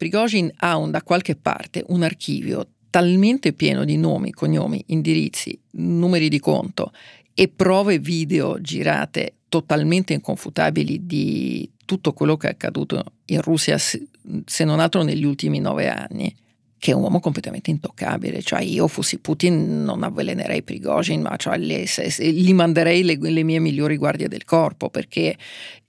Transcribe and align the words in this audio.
Prigozhin 0.00 0.50
ha 0.60 0.78
un, 0.78 0.90
da 0.90 1.02
qualche 1.02 1.36
parte 1.36 1.84
un 1.88 2.02
archivio 2.02 2.68
talmente 2.88 3.52
pieno 3.52 3.84
di 3.84 3.98
nomi, 3.98 4.30
cognomi, 4.30 4.82
indirizzi, 4.86 5.60
numeri 5.72 6.30
di 6.30 6.40
conto 6.40 6.90
e 7.34 7.48
prove 7.48 7.98
video 7.98 8.58
girate 8.62 9.34
totalmente 9.50 10.14
inconfutabili 10.14 11.04
di 11.04 11.70
tutto 11.84 12.14
quello 12.14 12.38
che 12.38 12.46
è 12.46 12.52
accaduto 12.52 13.04
in 13.26 13.42
Russia, 13.42 13.76
se 13.76 14.64
non 14.64 14.80
altro 14.80 15.02
negli 15.02 15.24
ultimi 15.24 15.58
nove 15.58 15.90
anni, 15.90 16.34
che 16.78 16.92
è 16.92 16.94
un 16.94 17.02
uomo 17.02 17.20
completamente 17.20 17.68
intoccabile. 17.68 18.40
Cioè 18.40 18.62
io 18.62 18.88
fossi 18.88 19.18
Putin 19.18 19.84
non 19.84 20.02
avvelenerei 20.02 20.62
Prigozhin, 20.62 21.20
ma 21.20 21.36
cioè 21.36 21.58
le, 21.58 21.86
se, 21.86 22.08
se, 22.08 22.26
gli 22.32 22.54
manderei 22.54 23.04
le, 23.04 23.18
le 23.20 23.42
mie 23.42 23.58
migliori 23.58 23.98
guardie 23.98 24.28
del 24.28 24.46
corpo, 24.46 24.88
perché 24.88 25.36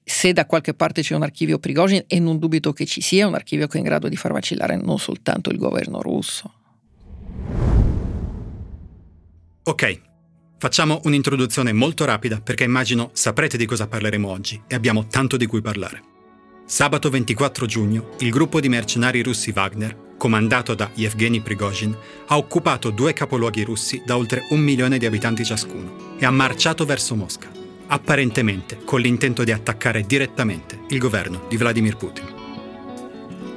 se 0.04 0.34
da 0.34 0.46
qualche 0.46 0.74
parte 0.74 1.02
c'è 1.02 1.16
un 1.16 1.24
archivio 1.24 1.60
Prigozhin, 1.60 2.04
e 2.08 2.20
non 2.20 2.40
dubito 2.40 2.74
che 2.74 2.86
ci 2.86 3.02
sia 3.02 3.28
un 3.28 3.36
archivio 3.36 3.68
che 3.68 3.78
è 3.78 3.80
in 3.80 3.86
grado 3.86 4.10
di 4.10 4.16
far 4.16 4.32
vacillare 4.32 4.76
non 4.76 5.00
soltanto 5.00 5.50
il 5.50 5.58
governo 5.58 6.02
russo. 6.02 6.54
Ok, 9.64 10.02
facciamo 10.58 11.02
un'introduzione 11.04 11.72
molto 11.72 12.04
rapida 12.04 12.42
perché 12.42 12.64
immagino 12.64 13.12
saprete 13.14 13.58
di 13.58 13.66
cosa 13.66 13.88
parleremo 13.88 14.28
oggi 14.28 14.62
e 14.68 14.76
abbiamo 14.76 15.08
tanto 15.08 15.38
di 15.38 15.46
cui 15.46 15.62
parlare. 15.62 16.02
Sabato 16.66 17.10
24 17.10 17.66
giugno 17.66 18.12
il 18.20 18.30
gruppo 18.32 18.60
di 18.60 18.70
mercenari 18.70 19.22
russi 19.22 19.52
Wagner, 19.54 20.16
comandato 20.18 20.74
da 20.74 20.90
Yevgeny 20.94 21.42
Prigozhin, 21.42 21.96
ha 22.28 22.38
occupato 22.38 22.92
due 22.92 23.14
capoluoghi 23.14 23.64
russi 23.64 24.02
da 24.06 24.18
oltre 24.18 24.48
un 24.50 24.62
milione 24.62 24.98
di 24.98 25.06
abitanti 25.06 25.44
ciascuno 25.44 26.16
e 26.18 26.26
ha 26.26 26.32
marciato 26.32 26.86
verso 26.86 27.16
Mosca, 27.16 27.52
apparentemente 27.92 28.80
con 28.86 29.02
l'intento 29.02 29.44
di 29.44 29.52
attaccare 29.52 30.06
direttamente 30.06 30.80
il 30.90 30.98
governo 30.98 31.46
di 31.50 31.58
Vladimir 31.58 31.98
Putin. 31.98 32.40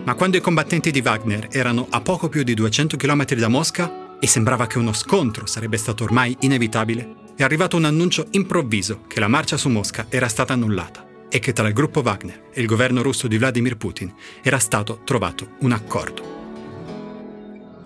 Ma 0.04 0.14
quando 0.14 0.36
i 0.36 0.40
combattenti 0.40 0.90
di 0.90 1.00
Wagner 1.00 1.48
erano 1.50 1.86
a 1.88 2.00
poco 2.00 2.28
più 2.28 2.42
di 2.42 2.54
200 2.54 2.96
km 2.96 3.24
da 3.34 3.48
Mosca, 3.48 4.02
e 4.20 4.26
sembrava 4.26 4.66
che 4.66 4.78
uno 4.78 4.92
scontro 4.92 5.46
sarebbe 5.46 5.76
stato 5.76 6.04
ormai 6.04 6.36
inevitabile, 6.40 7.22
è 7.36 7.42
arrivato 7.42 7.76
un 7.76 7.84
annuncio 7.84 8.26
improvviso 8.30 9.02
che 9.06 9.20
la 9.20 9.28
marcia 9.28 9.56
su 9.56 9.68
Mosca 9.68 10.06
era 10.08 10.28
stata 10.28 10.52
annullata 10.52 11.06
e 11.28 11.38
che 11.40 11.52
tra 11.52 11.66
il 11.66 11.74
gruppo 11.74 12.00
Wagner 12.00 12.44
e 12.52 12.60
il 12.60 12.66
governo 12.66 13.02
russo 13.02 13.26
di 13.26 13.38
Vladimir 13.38 13.76
Putin 13.76 14.12
era 14.42 14.58
stato 14.58 15.00
trovato 15.04 15.56
un 15.60 15.72
accordo. 15.72 16.32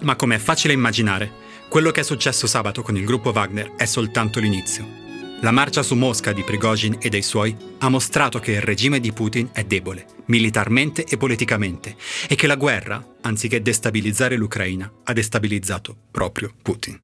Ma 0.02 0.16
come 0.16 0.36
è 0.36 0.38
facile 0.38 0.74
immaginare, 0.74 1.46
quello 1.68 1.90
che 1.90 2.00
è 2.00 2.04
successo 2.04 2.46
sabato 2.46 2.82
con 2.82 2.96
il 2.96 3.04
gruppo 3.04 3.30
Wagner 3.30 3.72
è 3.76 3.84
soltanto 3.84 4.38
l'inizio. 4.38 5.07
La 5.40 5.52
marcia 5.52 5.84
su 5.84 5.94
Mosca 5.94 6.32
di 6.32 6.42
Prigozhin 6.42 6.96
e 6.98 7.08
dei 7.08 7.22
suoi 7.22 7.56
ha 7.78 7.88
mostrato 7.88 8.40
che 8.40 8.52
il 8.52 8.60
regime 8.60 8.98
di 8.98 9.12
Putin 9.12 9.50
è 9.52 9.62
debole, 9.62 10.06
militarmente 10.26 11.04
e 11.04 11.16
politicamente, 11.16 11.94
e 12.28 12.34
che 12.34 12.48
la 12.48 12.56
guerra, 12.56 13.14
anziché 13.20 13.62
destabilizzare 13.62 14.36
l'Ucraina, 14.36 14.90
ha 15.04 15.12
destabilizzato 15.12 15.96
proprio 16.10 16.52
Putin. 16.60 17.00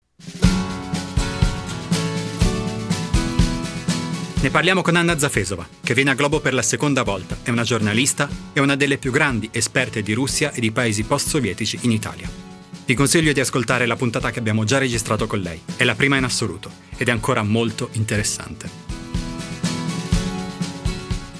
Ne 4.41 4.51
parliamo 4.51 4.83
con 4.83 4.97
Anna 4.97 5.17
Zafesova, 5.17 5.67
che 5.81 5.95
viene 5.95 6.11
a 6.11 6.15
Globo 6.15 6.41
per 6.41 6.55
la 6.55 6.63
seconda 6.63 7.05
volta, 7.05 7.39
è 7.45 7.51
una 7.51 7.63
giornalista 7.63 8.29
e 8.53 8.59
una 8.59 8.75
delle 8.75 8.99
più 8.99 9.13
grandi 9.13 9.49
esperte 9.53 10.03
di 10.03 10.13
Russia 10.13 10.53
e 10.53 10.61
di 10.61 10.73
paesi 10.73 11.05
post-sovietici 11.05 11.79
in 11.83 11.93
Italia. 11.93 12.44
Vi 12.87 12.93
consiglio 12.93 13.33
di 13.33 13.41
ascoltare 13.41 13.87
la 13.87 13.97
puntata 13.97 14.31
che 14.31 14.39
abbiamo 14.39 14.65
già 14.65 14.77
registrato 14.77 15.27
con 15.27 15.41
lei. 15.41 15.59
È 15.75 15.85
la 15.85 15.95
prima 15.95 16.19
in 16.19 16.25
assoluto 16.25 16.71
ed 16.99 17.09
è 17.09 17.11
ancora 17.11 17.43
molto 17.43 17.89
interessante. 17.93 18.69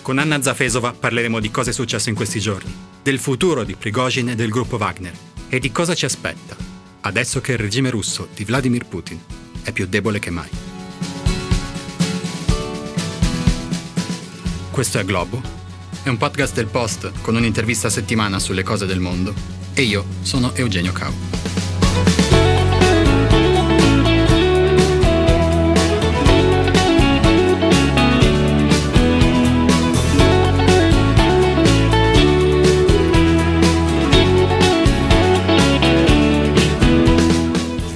Con 0.01 0.19
Anna 0.19 0.41
Zafesova 0.41 0.93
parleremo 0.93 1.41
di 1.41 1.51
cosa 1.51 1.69
è 1.69 1.73
successo 1.75 2.09
in 2.09 2.15
questi 2.15 2.41
giorni, 2.41 2.73
del 3.03 3.19
futuro 3.19 3.63
di 3.63 3.75
Prigozhin 3.75 4.31
e 4.31 4.35
del 4.35 4.49
gruppo 4.49 4.77
Wagner 4.77 5.13
e 5.51 5.59
di 5.59 5.71
cosa 5.71 5.95
ci 5.95 6.07
aspetta, 6.07 6.57
adesso 7.03 7.43
che 7.43 7.53
il 7.53 7.59
regime 7.59 7.91
russo 7.91 8.29
di 8.35 8.45
Vladimir 8.45 8.87
Putin 8.87 9.21
è 9.63 9.73
più 9.73 9.87
debole 9.87 10.19
che 10.19 10.31
mai. 10.31 10.49
Questo 14.71 14.99
è 14.99 15.05
Globo. 15.05 15.43
È 16.03 16.09
un 16.09 16.17
podcast 16.17 16.55
del 16.55 16.67
Post 16.67 17.13
con 17.21 17.37
un'intervista 17.37 17.89
a 17.89 17.91
settimana 17.91 18.39
sulle 18.39 18.63
cose 18.63 18.87
del 18.87 19.01
mondo 19.01 19.64
e 19.75 19.83
io 19.83 20.05
sono 20.23 20.55
Eugenio 20.55 20.93
Cau. 20.93 21.13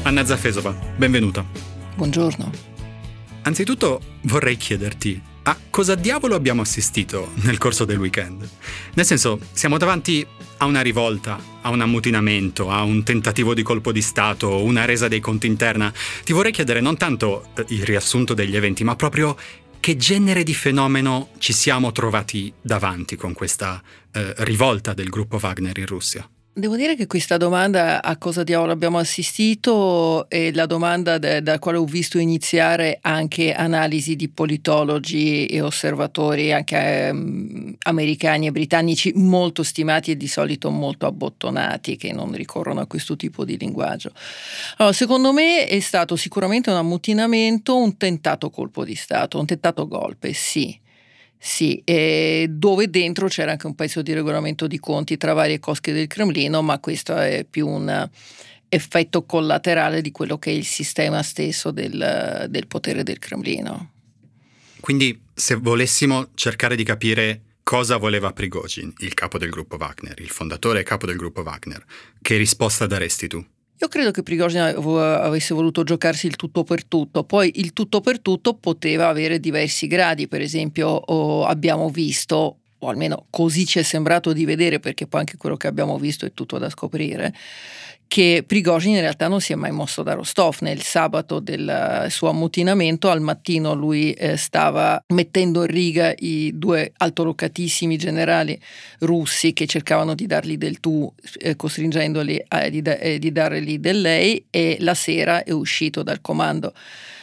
Anna 0.03 0.25
Zafesova, 0.25 0.73
benvenuta. 0.97 1.45
Buongiorno. 1.95 2.51
Anzitutto 3.43 4.01
vorrei 4.23 4.57
chiederti 4.57 5.23
a 5.49 5.57
cosa 5.71 5.95
diavolo 5.95 6.35
abbiamo 6.35 6.61
assistito 6.61 7.31
nel 7.45 7.57
corso 7.57 7.87
del 7.87 7.99
weekend? 7.99 8.47
Nel 8.95 9.07
senso, 9.07 9.39
siamo 9.53 9.79
davanti 9.79 10.27
a 10.59 10.67
una 10.67 10.81
rivolta, 10.81 11.39
a 11.63 11.71
un 11.71 11.81
ammutinamento, 11.81 12.71
a 12.71 12.83
un 12.83 13.03
tentativo 13.03 13.55
di 13.55 13.63
colpo 13.63 13.93
di 13.93 14.03
Stato, 14.03 14.63
una 14.63 14.85
resa 14.85 15.09
dei 15.09 15.21
conti 15.21 15.47
interna. 15.47 15.93
Ti 16.25 16.33
vorrei 16.33 16.53
chiedere 16.53 16.81
non 16.81 16.97
tanto 16.97 17.49
eh, 17.57 17.65
il 17.69 17.85
riassunto 17.85 18.35
degli 18.35 18.57
eventi, 18.57 18.85
ma 18.85 18.97
proprio 18.97 19.37
che 19.81 19.97
genere 19.97 20.43
di 20.43 20.55
fenomeno 20.55 21.31
ci 21.39 21.53
siamo 21.53 21.93
trovati 21.93 22.53
davanti 22.61 23.17
con 23.17 23.33
questa 23.33 23.83
eh, 24.13 24.35
rivolta 24.39 24.93
del 24.93 25.09
gruppo 25.09 25.39
Wagner 25.41 25.79
in 25.79 25.87
Russia? 25.87 26.29
Devo 26.59 26.75
dire 26.75 26.97
che 26.97 27.07
questa 27.07 27.37
domanda 27.37 28.03
a 28.03 28.17
cosa 28.17 28.43
diavolo 28.43 28.73
abbiamo 28.73 28.99
assistito 28.99 30.29
è 30.29 30.51
la 30.51 30.67
domanda 30.67 31.17
da, 31.17 31.39
da 31.39 31.61
quale 31.61 31.79
ho 31.79 31.85
visto 31.85 32.19
iniziare 32.19 32.99
anche 33.01 33.55
analisi 33.55 34.17
di 34.17 34.29
politologi 34.29 35.47
e 35.47 35.61
osservatori 35.61 36.53
anche 36.53 37.11
um, 37.13 37.77
americani 37.85 38.49
e 38.49 38.51
britannici 38.51 39.13
molto 39.15 39.63
stimati 39.63 40.11
e 40.11 40.17
di 40.17 40.27
solito 40.27 40.71
molto 40.71 41.07
abbottonati 41.07 41.97
che 41.97 42.13
non 42.13 42.33
ricorrono 42.33 42.81
a 42.81 42.87
questo 42.87 43.15
tipo 43.15 43.45
di 43.45 43.57
linguaggio. 43.57 44.11
Allora, 44.79 44.93
secondo 44.93 45.33
me 45.33 45.65
è 45.65 45.79
stato 45.79 46.17
sicuramente 46.17 46.71
un 46.71 46.77
ammutinamento, 46.79 47.77
un 47.77 47.97
tentato 47.97 48.51
colpo 48.51 48.85
di 48.85 48.97
Stato, 48.97 49.39
un 49.39 49.47
tentato 49.47 49.87
golpe, 49.87 50.33
sì 50.33 50.77
sì, 51.39 51.83
dove 52.49 52.91
dentro 52.91 53.29
c'era 53.29 53.53
anche 53.53 53.67
un 53.67 53.75
pezzo 53.75 54.03
di 54.03 54.13
regolamento 54.13 54.67
di 54.67 54.79
conti 54.79 55.17
tra 55.17 55.33
varie 55.33 55.61
cosche 55.61 55.93
del 55.93 56.07
Cremlino, 56.07 56.63
ma 56.63 56.79
questo 56.81 57.17
è 57.17 57.47
più 57.49 57.67
un 57.69 58.09
effetto 58.69 59.25
collaterale 59.25 60.03
di 60.03 60.11
quello 60.11 60.39
che 60.39 60.51
è 60.51 60.55
il 60.55 60.67
sistema 60.67 61.23
stesso 61.23 61.71
del, 61.71 62.47
del 62.49 62.67
potere 62.67 63.03
del 63.03 63.19
Cremlino. 63.19 63.93
Quindi 64.81 65.19
se 65.35 65.55
volessimo 65.55 66.29
cercare 66.35 66.77
di 66.77 66.85
capire 66.85 67.41
cosa 67.63 67.97
voleva 67.97 68.33
Prigozhin, 68.33 68.93
il 68.99 69.15
capo 69.15 69.39
del 69.39 69.51
gruppo 69.51 69.77
Wagner, 69.77 70.19
il 70.21 70.31
fondatore 70.31 70.81
e 70.81 70.83
capo 70.83 71.07
del 71.07 71.17
gruppo 71.17 71.43
Wagner, 71.43 71.85
che 72.21 72.37
risposta 72.37 72.87
daresti 72.87 73.29
tu? 73.29 73.45
Io 73.81 73.87
credo 73.87 74.11
che 74.11 74.25
Prigozhin 74.25 74.61
avesse 74.61 75.55
voluto 75.55 75.85
giocarsi 75.85 76.27
il 76.27 76.35
tutto 76.35 76.65
per 76.65 76.85
tutto, 76.85 77.23
poi 77.23 77.53
il 77.57 77.73
tutto 77.73 78.01
per 78.01 78.19
tutto 78.19 78.55
poteva 78.55 79.07
avere 79.07 79.39
diversi 79.39 79.87
gradi, 79.87 80.27
per 80.27 80.41
esempio 80.41 80.89
oh, 80.89 81.45
abbiamo 81.45 81.89
visto 81.89 82.57
o 82.81 82.89
almeno 82.89 83.27
così 83.31 83.67
ci 83.67 83.79
è 83.79 83.83
sembrato 83.83 84.33
di 84.33 84.45
vedere, 84.45 84.81
perché 84.81 85.07
poi 85.07 85.21
anche 85.21 85.37
quello 85.37 85.57
che 85.57 85.69
abbiamo 85.69 85.97
visto 85.97 86.27
è 86.27 86.33
tutto 86.33 86.59
da 86.59 86.69
scoprire, 86.71 87.33
che 88.09 88.43
Prigozhin 88.45 88.95
in 88.95 89.01
realtà 89.01 89.29
non 89.29 89.41
si 89.41 89.53
è 89.53 89.55
mai 89.55 89.71
mosso 89.71 90.03
da 90.03 90.15
Rostov. 90.15 90.57
Nel 90.61 90.83
sabato 90.83 91.39
del 91.39 92.07
suo 92.09 92.31
ammutinamento, 92.31 93.11
al 93.11 93.21
mattino 93.21 93.75
lui 93.75 94.13
eh, 94.13 94.37
stava 94.37 95.01
mettendo 95.09 95.61
in 95.61 95.71
riga 95.71 96.13
i 96.19 96.51
due 96.55 96.93
altolocatissimi 96.97 97.97
generali 97.97 98.59
russi 99.01 99.53
che 99.53 99.67
cercavano 99.67 100.15
di 100.15 100.27
dargli 100.27 100.57
del 100.57 100.81
tu, 100.81 101.13
eh, 101.39 101.55
costringendoli 101.55 102.43
a, 102.49 102.69
di, 102.69 102.83
eh, 102.83 103.19
di 103.19 103.31
dargli 103.31 103.79
del 103.79 104.01
lei, 104.01 104.47
e 104.51 104.79
la 104.81 104.95
sera 104.95 105.45
è 105.45 105.53
uscito 105.53 106.03
dal 106.03 106.21
comando 106.21 106.73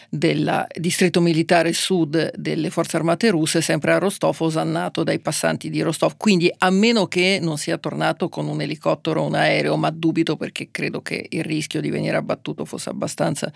del 0.10 0.66
distretto 0.78 1.22
militare 1.22 1.74
sud 1.74 2.32
delle 2.36 2.70
forze 2.70 2.98
armate 2.98 3.30
russe, 3.30 3.62
sempre 3.62 3.94
a 3.94 3.98
Rostov, 3.98 4.36
osannato 4.40 5.04
dai 5.04 5.20
passanti 5.20 5.70
di 5.70 5.82
Rostov. 5.82 6.14
Quindi, 6.18 6.52
a 6.58 6.70
meno 6.70 7.08
che 7.08 7.40
non 7.42 7.58
sia 7.58 7.78
tornato 7.78 8.30
con 8.30 8.48
un 8.48 8.62
elicottero 8.62 9.22
o 9.22 9.26
un 9.26 9.36
aereo, 9.36 9.78
ma 9.78 9.90
dubito 9.90 10.36
perché 10.36 10.70
credo 10.72 11.02
che 11.02 11.28
il 11.30 11.44
rischio 11.44 11.82
di 11.82 11.90
venire 11.90 12.18
abbattuto 12.18 12.66
fosse 12.66 12.90
abbastanza 12.90 13.52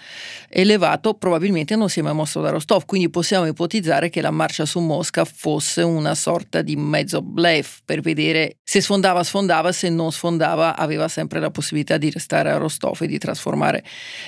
elevato, 0.48 1.13
probabilmente 1.13 1.75
non 1.75 1.90
si 1.90 2.00
è 2.00 2.04
mai 2.04 2.13
mosso 2.13 2.42
da 2.42 2.50
Rostov. 2.50 2.86
Quindi 2.86 3.10
possiamo 3.10 3.45
ipotizzare 3.45 4.10
che 4.10 4.22
la 4.22 4.31
marcia 4.31 4.66
su 4.66 4.80
Mosca 4.80 5.25
fosse 5.25 5.81
una 5.81 6.16
sorta 6.16 6.62
di 6.62 6.75
mezzo 6.75 7.22
bluff 7.22 7.80
per 7.84 8.02
vedere 8.02 8.58
se 8.69 8.81
sfondava, 8.81 9.24
sfondava, 9.24 9.71
se 9.71 9.89
non 9.89 10.12
sfondava, 10.12 10.77
aveva 10.77 11.07
sempre 11.07 11.39
la 11.39 11.50
possibilità 11.50 11.98
di 11.98 12.12
restare 12.12 12.51
a 12.51 12.57
Rostov 12.57 13.01
e 13.01 13.07
di 13.07 13.18
trasformare 13.18 13.83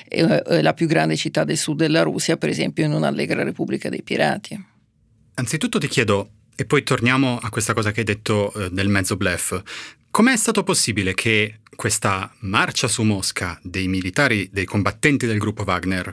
eh, 0.08 0.42
eh 0.44 0.62
la 0.62 0.74
più 0.74 0.88
grande 0.88 1.14
città 1.14 1.44
del 1.44 1.56
sud 1.56 1.78
della 1.78 2.02
Russia 2.02 2.36
per 2.36 2.48
esempio, 2.48 2.84
in 2.84 2.90
un'allegra 2.90 3.44
Repubblica 3.44 3.88
dei 3.88 4.02
Pirati. 4.02 4.60
Anzitutto 5.34 5.78
ti 5.78 5.86
chiedo, 5.86 6.30
e 6.56 6.64
poi 6.64 6.82
torniamo 6.82 7.38
a 7.40 7.50
questa 7.50 7.72
cosa 7.72 7.92
che 7.92 8.00
hai 8.00 8.04
detto 8.04 8.52
eh, 8.54 8.68
del 8.70 8.88
mezzo 8.88 9.16
blef. 9.16 9.62
Com'è 10.10 10.36
stato 10.36 10.64
possibile 10.64 11.14
che 11.14 11.60
questa 11.76 12.28
marcia 12.40 12.88
su 12.88 13.04
Mosca 13.04 13.56
dei 13.62 13.86
militari, 13.86 14.50
dei 14.50 14.64
combattenti 14.64 15.24
del 15.24 15.38
gruppo 15.38 15.62
Wagner, 15.62 16.12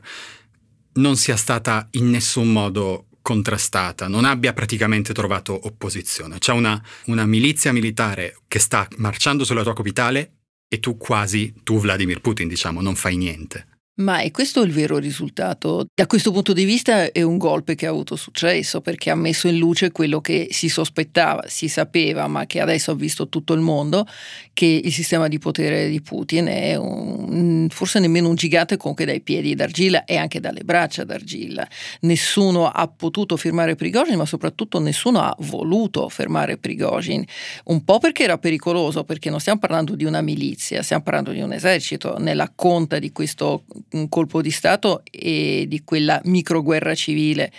non 0.93 1.15
sia 1.15 1.35
stata 1.35 1.87
in 1.93 2.11
nessun 2.11 2.51
modo 2.51 3.07
contrastata, 3.21 4.07
non 4.07 4.25
abbia 4.25 4.53
praticamente 4.53 5.13
trovato 5.13 5.67
opposizione. 5.67 6.37
C'è 6.39 6.53
una, 6.53 6.81
una 7.05 7.25
milizia 7.25 7.73
militare 7.73 8.37
che 8.47 8.59
sta 8.59 8.87
marciando 8.97 9.43
sulla 9.43 9.63
tua 9.63 9.73
capitale 9.73 10.33
e 10.67 10.79
tu 10.79 10.97
quasi, 10.97 11.53
tu 11.63 11.79
Vladimir 11.79 12.21
Putin 12.21 12.47
diciamo, 12.47 12.81
non 12.81 12.95
fai 12.95 13.17
niente. 13.17 13.78
Ma 13.99 14.19
è 14.19 14.31
questo 14.31 14.61
il 14.61 14.71
vero 14.71 14.97
risultato? 14.97 15.87
Da 15.93 16.07
questo 16.07 16.31
punto 16.31 16.53
di 16.53 16.63
vista 16.63 17.11
è 17.11 17.21
un 17.21 17.37
golpe 17.37 17.75
che 17.75 17.85
ha 17.85 17.89
avuto 17.89 18.15
successo 18.15 18.79
perché 18.79 19.09
ha 19.09 19.15
messo 19.15 19.49
in 19.49 19.57
luce 19.57 19.91
quello 19.91 20.21
che 20.21 20.47
si 20.51 20.69
sospettava, 20.69 21.43
si 21.47 21.67
sapeva, 21.67 22.25
ma 22.27 22.45
che 22.45 22.61
adesso 22.61 22.91
ha 22.91 22.95
visto 22.95 23.27
tutto 23.27 23.51
il 23.51 23.59
mondo, 23.59 24.07
che 24.53 24.81
il 24.81 24.93
sistema 24.93 25.27
di 25.27 25.37
potere 25.37 25.89
di 25.89 26.01
Putin 26.01 26.45
è 26.45 26.75
un, 26.77 27.67
forse 27.69 27.99
nemmeno 27.99 28.29
un 28.29 28.35
gigante 28.35 28.77
comunque 28.77 29.03
dai 29.03 29.19
piedi 29.19 29.53
d'argilla 29.53 30.05
e 30.05 30.15
anche 30.15 30.39
dalle 30.39 30.63
braccia 30.63 31.03
d'argilla. 31.03 31.67
Nessuno 32.01 32.69
ha 32.69 32.87
potuto 32.87 33.35
fermare 33.35 33.75
Prigozhin, 33.75 34.15
ma 34.15 34.25
soprattutto 34.25 34.79
nessuno 34.79 35.19
ha 35.19 35.35
voluto 35.39 36.07
fermare 36.07 36.57
Prigozhin, 36.57 37.21
un 37.65 37.83
po' 37.83 37.99
perché 37.99 38.23
era 38.23 38.37
pericoloso, 38.37 39.03
perché 39.03 39.29
non 39.29 39.41
stiamo 39.41 39.59
parlando 39.59 39.95
di 39.95 40.05
una 40.05 40.21
milizia, 40.21 40.83
stiamo 40.83 41.03
parlando 41.03 41.31
di 41.31 41.41
un 41.41 41.51
esercito 41.51 42.17
nella 42.17 42.49
conta 42.55 42.97
di 42.97 43.11
questo 43.11 43.65
un 43.91 44.09
colpo 44.09 44.41
di 44.41 44.51
Stato 44.51 45.03
e 45.09 45.65
di 45.67 45.83
quella 45.83 46.21
microguerra 46.25 46.93
civile 46.95 47.51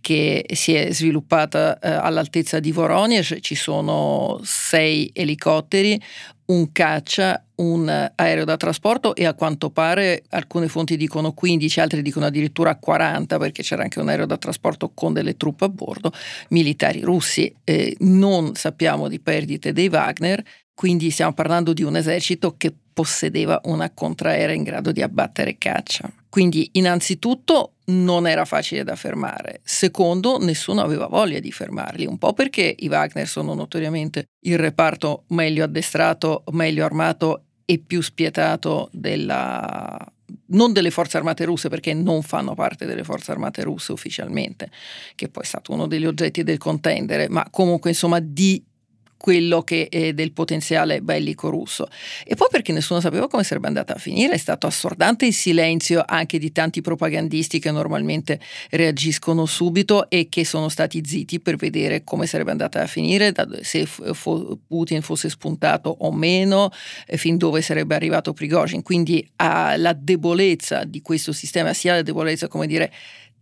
che 0.00 0.44
si 0.52 0.74
è 0.74 0.92
sviluppata 0.92 1.78
eh, 1.78 1.88
all'altezza 1.88 2.60
di 2.60 2.72
Voronezh. 2.72 3.36
Ci 3.40 3.54
sono 3.54 4.38
sei 4.42 5.10
elicotteri, 5.14 5.98
un 6.46 6.72
caccia, 6.72 7.42
un 7.56 8.10
aereo 8.14 8.44
da 8.44 8.58
trasporto 8.58 9.14
e 9.14 9.24
a 9.24 9.32
quanto 9.32 9.70
pare 9.70 10.24
alcune 10.28 10.68
fonti 10.68 10.98
dicono 10.98 11.32
15, 11.32 11.80
altre 11.80 12.02
dicono 12.02 12.26
addirittura 12.26 12.76
40 12.76 13.38
perché 13.38 13.62
c'era 13.62 13.82
anche 13.82 14.00
un 14.00 14.08
aereo 14.08 14.26
da 14.26 14.36
trasporto 14.36 14.90
con 14.92 15.14
delle 15.14 15.36
truppe 15.36 15.64
a 15.64 15.68
bordo, 15.70 16.12
militari 16.50 17.00
russi. 17.00 17.50
Eh, 17.64 17.96
non 18.00 18.54
sappiamo 18.54 19.08
di 19.08 19.20
perdite 19.20 19.72
dei 19.72 19.88
Wagner, 19.88 20.42
quindi 20.74 21.10
stiamo 21.10 21.32
parlando 21.32 21.72
di 21.72 21.82
un 21.82 21.96
esercito 21.96 22.56
che 22.56 22.74
possedeva 22.92 23.60
una 23.64 23.90
contraerea 23.90 24.54
in 24.54 24.62
grado 24.62 24.92
di 24.92 25.02
abbattere 25.02 25.56
caccia. 25.58 26.10
Quindi 26.28 26.70
innanzitutto 26.72 27.74
non 27.86 28.26
era 28.26 28.44
facile 28.44 28.82
da 28.82 28.96
fermare, 28.96 29.60
secondo 29.62 30.38
nessuno 30.38 30.80
aveva 30.80 31.06
voglia 31.06 31.38
di 31.38 31.52
fermarli, 31.52 32.06
un 32.06 32.18
po' 32.18 32.32
perché 32.32 32.74
i 32.76 32.88
Wagner 32.88 33.28
sono 33.28 33.54
notoriamente 33.54 34.30
il 34.46 34.58
reparto 34.58 35.24
meglio 35.28 35.64
addestrato, 35.64 36.44
meglio 36.50 36.84
armato 36.84 37.42
e 37.64 37.78
più 37.78 38.00
spietato 38.00 38.88
della, 38.92 39.96
non 40.46 40.72
delle 40.72 40.90
forze 40.90 41.16
armate 41.18 41.44
russe 41.44 41.68
perché 41.68 41.94
non 41.94 42.22
fanno 42.22 42.54
parte 42.54 42.84
delle 42.84 43.04
forze 43.04 43.30
armate 43.30 43.62
russe 43.62 43.92
ufficialmente, 43.92 44.70
che 45.14 45.28
poi 45.28 45.44
è 45.44 45.46
stato 45.46 45.72
uno 45.72 45.86
degli 45.86 46.06
oggetti 46.06 46.42
del 46.42 46.58
contendere, 46.58 47.28
ma 47.28 47.46
comunque 47.50 47.90
insomma 47.90 48.18
di 48.20 48.62
quello 49.24 49.62
che 49.62 49.88
è 49.88 50.12
del 50.12 50.32
potenziale 50.32 51.00
bellico 51.00 51.48
russo. 51.48 51.88
E 52.26 52.34
poi 52.34 52.48
perché 52.50 52.72
nessuno 52.72 53.00
sapeva 53.00 53.26
come 53.26 53.42
sarebbe 53.42 53.68
andata 53.68 53.94
a 53.94 53.98
finire, 53.98 54.34
è 54.34 54.36
stato 54.36 54.66
assordante 54.66 55.24
il 55.24 55.32
silenzio 55.32 56.04
anche 56.06 56.38
di 56.38 56.52
tanti 56.52 56.82
propagandisti 56.82 57.58
che 57.58 57.70
normalmente 57.70 58.38
reagiscono 58.68 59.46
subito 59.46 60.10
e 60.10 60.28
che 60.28 60.44
sono 60.44 60.68
stati 60.68 61.00
zitti 61.02 61.40
per 61.40 61.56
vedere 61.56 62.04
come 62.04 62.26
sarebbe 62.26 62.50
andata 62.50 62.82
a 62.82 62.86
finire, 62.86 63.32
se 63.62 63.88
Putin 64.66 65.00
fosse 65.00 65.30
spuntato 65.30 65.96
o 66.00 66.12
meno, 66.12 66.70
fin 67.06 67.38
dove 67.38 67.62
sarebbe 67.62 67.94
arrivato 67.94 68.34
Prigozhin. 68.34 68.82
Quindi 68.82 69.26
la 69.36 69.96
debolezza 69.98 70.84
di 70.84 71.00
questo 71.00 71.32
sistema, 71.32 71.72
sia 71.72 71.94
la 71.94 72.02
debolezza, 72.02 72.46
come 72.46 72.66
dire, 72.66 72.92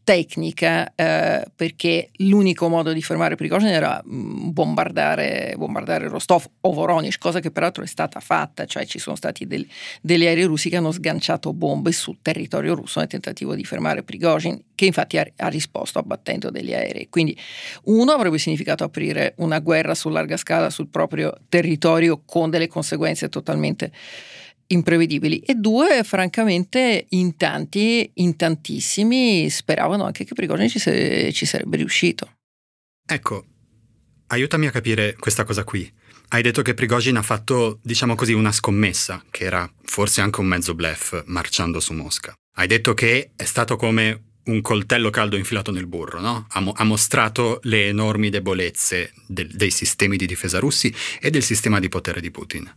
tecnica 0.05 0.93
eh, 0.95 1.45
perché 1.55 2.11
l'unico 2.17 2.69
modo 2.69 2.93
di 2.93 3.03
fermare 3.03 3.37
Prigozhin 3.37 3.69
era 3.69 4.03
mm, 4.05 4.51
bombardare, 4.51 5.55
bombardare 5.57 6.09
Rostov 6.09 6.45
o 6.61 6.73
Voronezh, 6.73 7.19
cosa 7.19 7.41
che 7.41 7.51
peraltro 7.51 7.85
è 7.85 7.87
stata 7.87 8.21
fatta, 8.21 8.67
cioè 8.67 8.85
ci 8.87 8.99
sono 8.99 9.17
stati 9.17 9.47
del, 9.47 9.67
degli 10.01 10.27
aerei 10.27 10.45
russi 10.45 10.69
che 10.69 10.77
hanno 10.77 10.93
sganciato 10.93 11.53
bombe 11.53 11.93
sul 11.93 12.19
territorio 12.21 12.75
russo 12.75 12.99
nel 12.99 13.09
tentativo 13.09 13.55
di 13.55 13.65
fermare 13.65 14.03
Prigozhin, 14.03 14.61
che 14.75 14.87
infatti 14.87 15.19
ha, 15.19 15.27
ha 15.37 15.49
risposto 15.49 15.99
abbattendo 15.99 16.51
degli 16.51 16.75
aerei. 16.75 17.09
Quindi 17.09 17.39
uno 17.85 18.13
avrebbe 18.13 18.39
significato 18.39 18.85
aprire 18.85 19.35
una 19.39 19.61
guerra 19.61 19.95
su 19.95 20.09
larga 20.09 20.37
scala 20.37 20.71
sul 20.71 20.89
proprio 20.89 21.35
territorio 21.49 22.23
con 22.25 22.51
delle 22.51 22.67
conseguenze 22.67 23.29
totalmente 23.29 23.93
imprevedibili 24.73 25.39
e 25.41 25.55
due, 25.55 26.03
francamente, 26.05 27.07
in 27.11 27.37
tanti, 27.37 28.11
in 28.15 28.37
tantissimi, 28.37 29.49
speravano 29.51 30.05
anche 30.05 30.25
che 30.25 30.35
Prigozhin 30.35 30.69
ci, 30.69 30.79
se, 30.79 31.33
ci 31.33 31.47
sarebbe 31.47 31.77
riuscito. 31.77 32.37
Ecco, 33.07 33.45
aiutami 34.29 34.67
a 34.67 34.71
capire 34.71 35.15
questa 35.19 35.45
cosa 35.45 35.65
qui. 35.65 35.91
Hai 36.29 36.43
detto 36.43 36.63
che 36.63 36.75
Prigozhin 36.75 37.17
ha 37.17 37.23
fatto, 37.23 37.79
diciamo 37.83 38.15
così, 38.15 38.33
una 38.33 38.53
scommessa, 38.53 39.23
che 39.31 39.45
era 39.45 39.71
forse 39.85 40.23
anche 40.23 40.41
un 40.41 40.47
mezzo 40.47 40.75
bluff, 40.75 41.23
marciando 41.27 41.79
su 41.79 41.93
Mosca. 41.93 42.33
Hai 42.55 42.67
detto 42.67 42.95
che 42.95 43.33
è 43.37 43.45
stato 43.45 43.77
come 43.77 44.31
un 44.45 44.61
coltello 44.61 45.11
caldo 45.11 45.37
infilato 45.37 45.71
nel 45.71 45.87
burro, 45.87 46.21
no? 46.21 46.47
ha, 46.49 46.61
mo- 46.61 46.73
ha, 46.75 46.85
mostrato 46.85 47.61
le 47.65 47.87
enormi 47.89 48.29
debolezze 48.29 49.13
del, 49.27 49.49
dei 49.49 49.71
sistemi 49.71 50.17
di 50.17 50.27
difesa 50.27 50.59
russi 50.59 50.93
e 51.21 51.31
del 51.31 51.45
sistema 51.45 51.79
di 51.79 51.89
potere 51.89 52.21
di 52.21 52.31
Putin. 52.31 52.69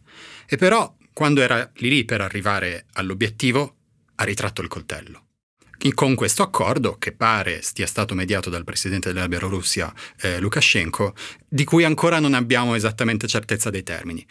E 0.47 0.57
però 0.57 0.93
quando 1.15 1.41
era 1.41 1.71
lì 1.75 1.87
lì 1.87 2.03
per 2.03 2.19
arrivare 2.19 2.87
all'obiettivo, 2.95 3.75
ha 4.15 4.25
ritratto 4.25 4.61
il 4.61 4.67
coltello. 4.67 5.27
Con 5.93 6.13
questo 6.13 6.43
accordo, 6.43 6.97
che 6.97 7.13
pare 7.13 7.61
stia 7.61 7.87
stato 7.87 8.13
mediato 8.15 8.49
dal 8.49 8.65
presidente 8.65 9.13
della 9.13 9.29
Bielorussia 9.29 9.93
eh, 10.19 10.39
Lukashenko, 10.41 11.15
di 11.47 11.63
cui 11.63 11.85
ancora 11.85 12.19
non 12.19 12.33
abbiamo 12.33 12.75
esattamente 12.75 13.27
certezza 13.27 13.69
dei 13.69 13.83
termini. 13.83 14.25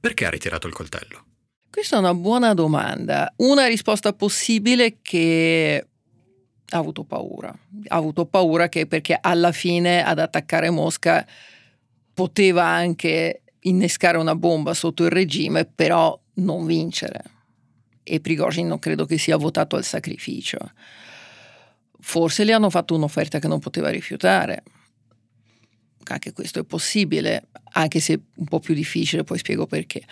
Perché 0.00 0.26
ha 0.26 0.30
ritirato 0.30 0.66
il 0.66 0.72
coltello? 0.72 1.26
Questa 1.70 1.94
è 1.94 2.00
una 2.00 2.14
buona 2.14 2.54
domanda. 2.54 3.32
Una 3.36 3.66
risposta 3.66 4.12
possibile 4.12 4.98
che 5.02 5.86
ha 6.68 6.76
avuto 6.76 7.04
paura. 7.04 7.56
Ha 7.86 7.96
avuto 7.96 8.26
paura 8.26 8.68
che 8.68 8.86
perché 8.86 9.16
alla 9.20 9.52
fine 9.52 10.04
ad 10.04 10.18
attaccare 10.18 10.70
Mosca 10.70 11.24
poteva 12.12 12.64
anche 12.64 13.42
innescare 13.68 14.18
una 14.18 14.34
bomba 14.34 14.74
sotto 14.74 15.04
il 15.04 15.10
regime, 15.10 15.64
però 15.64 16.18
non 16.34 16.66
vincere. 16.66 17.22
E 18.02 18.20
Prigozhin 18.20 18.66
non 18.66 18.78
credo 18.78 19.04
che 19.04 19.18
sia 19.18 19.36
votato 19.36 19.76
al 19.76 19.84
sacrificio. 19.84 20.58
Forse 21.98 22.44
le 22.44 22.52
hanno 22.52 22.70
fatto 22.70 22.94
un'offerta 22.94 23.38
che 23.38 23.48
non 23.48 23.58
poteva 23.58 23.90
rifiutare. 23.90 24.62
Anche 26.04 26.32
questo 26.32 26.60
è 26.60 26.64
possibile, 26.64 27.48
anche 27.72 27.98
se 27.98 28.20
un 28.36 28.44
po' 28.46 28.60
più 28.60 28.74
difficile, 28.74 29.24
poi 29.24 29.38
spiego 29.38 29.66
perché. 29.66 30.04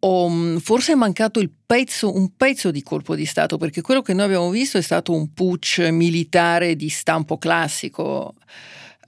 O, 0.00 0.28
mm, 0.28 0.56
forse 0.56 0.92
è 0.92 0.96
mancato 0.96 1.40
pezzo, 1.64 2.12
un 2.12 2.34
pezzo 2.36 2.72
di 2.72 2.82
colpo 2.82 3.14
di 3.14 3.24
Stato, 3.24 3.58
perché 3.58 3.80
quello 3.80 4.02
che 4.02 4.12
noi 4.12 4.24
abbiamo 4.24 4.50
visto 4.50 4.76
è 4.76 4.82
stato 4.82 5.12
un 5.12 5.32
putsch 5.32 5.78
militare 5.90 6.74
di 6.74 6.88
stampo 6.88 7.38
classico 7.38 8.34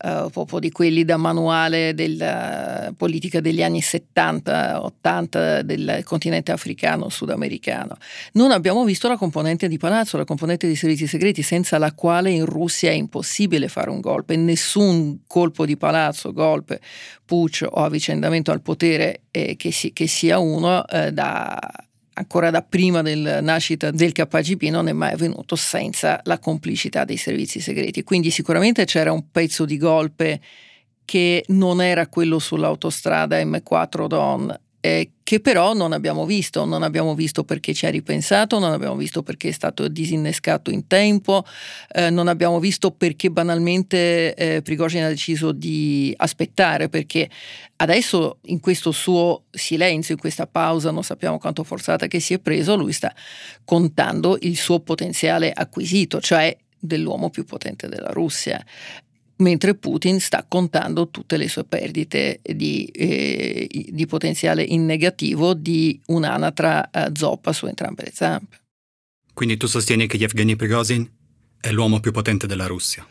uh, 0.02 0.30
proprio 0.30 0.58
di 0.58 0.70
quelli 0.70 1.04
da 1.04 1.16
manuale 1.16 1.94
della 1.94 2.92
politica 2.96 3.40
degli 3.40 3.62
anni 3.62 3.80
70-80 3.80 5.60
del 5.60 6.02
continente 6.04 6.52
africano, 6.52 7.08
sudamericano. 7.08 7.96
Non 8.32 8.50
abbiamo 8.50 8.84
visto 8.84 9.08
la 9.08 9.16
componente 9.16 9.68
di 9.68 9.78
palazzo, 9.78 10.16
la 10.16 10.24
componente 10.24 10.66
di 10.66 10.76
servizi 10.76 11.06
segreti, 11.06 11.42
senza 11.42 11.78
la 11.78 11.92
quale 11.92 12.30
in 12.30 12.44
Russia 12.44 12.90
è 12.90 12.94
impossibile 12.94 13.68
fare 13.68 13.90
un 13.90 14.00
golpe. 14.00 14.36
Nessun 14.36 15.20
colpo 15.26 15.66
di 15.66 15.76
palazzo, 15.76 16.32
golpe, 16.32 16.80
putsch 17.24 17.66
o 17.68 17.84
avvicendamento 17.84 18.50
al 18.50 18.60
potere 18.60 19.22
eh, 19.30 19.56
che, 19.56 19.70
si, 19.70 19.92
che, 19.92 20.06
sia 20.06 20.38
uno 20.38 20.86
eh, 20.86 21.12
da 21.12 21.58
ancora 22.14 22.50
da 22.50 22.62
prima 22.62 23.02
della 23.02 23.40
nascita 23.40 23.90
del 23.90 24.12
KGB 24.12 24.64
non 24.64 24.88
è 24.88 24.92
mai 24.92 25.12
avvenuto 25.12 25.56
senza 25.56 26.20
la 26.24 26.38
complicità 26.38 27.04
dei 27.04 27.16
servizi 27.16 27.60
segreti. 27.60 28.02
Quindi 28.02 28.30
sicuramente 28.30 28.84
c'era 28.84 29.12
un 29.12 29.30
pezzo 29.30 29.64
di 29.64 29.76
golpe 29.76 30.40
che 31.04 31.44
non 31.48 31.82
era 31.82 32.06
quello 32.06 32.38
sull'autostrada 32.38 33.42
M4 33.42 34.06
Don 34.06 34.58
eh, 34.84 35.12
che 35.22 35.40
però 35.40 35.72
non 35.72 35.94
abbiamo 35.94 36.26
visto, 36.26 36.66
non 36.66 36.82
abbiamo 36.82 37.14
visto 37.14 37.42
perché 37.42 37.72
ci 37.72 37.86
ha 37.86 37.88
ripensato, 37.88 38.58
non 38.58 38.70
abbiamo 38.70 38.96
visto 38.96 39.22
perché 39.22 39.48
è 39.48 39.52
stato 39.52 39.88
disinnescato 39.88 40.70
in 40.70 40.86
tempo, 40.86 41.42
eh, 41.90 42.10
non 42.10 42.28
abbiamo 42.28 42.60
visto 42.60 42.90
perché 42.90 43.30
banalmente 43.30 44.34
eh, 44.34 44.60
Prigozhin 44.60 45.04
ha 45.04 45.08
deciso 45.08 45.52
di 45.52 46.12
aspettare, 46.18 46.90
perché 46.90 47.30
adesso 47.76 48.40
in 48.42 48.60
questo 48.60 48.92
suo 48.92 49.44
silenzio, 49.50 50.12
in 50.12 50.20
questa 50.20 50.46
pausa, 50.46 50.90
non 50.90 51.02
sappiamo 51.02 51.38
quanto 51.38 51.64
forzata 51.64 52.06
che 52.06 52.20
si 52.20 52.34
è 52.34 52.38
preso, 52.38 52.76
lui 52.76 52.92
sta 52.92 53.10
contando 53.64 54.36
il 54.42 54.58
suo 54.58 54.80
potenziale 54.80 55.50
acquisito, 55.50 56.20
cioè 56.20 56.54
dell'uomo 56.78 57.30
più 57.30 57.46
potente 57.46 57.88
della 57.88 58.10
Russia 58.10 58.62
mentre 59.36 59.74
Putin 59.74 60.20
sta 60.20 60.44
contando 60.46 61.08
tutte 61.08 61.36
le 61.36 61.48
sue 61.48 61.64
perdite 61.64 62.40
di, 62.42 62.84
eh, 62.86 63.68
di 63.90 64.06
potenziale 64.06 64.62
in 64.62 64.84
negativo 64.84 65.54
di 65.54 66.00
un'anatra 66.06 66.90
eh, 66.90 67.10
zoppa 67.14 67.52
su 67.52 67.66
entrambe 67.66 68.04
le 68.04 68.12
zampe. 68.14 68.58
Quindi 69.32 69.56
tu 69.56 69.66
sostieni 69.66 70.06
che 70.06 70.16
Yevgeny 70.16 70.54
Prigozhin 70.54 71.10
è 71.60 71.72
l'uomo 71.72 71.98
più 71.98 72.12
potente 72.12 72.46
della 72.46 72.66
Russia? 72.66 73.06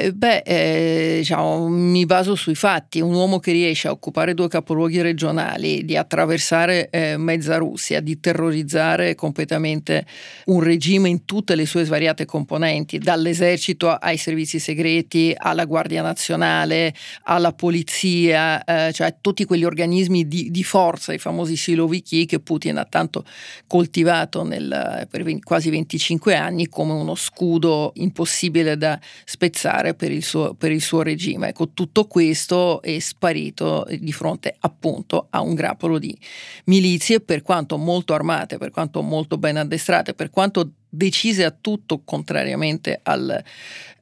Eh, 0.00 0.12
beh, 0.12 0.42
eh, 0.44 1.16
diciamo, 1.18 1.66
mi 1.66 2.06
baso 2.06 2.36
sui 2.36 2.54
fatti. 2.54 3.00
Un 3.00 3.12
uomo 3.14 3.40
che 3.40 3.50
riesce 3.50 3.88
a 3.88 3.90
occupare 3.90 4.32
due 4.32 4.46
capoluoghi 4.46 5.00
regionali, 5.00 5.84
di 5.84 5.96
attraversare 5.96 6.88
eh, 6.90 7.16
mezza 7.16 7.56
Russia, 7.56 7.98
di 7.98 8.20
terrorizzare 8.20 9.16
completamente 9.16 10.06
un 10.44 10.62
regime 10.62 11.08
in 11.08 11.24
tutte 11.24 11.56
le 11.56 11.66
sue 11.66 11.82
svariate 11.82 12.26
componenti, 12.26 12.98
dall'esercito 12.98 13.90
ai 13.90 14.18
servizi 14.18 14.60
segreti, 14.60 15.34
alla 15.36 15.64
Guardia 15.64 16.00
Nazionale, 16.00 16.94
alla 17.24 17.52
polizia, 17.52 18.62
eh, 18.62 18.92
cioè 18.92 19.16
tutti 19.20 19.44
quegli 19.46 19.64
organismi 19.64 20.28
di, 20.28 20.52
di, 20.52 20.62
forza, 20.62 21.12
i 21.12 21.18
famosi 21.18 21.56
siloviki 21.56 22.24
che 22.24 22.38
Putin 22.38 22.78
ha 22.78 22.86
tanto 22.88 23.24
coltivato 23.66 24.44
nel, 24.44 25.08
per 25.10 25.24
quasi 25.42 25.70
25 25.70 26.36
anni 26.36 26.68
come 26.68 26.92
uno 26.92 27.16
scudo 27.16 27.90
impossibile 27.96 28.76
da 28.76 28.96
spezzare 29.24 29.86
fare 29.88 29.94
per 29.94 30.12
il 30.12 30.22
suo, 30.22 30.54
per 30.54 30.72
il 30.72 30.80
suo 30.80 31.02
regime. 31.02 31.48
Ecco, 31.48 31.70
tutto 31.70 32.06
questo 32.06 32.82
è 32.82 32.98
sparito 32.98 33.86
di 33.98 34.12
fronte 34.12 34.54
appunto 34.60 35.28
a 35.30 35.40
un 35.40 35.54
grappolo 35.54 35.98
di 35.98 36.16
milizie, 36.64 37.20
per 37.20 37.42
quanto 37.42 37.76
molto 37.76 38.14
armate, 38.14 38.58
per 38.58 38.70
quanto 38.70 39.02
molto 39.02 39.38
ben 39.38 39.56
addestrate, 39.56 40.14
per 40.14 40.30
quanto 40.30 40.72
decise 40.88 41.44
a 41.44 41.50
tutto 41.50 42.02
contrariamente 42.04 43.00
al, 43.02 43.42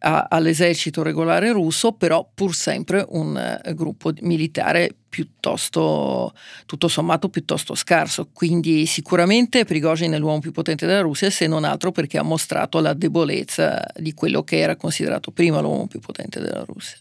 a, 0.00 0.26
all'esercito 0.31 1.02
regolare 1.02 1.52
russo, 1.52 1.93
però 1.93 2.28
pur 2.33 2.55
sempre 2.55 3.05
un 3.09 3.61
uh, 3.64 3.75
gruppo 3.75 4.12
militare 4.21 4.95
piuttosto, 5.09 6.35
tutto 6.66 6.88
sommato, 6.88 7.28
piuttosto 7.28 7.75
scarso. 7.75 8.28
Quindi 8.33 8.87
sicuramente 8.87 9.64
Prigozhin 9.64 10.12
è 10.12 10.19
l'uomo 10.19 10.40
più 10.40 10.52
potente 10.52 10.87
della 10.87 11.00
Russia, 11.00 11.31
se 11.31 11.47
non 11.47 11.64
altro 11.64 11.93
perché 11.93 12.19
ha 12.19 12.23
mostrato 12.23 12.81
la 12.81 12.93
debolezza 12.93 13.85
di 13.97 14.12
quello 14.14 14.43
che 14.43 14.59
era 14.59 14.76
considerato 14.76 15.31
prima 15.31 15.61
l'uomo 15.61 15.87
più 15.87 16.00
potente 16.00 16.40
della 16.40 16.64
Russia. 16.64 16.99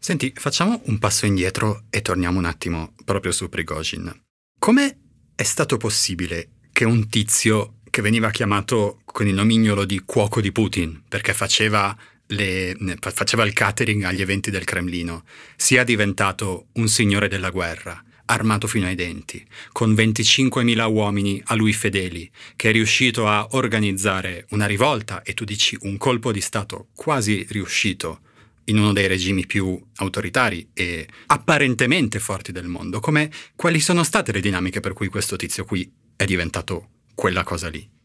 Senti, 0.00 0.32
facciamo 0.34 0.80
un 0.86 0.98
passo 0.98 1.26
indietro 1.26 1.82
e 1.90 2.00
torniamo 2.00 2.38
un 2.38 2.46
attimo 2.46 2.94
proprio 3.04 3.30
su 3.30 3.50
Prigozhin. 3.50 4.10
Come 4.58 5.07
è 5.38 5.44
stato 5.44 5.76
possibile 5.76 6.48
che 6.72 6.84
un 6.84 7.08
tizio 7.08 7.74
che 7.90 8.02
veniva 8.02 8.28
chiamato 8.32 9.02
con 9.04 9.28
il 9.28 9.34
nomignolo 9.34 9.84
di 9.84 10.02
cuoco 10.04 10.40
di 10.40 10.50
Putin 10.50 11.02
perché 11.08 11.32
faceva, 11.32 11.96
le, 12.26 12.76
faceva 12.98 13.44
il 13.44 13.52
catering 13.52 14.02
agli 14.02 14.20
eventi 14.20 14.50
del 14.50 14.64
Cremlino, 14.64 15.22
sia 15.54 15.84
diventato 15.84 16.66
un 16.72 16.88
signore 16.88 17.28
della 17.28 17.50
guerra, 17.50 18.02
armato 18.24 18.66
fino 18.66 18.86
ai 18.86 18.96
denti, 18.96 19.46
con 19.70 19.92
25.000 19.92 20.92
uomini 20.92 21.40
a 21.44 21.54
lui 21.54 21.72
fedeli, 21.72 22.28
che 22.56 22.70
è 22.70 22.72
riuscito 22.72 23.28
a 23.28 23.46
organizzare 23.52 24.44
una 24.50 24.66
rivolta 24.66 25.22
e 25.22 25.34
tu 25.34 25.44
dici 25.44 25.78
un 25.82 25.98
colpo 25.98 26.32
di 26.32 26.40
Stato 26.40 26.88
quasi 26.96 27.46
riuscito 27.50 28.22
in 28.68 28.78
uno 28.78 28.92
dei 28.92 29.06
regimi 29.06 29.46
più 29.46 29.80
autoritari 29.96 30.70
e 30.72 31.06
apparentemente 31.26 32.18
forti 32.18 32.52
del 32.52 32.66
mondo, 32.66 33.00
come 33.00 33.30
quali 33.54 33.80
sono 33.80 34.02
state 34.02 34.32
le 34.32 34.40
dinamiche 34.40 34.80
per 34.80 34.92
cui 34.92 35.08
questo 35.08 35.36
tizio 35.36 35.64
qui 35.64 35.90
è 36.16 36.24
diventato 36.24 36.88
quella 37.14 37.42
cosa 37.42 37.68
lì? 37.68 37.96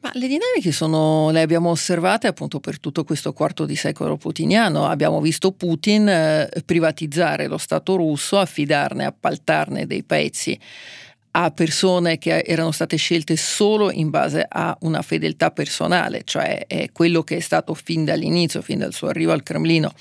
Ma 0.00 0.12
le 0.14 0.28
dinamiche 0.28 0.70
sono, 0.70 1.30
le 1.30 1.40
abbiamo 1.40 1.70
osservate 1.70 2.28
appunto 2.28 2.60
per 2.60 2.78
tutto 2.78 3.02
questo 3.02 3.32
quarto 3.32 3.64
di 3.64 3.74
secolo 3.74 4.16
putiniano. 4.16 4.86
Abbiamo 4.86 5.20
visto 5.20 5.50
Putin 5.50 6.08
eh, 6.08 6.48
privatizzare 6.64 7.48
lo 7.48 7.58
Stato 7.58 7.96
russo, 7.96 8.38
affidarne, 8.38 9.04
appaltarne 9.04 9.86
dei 9.86 10.04
pezzi 10.04 10.56
a 11.30 11.50
persone 11.50 12.18
che 12.18 12.40
erano 12.40 12.72
state 12.72 12.96
scelte 12.96 13.36
solo 13.36 13.90
in 13.90 14.10
base 14.10 14.46
a 14.48 14.76
una 14.80 15.02
fedeltà 15.02 15.50
personale, 15.50 16.22
cioè 16.24 16.66
è 16.66 16.90
quello 16.92 17.22
che 17.22 17.36
è 17.36 17.40
stato 17.40 17.74
fin 17.74 18.04
dall'inizio, 18.04 18.62
fin 18.62 18.78
dal 18.78 18.92
suo 18.92 19.08
arrivo 19.08 19.32
al 19.32 19.42
Cremlino 19.42 19.92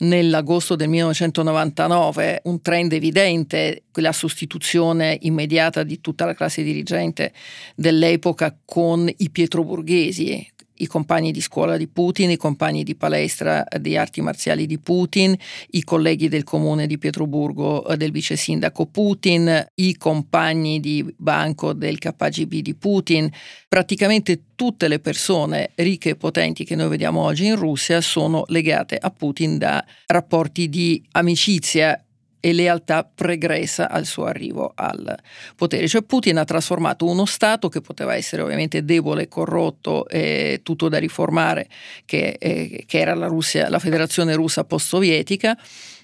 nell'agosto 0.00 0.76
del 0.76 0.88
1999 0.88 2.40
un 2.44 2.62
trend 2.62 2.92
evidente, 2.92 3.84
la 3.94 4.12
sostituzione 4.12 5.18
immediata 5.22 5.82
di 5.82 6.00
tutta 6.00 6.24
la 6.24 6.34
classe 6.34 6.62
dirigente 6.62 7.32
dell'epoca 7.74 8.56
con 8.64 9.10
i 9.14 9.30
pietroburghesi, 9.30 10.48
i 10.80 10.86
compagni 10.86 11.32
di 11.32 11.40
scuola 11.40 11.76
di 11.76 11.88
Putin, 11.88 12.30
i 12.30 12.36
compagni 12.36 12.82
di 12.82 12.94
palestra 12.94 13.64
di 13.78 13.96
arti 13.96 14.20
marziali 14.20 14.66
di 14.66 14.78
Putin, 14.78 15.36
i 15.70 15.84
colleghi 15.84 16.28
del 16.28 16.44
comune 16.44 16.86
di 16.86 16.98
Pietroburgo 16.98 17.86
eh, 17.86 17.96
del 17.96 18.10
vice 18.10 18.36
sindaco 18.36 18.86
Putin, 18.86 19.66
i 19.76 19.96
compagni 19.96 20.80
di 20.80 21.04
banco 21.16 21.72
del 21.72 21.98
KGB 21.98 22.54
di 22.56 22.74
Putin. 22.74 23.30
Praticamente 23.68 24.42
tutte 24.54 24.88
le 24.88 24.98
persone 24.98 25.70
ricche 25.76 26.10
e 26.10 26.16
potenti 26.16 26.64
che 26.64 26.74
noi 26.74 26.88
vediamo 26.88 27.22
oggi 27.22 27.46
in 27.46 27.56
Russia 27.56 28.00
sono 28.00 28.44
legate 28.48 28.96
a 28.96 29.10
Putin 29.10 29.58
da 29.58 29.84
rapporti 30.06 30.68
di 30.68 31.02
amicizia 31.12 32.02
e 32.40 32.52
lealtà 32.52 33.04
pregressa 33.04 33.88
al 33.88 34.06
suo 34.06 34.24
arrivo 34.24 34.72
al 34.74 35.16
potere. 35.54 35.86
Cioè 35.86 36.02
Putin 36.02 36.38
ha 36.38 36.44
trasformato 36.44 37.06
uno 37.06 37.26
Stato 37.26 37.68
che 37.68 37.80
poteva 37.80 38.16
essere 38.16 38.42
ovviamente 38.42 38.84
debole, 38.84 39.28
corrotto, 39.28 40.08
e 40.08 40.60
tutto 40.62 40.88
da 40.88 40.98
riformare, 40.98 41.68
che, 42.04 42.36
eh, 42.38 42.84
che 42.86 42.98
era 42.98 43.14
la, 43.14 43.26
Russia, 43.26 43.68
la 43.68 43.78
federazione 43.78 44.34
russa 44.34 44.64
post-sovietica, 44.64 45.56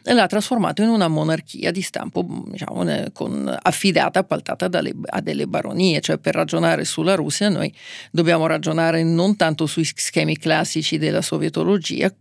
e 0.08 0.14
l'ha 0.14 0.28
trasformato 0.28 0.82
in 0.82 0.88
una 0.88 1.08
monarchia 1.08 1.72
di 1.72 1.82
stampo 1.82 2.24
diciamo, 2.46 2.84
con, 3.12 3.58
affidata, 3.60 4.20
appaltata 4.20 4.68
dalle, 4.68 4.94
a 5.06 5.20
delle 5.20 5.48
baronie. 5.48 6.00
Cioè 6.00 6.18
per 6.18 6.34
ragionare 6.34 6.84
sulla 6.84 7.16
Russia 7.16 7.48
noi 7.48 7.74
dobbiamo 8.12 8.46
ragionare 8.46 9.02
non 9.02 9.34
tanto 9.34 9.66
sui 9.66 9.84
schemi 9.84 10.36
classici 10.38 10.96
della 10.96 11.22
sovietologia, 11.22 12.12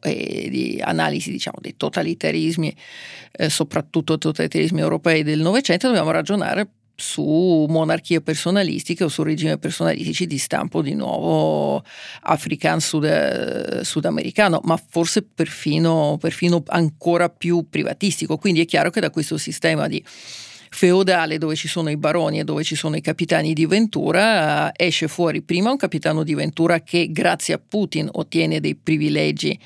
e 0.00 0.48
di 0.50 0.80
analisi 0.82 1.30
diciamo, 1.30 1.58
dei 1.60 1.76
totalitarismi, 1.76 2.74
eh, 3.32 3.48
soprattutto 3.48 4.18
totalitarismi 4.18 4.80
europei 4.80 5.22
del 5.22 5.40
Novecento, 5.40 5.88
dobbiamo 5.88 6.10
ragionare 6.10 6.68
su 6.96 7.66
monarchie 7.68 8.20
personalistiche 8.20 9.04
o 9.04 9.08
su 9.08 9.22
regimi 9.24 9.58
personalistici 9.58 10.26
di 10.26 10.38
stampo 10.38 10.80
di 10.80 10.94
nuovo 10.94 11.82
africano 12.22 12.78
sud, 12.78 13.80
sudamericano, 13.80 14.60
ma 14.64 14.76
forse 14.76 15.22
perfino, 15.22 16.16
perfino 16.20 16.62
ancora 16.66 17.28
più 17.28 17.66
privatistico. 17.68 18.36
Quindi 18.38 18.60
è 18.60 18.64
chiaro 18.64 18.90
che 18.90 19.00
da 19.00 19.10
questo 19.10 19.38
sistema 19.38 19.88
di 19.88 20.02
feudale 20.74 21.38
dove 21.38 21.54
ci 21.54 21.68
sono 21.68 21.88
i 21.88 21.96
baroni 21.96 22.40
e 22.40 22.44
dove 22.44 22.64
ci 22.64 22.74
sono 22.74 22.96
i 22.96 23.00
capitani 23.00 23.52
di 23.52 23.64
Ventura, 23.64 24.72
esce 24.76 25.06
fuori 25.06 25.40
prima 25.40 25.70
un 25.70 25.76
capitano 25.76 26.24
di 26.24 26.34
Ventura 26.34 26.80
che 26.80 27.12
grazie 27.12 27.54
a 27.54 27.60
Putin 27.66 28.08
ottiene 28.10 28.58
dei 28.58 28.74
privilegi 28.74 29.56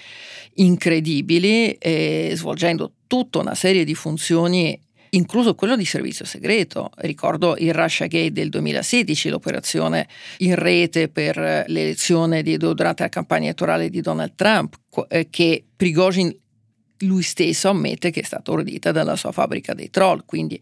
incredibili, 0.57 1.73
eh, 1.73 2.33
svolgendo 2.35 2.93
tutta 3.07 3.39
una 3.39 3.55
serie 3.55 3.85
di 3.85 3.95
funzioni 3.95 4.79
incluso 5.11 5.55
quello 5.55 5.77
di 5.77 5.87
servizio 5.87 6.27
segreto. 6.27 6.91
Ricordo 6.97 7.57
il 7.57 7.73
Russia 7.73 8.07
Gate 8.07 8.33
del 8.33 8.51
2016, 8.51 9.31
l'operazione 9.31 10.07
in 10.39 10.57
rete 10.57 11.09
per 11.09 11.39
l'elezione 11.39 12.43
di, 12.43 12.59
durante 12.59 13.05
la 13.05 13.09
campagna 13.09 13.45
elettorale 13.45 13.89
di 13.89 14.03
Donald 14.03 14.35
Trump, 14.35 14.77
eh, 15.09 15.29
che 15.31 15.65
Prigozhin 15.75 16.37
lui 17.01 17.23
stesso 17.23 17.69
ammette 17.69 18.11
che 18.11 18.21
è 18.21 18.25
stata 18.25 18.51
ordita 18.51 18.93
dalla 18.93 19.17
sua 19.17 19.33
fabbrica 19.33 19.75
dei 19.75 19.91
troll, 19.91 20.25
quindi 20.25 20.61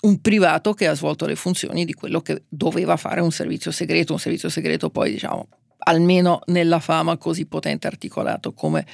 un 0.00 0.20
privato 0.20 0.74
che 0.74 0.86
ha 0.86 0.94
svolto 0.94 1.26
le 1.26 1.34
funzioni 1.34 1.84
di 1.84 1.94
quello 1.94 2.20
che 2.20 2.44
doveva 2.48 2.96
fare 2.96 3.20
un 3.20 3.32
servizio 3.32 3.70
segreto, 3.70 4.12
un 4.12 4.18
servizio 4.18 4.48
segreto 4.48 4.90
poi 4.90 5.10
diciamo 5.10 5.48
almeno 5.80 6.40
nella 6.46 6.80
fama 6.80 7.16
così 7.16 7.46
potente 7.46 7.86
e 7.86 7.90
articolato 7.90 8.52
come 8.52 8.86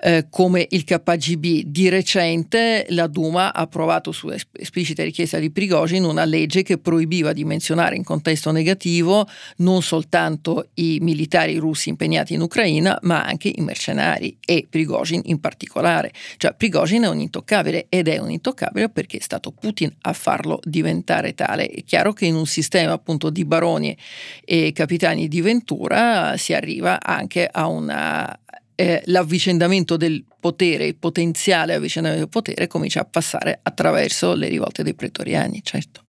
eh, 0.00 0.26
come 0.30 0.66
il 0.70 0.84
KGB. 0.84 1.62
Di 1.66 1.88
recente 1.88 2.86
la 2.90 3.06
Duma 3.06 3.52
ha 3.52 3.60
approvato 3.60 4.12
su 4.12 4.30
esplicita 4.52 5.02
richiesta 5.02 5.38
di 5.38 5.50
Prigozhin 5.50 6.04
una 6.04 6.24
legge 6.24 6.62
che 6.62 6.78
proibiva 6.78 7.32
di 7.32 7.44
menzionare 7.44 7.96
in 7.96 8.04
contesto 8.04 8.50
negativo 8.50 9.26
non 9.58 9.82
soltanto 9.82 10.68
i 10.74 10.98
militari 11.00 11.56
russi 11.56 11.88
impegnati 11.90 12.34
in 12.34 12.40
Ucraina, 12.40 12.98
ma 13.02 13.24
anche 13.24 13.52
i 13.54 13.60
mercenari 13.60 14.36
e 14.44 14.66
Prigozhin 14.68 15.20
in 15.24 15.40
particolare. 15.40 16.12
Cioè 16.36 16.54
Prigozhin 16.54 17.02
è 17.02 17.08
un 17.08 17.20
intoccabile 17.20 17.86
ed 17.88 18.08
è 18.08 18.18
un 18.18 18.30
intoccabile 18.30 18.88
perché 18.88 19.18
è 19.18 19.22
stato 19.22 19.50
Putin 19.50 19.94
a 20.02 20.12
farlo 20.12 20.60
diventare 20.62 21.34
tale. 21.34 21.68
È 21.68 21.84
chiaro 21.84 22.12
che 22.12 22.26
in 22.26 22.34
un 22.34 22.46
sistema 22.46 22.92
appunto 22.92 23.30
di 23.30 23.44
baroni 23.44 23.96
e 24.44 24.72
capitani 24.72 25.28
di 25.28 25.40
Ventura 25.40 26.36
si 26.36 26.54
arriva 26.54 27.00
anche 27.02 27.48
a 27.50 27.66
una 27.66 28.39
eh, 28.80 29.02
l'avvicendamento 29.06 29.98
del 29.98 30.24
potere, 30.40 30.86
il 30.86 30.96
potenziale 30.96 31.74
avvicendamento 31.74 32.24
del 32.24 32.32
potere 32.32 32.66
comincia 32.66 33.00
a 33.00 33.04
passare 33.04 33.60
attraverso 33.62 34.34
le 34.34 34.48
rivolte 34.48 34.82
dei 34.82 34.94
pretoriani, 34.94 35.60
certo. 35.62 36.04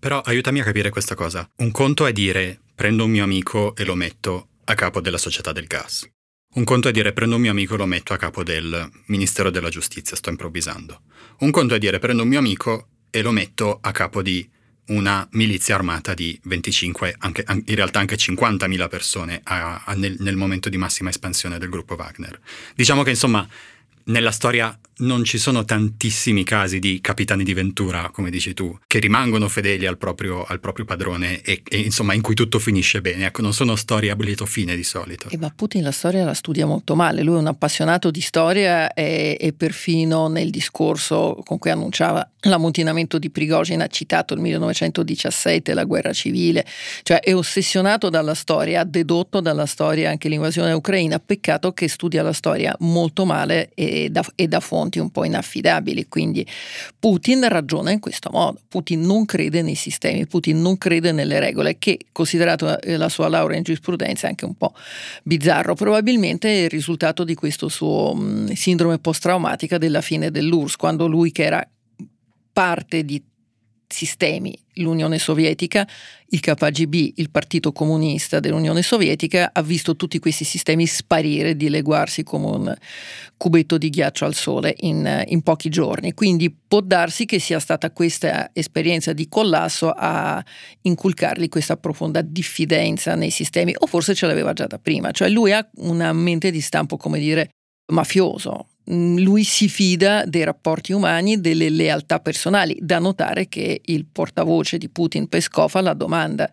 Però 0.00 0.20
aiutami 0.20 0.58
a 0.58 0.64
capire 0.64 0.90
questa 0.90 1.14
cosa. 1.14 1.48
Un 1.58 1.70
conto 1.70 2.04
è 2.06 2.12
dire 2.12 2.58
prendo 2.74 3.04
un 3.04 3.10
mio 3.12 3.22
amico 3.22 3.76
e 3.76 3.84
lo 3.84 3.94
metto 3.94 4.48
a 4.64 4.74
capo 4.74 5.00
della 5.00 5.16
società 5.16 5.52
del 5.52 5.66
gas. 5.66 6.04
Un 6.54 6.64
conto 6.64 6.88
è 6.88 6.92
dire 6.92 7.12
prendo 7.12 7.36
un 7.36 7.40
mio 7.42 7.52
amico 7.52 7.74
e 7.74 7.78
lo 7.78 7.86
metto 7.86 8.12
a 8.12 8.16
capo 8.16 8.42
del 8.42 8.90
Ministero 9.06 9.50
della 9.50 9.68
Giustizia, 9.70 10.16
sto 10.16 10.28
improvvisando. 10.28 11.02
Un 11.38 11.52
conto 11.52 11.76
è 11.76 11.78
dire 11.78 12.00
prendo 12.00 12.24
un 12.24 12.28
mio 12.28 12.40
amico 12.40 12.88
e 13.10 13.22
lo 13.22 13.30
metto 13.30 13.78
a 13.80 13.92
capo 13.92 14.22
di 14.22 14.50
una 14.94 15.26
milizia 15.32 15.74
armata 15.74 16.14
di 16.14 16.38
25, 16.44 17.16
anche, 17.18 17.44
in 17.48 17.74
realtà 17.74 18.00
anche 18.00 18.16
50.000 18.16 18.88
persone 18.88 19.40
a, 19.44 19.82
a 19.84 19.94
nel, 19.94 20.16
nel 20.18 20.36
momento 20.36 20.68
di 20.68 20.76
massima 20.76 21.10
espansione 21.10 21.58
del 21.58 21.68
gruppo 21.68 21.94
Wagner. 21.94 22.38
Diciamo 22.74 23.02
che 23.02 23.10
insomma 23.10 23.46
nella 24.04 24.32
storia 24.32 24.76
non 24.98 25.24
ci 25.24 25.38
sono 25.38 25.64
tantissimi 25.64 26.44
casi 26.44 26.78
di 26.78 27.00
capitani 27.00 27.44
di 27.44 27.54
Ventura, 27.54 28.10
come 28.10 28.30
dici 28.30 28.54
tu, 28.54 28.76
che 28.86 28.98
rimangono 28.98 29.48
fedeli 29.48 29.86
al 29.86 29.98
proprio, 29.98 30.44
al 30.44 30.60
proprio 30.60 30.84
padrone 30.84 31.40
e, 31.40 31.62
e, 31.68 31.78
insomma 31.78 32.14
in 32.14 32.20
cui 32.20 32.34
tutto 32.34 32.58
finisce 32.58 33.00
bene. 33.00 33.26
Ecco, 33.26 33.42
non 33.42 33.52
sono 33.52 33.74
storie 33.76 34.10
a 34.10 34.16
lieto 34.18 34.46
fine 34.46 34.76
di 34.76 34.84
solito. 34.84 35.28
E 35.28 35.38
ma 35.38 35.52
Putin 35.54 35.82
la 35.82 35.90
storia 35.90 36.24
la 36.24 36.34
studia 36.34 36.66
molto 36.66 36.94
male. 36.94 37.22
Lui 37.22 37.36
è 37.36 37.38
un 37.38 37.46
appassionato 37.46 38.10
di 38.10 38.20
storia 38.20 38.92
e, 38.92 39.36
e 39.40 39.52
perfino 39.52 40.28
nel 40.28 40.50
discorso 40.50 41.40
con 41.44 41.58
cui 41.58 41.70
annunciava 41.70 42.28
l'ammutinamento 42.42 43.18
di 43.18 43.30
Prigozhin 43.30 43.80
ha 43.80 43.86
citato 43.86 44.34
il 44.34 44.40
1917, 44.40 45.74
la 45.74 45.84
guerra 45.84 46.12
civile, 46.12 46.66
cioè 47.02 47.20
è 47.20 47.34
ossessionato 47.34 48.10
dalla 48.10 48.34
storia, 48.34 48.80
ha 48.80 48.84
dedotto 48.84 49.40
dalla 49.40 49.66
storia 49.66 50.10
anche 50.10 50.28
l'invasione 50.28 50.72
ucraina. 50.72 51.18
Peccato 51.18 51.72
che 51.72 51.88
studia 51.88 52.22
la 52.22 52.32
storia 52.32 52.74
molto 52.80 53.24
male 53.24 53.70
e 53.74 54.10
da, 54.10 54.24
e 54.34 54.48
da 54.48 54.60
fonti 54.60 54.80
fonti 54.82 54.98
un 54.98 55.10
po' 55.10 55.24
inaffidabili, 55.24 56.08
quindi 56.08 56.46
Putin 56.98 57.46
ragiona 57.48 57.90
in 57.90 58.00
questo 58.00 58.30
modo, 58.32 58.58
Putin 58.68 59.02
non 59.02 59.24
crede 59.24 59.62
nei 59.62 59.74
sistemi, 59.74 60.26
Putin 60.26 60.60
non 60.60 60.76
crede 60.76 61.12
nelle 61.12 61.38
regole, 61.38 61.78
che 61.78 61.98
considerato 62.10 62.80
eh, 62.80 62.96
la 62.96 63.08
sua 63.08 63.28
laurea 63.28 63.56
in 63.56 63.62
giurisprudenza 63.62 64.26
è 64.26 64.30
anche 64.30 64.44
un 64.44 64.54
po' 64.54 64.74
bizzarro, 65.22 65.74
probabilmente 65.74 66.48
è 66.48 66.64
il 66.64 66.70
risultato 66.70 67.24
di 67.24 67.34
questo 67.34 67.68
suo 67.68 68.14
mh, 68.14 68.52
sindrome 68.52 68.98
post-traumatica 68.98 69.78
della 69.78 70.00
fine 70.00 70.30
dell'URSS, 70.30 70.76
quando 70.76 71.06
lui 71.06 71.30
che 71.32 71.44
era 71.44 71.66
parte 72.52 73.04
di 73.04 73.22
sistemi, 73.92 74.58
l'Unione 74.76 75.18
Sovietica, 75.18 75.86
il 76.30 76.40
KGB, 76.40 77.12
il 77.16 77.30
Partito 77.30 77.72
Comunista 77.72 78.40
dell'Unione 78.40 78.82
Sovietica, 78.82 79.50
ha 79.52 79.62
visto 79.62 79.94
tutti 79.94 80.18
questi 80.18 80.44
sistemi 80.44 80.86
sparire, 80.86 81.54
dileguarsi 81.56 82.22
come 82.24 82.46
un 82.46 82.74
cubetto 83.36 83.76
di 83.76 83.90
ghiaccio 83.90 84.24
al 84.24 84.34
sole 84.34 84.74
in, 84.80 85.24
in 85.26 85.42
pochi 85.42 85.68
giorni. 85.68 86.14
Quindi 86.14 86.50
può 86.50 86.80
darsi 86.80 87.26
che 87.26 87.38
sia 87.38 87.60
stata 87.60 87.90
questa 87.92 88.50
esperienza 88.52 89.12
di 89.12 89.28
collasso 89.28 89.92
a 89.94 90.42
inculcargli 90.82 91.48
questa 91.48 91.76
profonda 91.76 92.22
diffidenza 92.22 93.14
nei 93.14 93.30
sistemi, 93.30 93.74
o 93.76 93.86
forse 93.86 94.14
ce 94.14 94.26
l'aveva 94.26 94.54
già 94.54 94.66
da 94.66 94.78
prima, 94.78 95.10
cioè 95.10 95.28
lui 95.28 95.52
ha 95.52 95.68
una 95.76 96.12
mente 96.12 96.50
di 96.50 96.60
stampo, 96.60 96.96
come 96.96 97.18
dire, 97.18 97.50
mafioso, 97.92 98.68
lui 98.86 99.44
si 99.44 99.68
fida 99.68 100.24
dei 100.24 100.44
rapporti 100.44 100.92
umani, 100.92 101.40
delle 101.40 101.70
lealtà 101.70 102.18
personali. 102.20 102.76
Da 102.80 102.98
notare 102.98 103.48
che 103.48 103.80
il 103.84 104.06
portavoce 104.10 104.78
di 104.78 104.88
Putin 104.88 105.28
Peskov 105.28 105.74
alla 105.74 105.94
domanda 105.94 106.50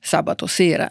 sabato 0.00 0.46
sera 0.46 0.88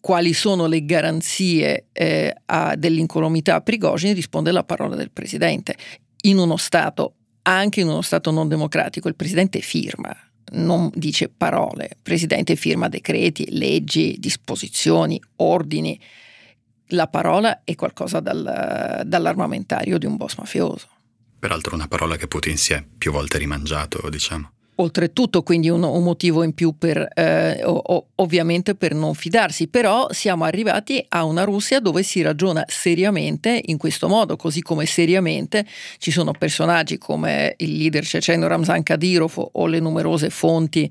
quali 0.00 0.32
sono 0.32 0.66
le 0.66 0.84
garanzie 0.84 1.86
eh, 1.92 2.34
dell'incolumità 2.76 3.54
a 3.54 3.60
Prigozhin 3.60 4.14
risponde 4.14 4.50
la 4.50 4.64
parola 4.64 4.96
del 4.96 5.12
presidente. 5.12 5.76
In 6.22 6.38
uno 6.38 6.56
Stato, 6.56 7.14
anche 7.42 7.82
in 7.82 7.88
uno 7.88 8.02
Stato 8.02 8.32
non 8.32 8.48
democratico, 8.48 9.06
il 9.06 9.14
presidente 9.14 9.60
firma, 9.60 10.14
non 10.54 10.90
dice 10.94 11.28
parole, 11.28 11.84
il 11.84 11.96
presidente 12.02 12.56
firma 12.56 12.88
decreti, 12.88 13.46
leggi, 13.50 14.16
disposizioni, 14.18 15.20
ordini 15.36 15.98
la 16.92 17.08
parola 17.08 17.62
è 17.64 17.74
qualcosa 17.74 18.20
dal, 18.20 19.02
dall'armamentario 19.04 19.98
di 19.98 20.06
un 20.06 20.16
boss 20.16 20.36
mafioso. 20.36 20.88
Peraltro 21.38 21.74
una 21.74 21.88
parola 21.88 22.16
che 22.16 22.28
Putin 22.28 22.56
si 22.56 22.72
è 22.72 22.84
più 22.96 23.12
volte 23.12 23.38
rimangiato, 23.38 24.08
diciamo 24.08 24.52
oltretutto 24.76 25.42
quindi 25.42 25.68
un, 25.68 25.82
un, 25.82 26.02
motivo 26.02 26.42
in 26.42 26.54
più 26.54 26.74
per 26.78 27.06
eh, 27.14 27.62
o, 27.64 28.06
ovviamente 28.16 28.74
per 28.74 28.94
non 28.94 29.14
fidarsi, 29.14 29.68
però 29.68 30.06
siamo 30.10 30.44
arrivati 30.44 31.04
a 31.10 31.24
una 31.24 31.44
Russia 31.44 31.78
dove 31.80 32.02
si 32.02 32.22
ragiona 32.22 32.64
seriamente 32.66 33.60
in 33.66 33.76
questo 33.76 34.08
modo, 34.08 34.36
così 34.36 34.62
come 34.62 34.86
seriamente 34.86 35.66
ci 35.98 36.10
sono 36.10 36.32
personaggi 36.32 36.96
come 36.96 37.54
il 37.58 37.76
leader 37.76 38.04
ceceno 38.04 38.46
Ramzan 38.46 38.82
Kadyrov 38.82 39.50
o 39.52 39.66
le 39.66 39.78
numerose 39.78 40.30
fonti 40.30 40.90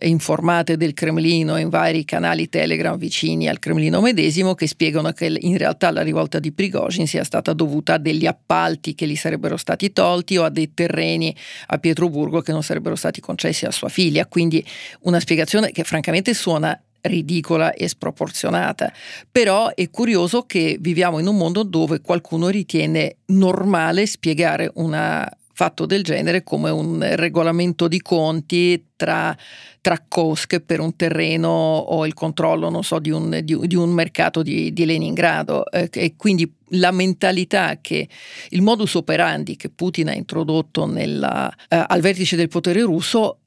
informate 0.00 0.76
del 0.76 0.92
Cremlino 0.92 1.56
in 1.56 1.70
vari 1.70 2.04
canali 2.04 2.48
Telegram 2.48 2.98
vicini 2.98 3.48
al 3.48 3.58
Cremlino 3.58 4.00
medesimo 4.00 4.54
che 4.54 4.66
spiegano 4.66 5.10
che 5.12 5.34
in 5.40 5.56
realtà 5.56 5.90
la 5.90 6.02
rivolta 6.02 6.38
di 6.38 6.52
Prigozhin 6.52 7.06
sia 7.06 7.24
stata 7.24 7.52
dovuta 7.52 7.94
a 7.94 7.98
degli 7.98 8.26
appalti 8.26 8.94
che 8.94 9.06
gli 9.06 9.16
sarebbero 9.16 9.56
stati 9.56 9.92
tolti 9.92 10.36
o 10.36 10.44
a 10.44 10.50
dei 10.50 10.74
terreni 10.74 11.34
a 11.68 11.78
Pietroburgo 11.78 12.40
che 12.40 12.52
non 12.52 12.62
sarebbero 12.62 12.94
stati 12.94 13.20
concessi 13.22 13.64
a 13.64 13.70
sua 13.70 13.88
figlia, 13.88 14.26
quindi 14.26 14.62
una 15.00 15.20
spiegazione 15.20 15.72
che 15.72 15.84
francamente 15.84 16.34
suona 16.34 16.78
ridicola 17.02 17.72
e 17.72 17.88
sproporzionata. 17.88 18.92
Però 19.30 19.72
è 19.74 19.88
curioso 19.90 20.42
che 20.42 20.76
viviamo 20.80 21.18
in 21.18 21.26
un 21.26 21.36
mondo 21.36 21.62
dove 21.62 22.00
qualcuno 22.00 22.48
ritiene 22.48 23.16
normale 23.26 24.06
spiegare 24.06 24.70
un 24.74 24.94
fatto 25.54 25.86
del 25.86 26.02
genere 26.02 26.42
come 26.42 26.70
un 26.70 27.06
regolamento 27.14 27.86
di 27.86 28.00
conti 28.00 28.88
tra, 28.96 29.36
tra 29.80 30.02
cosche 30.08 30.60
per 30.60 30.80
un 30.80 30.96
terreno 30.96 31.48
o 31.48 32.06
il 32.06 32.14
controllo, 32.14 32.70
non 32.70 32.82
so, 32.82 32.98
di 32.98 33.10
un, 33.10 33.40
di, 33.42 33.56
di 33.66 33.76
un 33.76 33.90
mercato 33.90 34.42
di, 34.42 34.72
di 34.72 34.84
Leningrado. 34.84 35.70
Eh, 35.70 35.88
e 35.92 36.14
quindi 36.16 36.50
la 36.74 36.90
mentalità 36.90 37.78
che 37.80 38.08
il 38.50 38.62
modus 38.62 38.94
operandi 38.94 39.56
che 39.56 39.70
Putin 39.70 40.08
ha 40.08 40.14
introdotto 40.14 40.86
nella, 40.86 41.52
eh, 41.68 41.84
al 41.86 42.00
vertice 42.00 42.36
del 42.36 42.48
potere 42.48 42.82
russo 42.82 43.38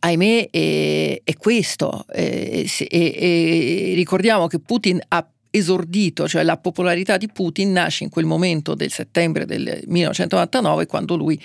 ahimè, 0.00 0.50
è, 0.50 1.20
è 1.22 1.34
questo. 1.36 2.04
E, 2.12 2.66
e, 2.78 2.88
e 2.90 3.92
ricordiamo 3.94 4.46
che 4.46 4.58
Putin 4.58 5.00
ha 5.08 5.26
esordito, 5.50 6.28
cioè 6.28 6.42
la 6.42 6.58
popolarità 6.58 7.16
di 7.16 7.28
Putin 7.28 7.72
nasce 7.72 8.04
in 8.04 8.10
quel 8.10 8.24
momento 8.24 8.74
del 8.74 8.90
settembre 8.90 9.46
del 9.46 9.82
1999 9.86 10.86
quando 10.86 11.16
lui 11.16 11.40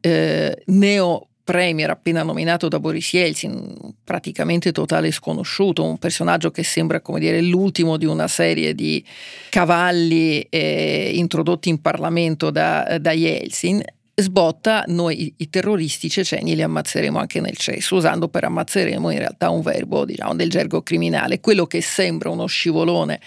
eh, 0.00 0.62
neo 0.66 1.29
premier 1.42 1.90
appena 1.90 2.22
nominato 2.22 2.68
da 2.68 2.78
Boris 2.78 3.12
Yeltsin, 3.12 3.94
praticamente 4.04 4.72
totale 4.72 5.10
sconosciuto, 5.10 5.84
un 5.84 5.98
personaggio 5.98 6.50
che 6.50 6.62
sembra 6.62 7.00
come 7.00 7.20
dire 7.20 7.40
l'ultimo 7.40 7.96
di 7.96 8.06
una 8.06 8.28
serie 8.28 8.74
di 8.74 9.04
cavalli 9.48 10.40
eh, 10.42 11.12
introdotti 11.14 11.68
in 11.68 11.80
Parlamento 11.80 12.50
da, 12.50 12.98
da 13.00 13.12
Yeltsin, 13.12 13.82
sbotta, 14.20 14.84
noi 14.88 15.34
i 15.36 15.50
terroristi 15.50 16.08
ceceni 16.08 16.54
li 16.54 16.62
ammazzeremo 16.62 17.18
anche 17.18 17.40
nel 17.40 17.56
cesso, 17.56 17.96
usando 17.96 18.28
per 18.28 18.44
ammazzeremo 18.44 19.10
in 19.10 19.18
realtà 19.18 19.50
un 19.50 19.62
verbo 19.62 20.04
diciamo, 20.04 20.34
del 20.34 20.50
gergo 20.50 20.82
criminale, 20.82 21.40
quello 21.40 21.66
che 21.66 21.80
sembra 21.80 22.30
uno 22.30 22.46
scivolone 22.46 23.20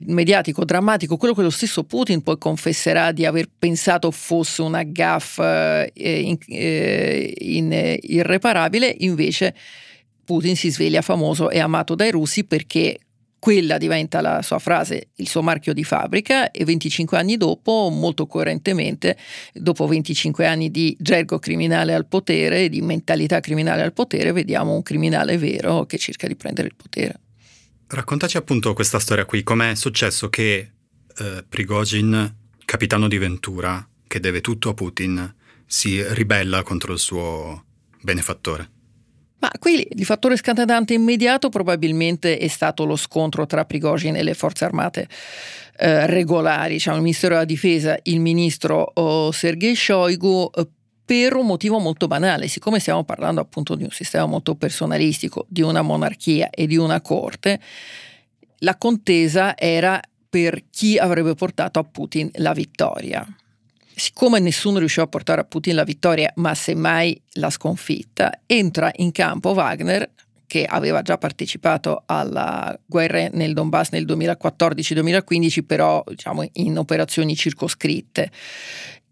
mediatico, 0.00 0.64
drammatico, 0.64 1.16
quello 1.16 1.34
che 1.34 1.42
lo 1.42 1.50
stesso 1.50 1.84
Putin 1.84 2.22
poi 2.22 2.38
confesserà 2.38 3.12
di 3.12 3.26
aver 3.26 3.48
pensato 3.58 4.10
fosse 4.10 4.62
una 4.62 4.82
gaffa 4.82 5.84
eh, 5.84 6.20
in, 6.20 6.36
eh, 6.46 7.34
in, 7.38 7.72
eh, 7.72 7.98
irreparabile, 8.02 8.94
invece 8.98 9.54
Putin 10.24 10.56
si 10.56 10.70
sveglia 10.70 11.02
famoso 11.02 11.50
e 11.50 11.58
amato 11.58 11.94
dai 11.94 12.10
russi 12.10 12.44
perché 12.44 12.98
quella 13.38 13.78
diventa 13.78 14.20
la 14.20 14.42
sua 14.42 14.58
frase, 14.58 15.10
il 15.16 15.28
suo 15.28 15.42
marchio 15.42 15.72
di 15.72 15.84
fabbrica 15.84 16.50
e 16.50 16.64
25 16.64 17.16
anni 17.16 17.36
dopo, 17.36 17.88
molto 17.88 18.26
coerentemente, 18.26 19.16
dopo 19.52 19.86
25 19.86 20.44
anni 20.44 20.70
di 20.70 20.96
gergo 20.98 21.38
criminale 21.38 21.94
al 21.94 22.06
potere, 22.06 22.68
di 22.68 22.82
mentalità 22.82 23.40
criminale 23.40 23.82
al 23.82 23.92
potere, 23.92 24.32
vediamo 24.32 24.74
un 24.74 24.82
criminale 24.82 25.38
vero 25.38 25.86
che 25.86 25.98
cerca 25.98 26.26
di 26.26 26.34
prendere 26.34 26.68
il 26.68 26.74
potere. 26.74 27.20
Raccontaci 27.90 28.36
appunto 28.36 28.74
questa 28.74 28.98
storia 28.98 29.24
qui, 29.24 29.42
com'è 29.42 29.74
successo 29.74 30.28
che 30.28 30.72
eh, 31.16 31.44
Prigozhin, 31.48 32.34
capitano 32.66 33.08
di 33.08 33.16
Ventura, 33.16 33.86
che 34.06 34.20
deve 34.20 34.42
tutto 34.42 34.68
a 34.68 34.74
Putin, 34.74 35.34
si 35.64 36.02
ribella 36.12 36.62
contro 36.62 36.92
il 36.92 36.98
suo 36.98 37.64
benefattore? 38.02 38.70
Ma 39.38 39.50
qui 39.58 39.86
il 39.90 40.04
fattore 40.04 40.36
scatenante 40.36 40.92
immediato 40.92 41.48
probabilmente 41.48 42.36
è 42.36 42.48
stato 42.48 42.84
lo 42.84 42.96
scontro 42.96 43.46
tra 43.46 43.64
Prigozhin 43.64 44.16
e 44.16 44.22
le 44.22 44.34
forze 44.34 44.66
armate 44.66 45.08
eh, 45.78 46.06
regolari, 46.06 46.74
diciamo 46.74 46.96
il 46.96 47.02
Ministero 47.02 47.34
della 47.34 47.46
Difesa, 47.46 47.98
il 48.02 48.20
ministro 48.20 48.90
oh, 48.94 49.30
Sergei 49.30 49.76
Shoigu, 49.76 50.50
eh, 50.54 50.68
per 51.08 51.36
un 51.36 51.46
motivo 51.46 51.78
molto 51.78 52.06
banale, 52.06 52.48
siccome 52.48 52.80
stiamo 52.80 53.02
parlando 53.02 53.40
appunto 53.40 53.74
di 53.74 53.82
un 53.82 53.88
sistema 53.88 54.26
molto 54.26 54.56
personalistico, 54.56 55.46
di 55.48 55.62
una 55.62 55.80
monarchia 55.80 56.50
e 56.50 56.66
di 56.66 56.76
una 56.76 57.00
corte, 57.00 57.58
la 58.58 58.76
contesa 58.76 59.56
era 59.56 59.98
per 60.28 60.64
chi 60.68 60.98
avrebbe 60.98 61.32
portato 61.32 61.78
a 61.78 61.84
Putin 61.84 62.28
la 62.34 62.52
vittoria 62.52 63.26
siccome 63.94 64.38
nessuno 64.38 64.78
riusciva 64.78 65.06
a 65.06 65.08
portare 65.08 65.40
a 65.40 65.44
Putin 65.44 65.74
la 65.74 65.82
vittoria, 65.82 66.30
ma 66.36 66.54
semmai 66.54 67.20
la 67.32 67.50
sconfitta, 67.50 68.42
entra 68.46 68.92
in 68.96 69.10
campo 69.10 69.50
Wagner 69.50 70.08
che 70.46 70.64
aveva 70.64 71.02
già 71.02 71.18
partecipato 71.18 72.04
alla 72.06 72.76
guerra 72.86 73.28
nel 73.32 73.52
Donbass 73.52 73.90
nel 73.90 74.06
2014-2015, 74.06 75.64
però 75.64 76.02
diciamo, 76.06 76.48
in 76.54 76.78
operazioni 76.78 77.36
circoscritte. 77.36 78.30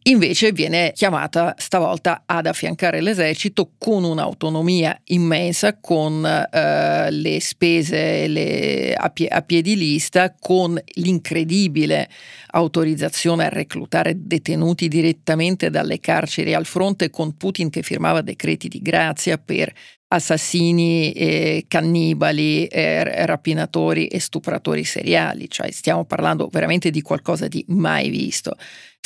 Invece 0.08 0.52
viene 0.52 0.92
chiamata 0.94 1.56
stavolta 1.58 2.22
ad 2.26 2.46
affiancare 2.46 3.00
l'esercito 3.00 3.72
con 3.76 4.04
un'autonomia 4.04 5.00
immensa, 5.06 5.78
con 5.80 6.24
eh, 6.24 7.10
le 7.10 7.40
spese 7.40 8.28
le, 8.28 8.94
a, 8.94 9.10
pie, 9.10 9.26
a 9.26 9.42
piedi 9.42 9.74
lista, 9.74 10.32
con 10.38 10.80
l'incredibile 10.94 12.08
autorizzazione 12.52 13.46
a 13.46 13.48
reclutare 13.48 14.14
detenuti 14.16 14.86
direttamente 14.86 15.70
dalle 15.70 15.98
carceri 15.98 16.54
al 16.54 16.66
fronte, 16.66 17.10
con 17.10 17.36
Putin 17.36 17.68
che 17.68 17.82
firmava 17.82 18.20
decreti 18.20 18.68
di 18.68 18.80
grazia 18.80 19.38
per 19.38 19.72
assassini, 20.08 21.10
eh, 21.12 21.64
cannibali, 21.66 22.66
eh, 22.66 23.26
rapinatori 23.26 24.06
e 24.06 24.20
stupratori 24.20 24.84
seriali, 24.84 25.50
cioè 25.50 25.70
stiamo 25.72 26.04
parlando 26.04 26.48
veramente 26.50 26.90
di 26.90 27.02
qualcosa 27.02 27.48
di 27.48 27.64
mai 27.68 28.08
visto, 28.08 28.56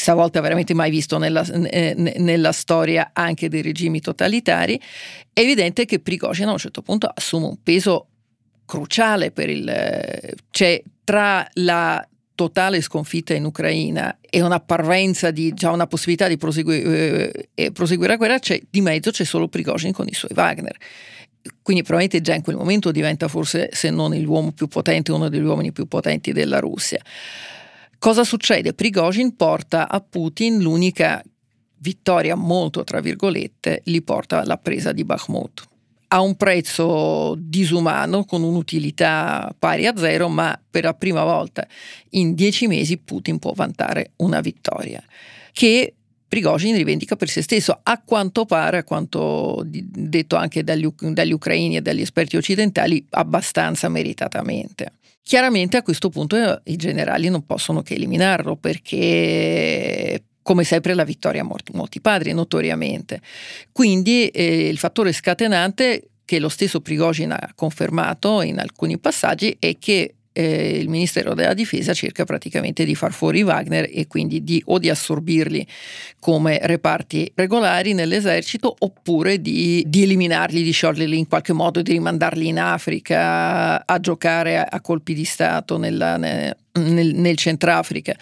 stavolta 0.00 0.40
veramente 0.40 0.74
mai 0.74 0.90
visto 0.90 1.18
nella, 1.18 1.44
eh, 1.44 1.94
nella 1.94 2.52
storia 2.52 3.10
anche 3.12 3.48
dei 3.48 3.62
regimi 3.62 4.00
totalitari, 4.00 4.80
è 5.32 5.40
evidente 5.40 5.84
che 5.84 6.00
Prigozhin 6.00 6.48
a 6.48 6.52
un 6.52 6.58
certo 6.58 6.82
punto 6.82 7.10
assume 7.12 7.46
un 7.46 7.62
peso 7.62 8.06
cruciale 8.64 9.30
per 9.30 9.50
il... 9.50 10.34
cioè 10.50 10.82
tra 11.04 11.46
la 11.54 12.06
totale 12.34 12.80
sconfitta 12.80 13.34
in 13.34 13.44
Ucraina 13.44 14.16
e 14.20 14.40
una 14.40 14.60
parvenza 14.60 15.30
di 15.30 15.52
già 15.52 15.70
una 15.70 15.86
possibilità 15.86 16.26
di 16.26 16.38
proseguire, 16.38 17.50
eh, 17.52 17.70
proseguire 17.72 18.12
la 18.12 18.16
guerra, 18.16 18.38
di 18.70 18.80
mezzo 18.80 19.10
c'è 19.10 19.24
solo 19.24 19.48
Prigozhin 19.48 19.92
con 19.92 20.06
i 20.08 20.14
suoi 20.14 20.30
Wagner. 20.34 20.76
Quindi 21.62 21.82
probabilmente 21.82 22.22
già 22.22 22.34
in 22.34 22.42
quel 22.42 22.56
momento 22.56 22.90
diventa 22.90 23.28
forse, 23.28 23.68
se 23.72 23.90
non 23.90 24.16
l'uomo 24.18 24.52
più 24.52 24.68
potente, 24.68 25.12
uno 25.12 25.28
degli 25.28 25.42
uomini 25.42 25.72
più 25.72 25.86
potenti 25.86 26.32
della 26.32 26.60
Russia. 26.60 27.02
Cosa 28.00 28.24
succede? 28.24 28.72
Prigozhin 28.72 29.36
porta 29.36 29.86
a 29.86 30.00
Putin 30.00 30.58
l'unica 30.62 31.22
vittoria 31.80 32.34
molto, 32.34 32.82
tra 32.82 33.00
virgolette, 33.00 33.82
gli 33.84 34.02
porta 34.02 34.42
la 34.46 34.56
presa 34.56 34.92
di 34.92 35.04
Bakhmut 35.04 35.68
a 36.12 36.20
un 36.22 36.34
prezzo 36.34 37.36
disumano, 37.36 38.24
con 38.24 38.42
un'utilità 38.42 39.54
pari 39.56 39.86
a 39.86 39.96
zero, 39.96 40.28
ma 40.28 40.58
per 40.70 40.84
la 40.84 40.94
prima 40.94 41.24
volta 41.24 41.66
in 42.10 42.34
dieci 42.34 42.66
mesi 42.66 42.96
Putin 42.96 43.38
può 43.38 43.52
vantare 43.52 44.12
una 44.16 44.40
vittoria 44.40 45.02
che 45.52 45.94
Prigozhin 46.26 46.76
rivendica 46.76 47.16
per 47.16 47.28
se 47.28 47.42
stesso, 47.42 47.80
a 47.82 48.00
quanto 48.00 48.44
pare, 48.44 48.78
a 48.78 48.84
quanto 48.84 49.64
detto 49.66 50.36
anche 50.36 50.62
dagli, 50.62 50.88
dagli 50.96 51.32
ucraini 51.32 51.76
e 51.76 51.82
dagli 51.82 52.00
esperti 52.00 52.36
occidentali, 52.36 53.04
abbastanza 53.10 53.88
meritatamente. 53.88 54.92
Chiaramente 55.22 55.76
a 55.76 55.83
questo 55.83 56.09
punto 56.09 56.37
eh, 56.37 56.61
i 56.72 56.76
generali 56.76 57.28
non 57.28 57.44
possono 57.46 57.83
che 57.83 57.94
eliminarlo 57.94 58.56
perché 58.56 60.24
come 60.42 60.64
sempre 60.64 60.94
la 60.94 61.04
vittoria 61.04 61.42
a 61.42 61.44
molti, 61.44 62.00
padri, 62.00 62.33
notoriamente. 62.33 63.20
Quindi 63.70 64.28
eh, 64.28 64.68
il 64.68 64.78
fattore 64.78 65.12
scatenante 65.12 66.09
che 66.24 66.38
lo 66.38 66.48
stesso 66.48 66.80
Prigozhin 66.80 67.33
ha 67.33 67.52
confermato 67.54 68.40
in 68.42 68.59
alcuni 68.59 68.98
passaggi 68.98 69.56
è 69.59 69.76
che 69.78 70.14
eh, 70.32 70.78
il 70.78 70.88
Ministero 70.88 71.34
della 71.34 71.54
Difesa 71.54 71.92
cerca 71.92 72.24
praticamente 72.24 72.84
di 72.84 72.94
far 72.94 73.12
fuori 73.12 73.42
Wagner 73.42 73.88
e 73.92 74.06
quindi 74.06 74.44
di, 74.44 74.62
o 74.66 74.78
di 74.78 74.88
assorbirli 74.88 75.66
come 76.18 76.58
reparti 76.62 77.32
regolari 77.34 77.92
nell'esercito 77.92 78.74
oppure 78.78 79.40
di, 79.40 79.84
di 79.86 80.04
eliminarli, 80.04 80.62
di 80.62 80.70
scioglierli 80.70 81.18
in 81.18 81.26
qualche 81.26 81.52
modo, 81.52 81.82
di 81.82 81.92
rimandarli 81.92 82.46
in 82.46 82.58
Africa 82.58 83.84
a 83.84 84.00
giocare 84.00 84.58
a, 84.58 84.68
a 84.70 84.80
colpi 84.80 85.14
di 85.14 85.24
Stato 85.24 85.76
nella, 85.76 86.16
nel, 86.16 86.56
nel, 86.72 87.14
nel 87.14 87.36
Centrafrica 87.36 88.16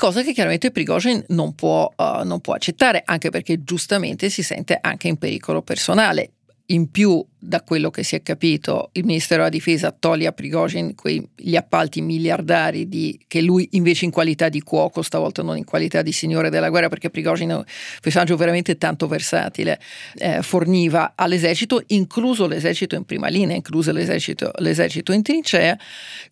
cosa 0.00 0.22
che 0.22 0.32
chiaramente 0.32 0.70
Prigozhin 0.70 1.22
non 1.28 1.52
uh, 1.94 2.24
non 2.24 2.40
può 2.40 2.54
accettare, 2.54 3.02
anche 3.04 3.28
perché 3.28 3.62
giustamente 3.62 4.30
si 4.30 4.42
sente 4.42 4.78
anche 4.80 5.08
in 5.08 5.18
pericolo 5.18 5.60
personale. 5.60 6.30
In 6.70 6.90
più 6.90 7.22
da 7.40 7.62
quello 7.62 7.90
che 7.90 8.02
si 8.02 8.14
è 8.14 8.22
capito, 8.22 8.90
il 8.92 9.04
Ministero 9.04 9.38
della 9.38 9.50
Difesa 9.50 9.90
toglie 9.90 10.26
a 10.26 10.32
Prigozhin 10.32 10.94
quegli 10.94 11.56
appalti 11.56 12.02
miliardari 12.02 12.88
di, 12.88 13.18
che 13.26 13.40
lui 13.40 13.66
invece 13.72 14.04
in 14.04 14.10
qualità 14.10 14.50
di 14.50 14.60
cuoco, 14.60 15.00
stavolta 15.00 15.42
non 15.42 15.56
in 15.56 15.64
qualità 15.64 16.02
di 16.02 16.12
signore 16.12 16.50
della 16.50 16.68
guerra, 16.68 16.88
perché 16.88 17.08
Prigozhin 17.08 17.48
è 17.48 17.54
un 17.54 17.64
personaggio 18.02 18.36
veramente 18.36 18.76
tanto 18.76 19.06
versatile, 19.06 19.80
eh, 20.16 20.42
forniva 20.42 21.14
all'esercito, 21.16 21.82
incluso 21.88 22.46
l'esercito 22.46 22.94
in 22.94 23.04
prima 23.04 23.28
linea, 23.28 23.56
incluso 23.56 23.90
l'esercito, 23.90 24.50
l'esercito 24.58 25.12
in 25.12 25.22
trincea, 25.22 25.78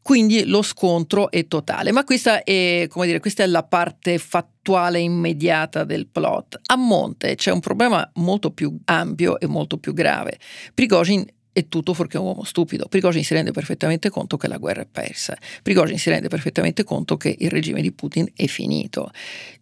quindi 0.02 0.44
lo 0.44 0.60
scontro 0.60 1.30
è 1.30 1.48
totale. 1.48 1.90
Ma 1.90 2.04
questa 2.04 2.42
è, 2.44 2.86
come 2.88 3.06
dire, 3.06 3.18
questa 3.20 3.42
è 3.42 3.46
la 3.46 3.62
parte 3.62 4.18
fattuale 4.18 4.98
immediata 4.98 5.84
del 5.84 6.06
plot. 6.06 6.60
A 6.66 6.76
monte 6.76 7.34
c'è 7.36 7.50
un 7.50 7.60
problema 7.60 8.08
molto 8.16 8.50
più 8.50 8.78
ampio 8.84 9.40
e 9.40 9.46
molto 9.46 9.78
più 9.78 9.94
grave. 9.94 10.38
Prigozhin 10.74 10.97
Prigozhin 10.98 11.24
è 11.52 11.68
tutto 11.68 11.94
fuorché 11.94 12.18
un 12.18 12.24
uomo 12.24 12.42
stupido. 12.42 12.86
Prigozhin 12.88 13.22
si 13.22 13.32
rende 13.32 13.52
perfettamente 13.52 14.10
conto 14.10 14.36
che 14.36 14.48
la 14.48 14.58
guerra 14.58 14.82
è 14.82 14.86
persa. 14.90 15.36
Prigozhin 15.62 15.98
si 15.98 16.10
rende 16.10 16.26
perfettamente 16.28 16.82
conto 16.82 17.16
che 17.16 17.36
il 17.38 17.50
regime 17.50 17.80
di 17.82 17.92
Putin 17.92 18.28
è 18.34 18.46
finito. 18.46 19.10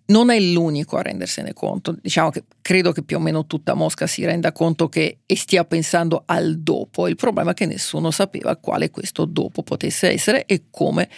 Non 0.06 0.30
è 0.30 0.40
l'unico 0.40 0.96
a 0.96 1.02
rendersene 1.02 1.52
conto. 1.52 1.94
Diciamo 2.00 2.30
che 2.30 2.44
credo 2.62 2.92
che 2.92 3.02
più 3.02 3.18
o 3.18 3.20
meno 3.20 3.46
tutta 3.46 3.74
Mosca 3.74 4.06
si 4.06 4.24
renda 4.24 4.52
conto 4.52 4.88
che 4.88 5.18
e 5.26 5.36
stia 5.36 5.64
pensando 5.64 6.22
al 6.24 6.58
dopo. 6.58 7.06
Il 7.06 7.16
problema 7.16 7.50
è 7.50 7.54
che 7.54 7.66
nessuno 7.66 8.10
sapeva 8.10 8.56
quale 8.56 8.90
questo 8.90 9.26
dopo 9.26 9.62
potesse 9.62 10.10
essere 10.10 10.46
e 10.46 10.64
come 10.70 11.08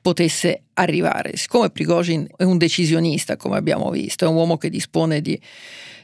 potesse 0.00 0.62
arrivare. 0.74 1.36
Siccome 1.36 1.68
Prigozhin 1.68 2.26
è 2.36 2.44
un 2.44 2.56
decisionista, 2.56 3.36
come 3.36 3.58
abbiamo 3.58 3.90
visto, 3.90 4.24
è 4.24 4.28
un 4.28 4.36
uomo 4.36 4.56
che 4.56 4.70
dispone 4.70 5.20
di 5.20 5.38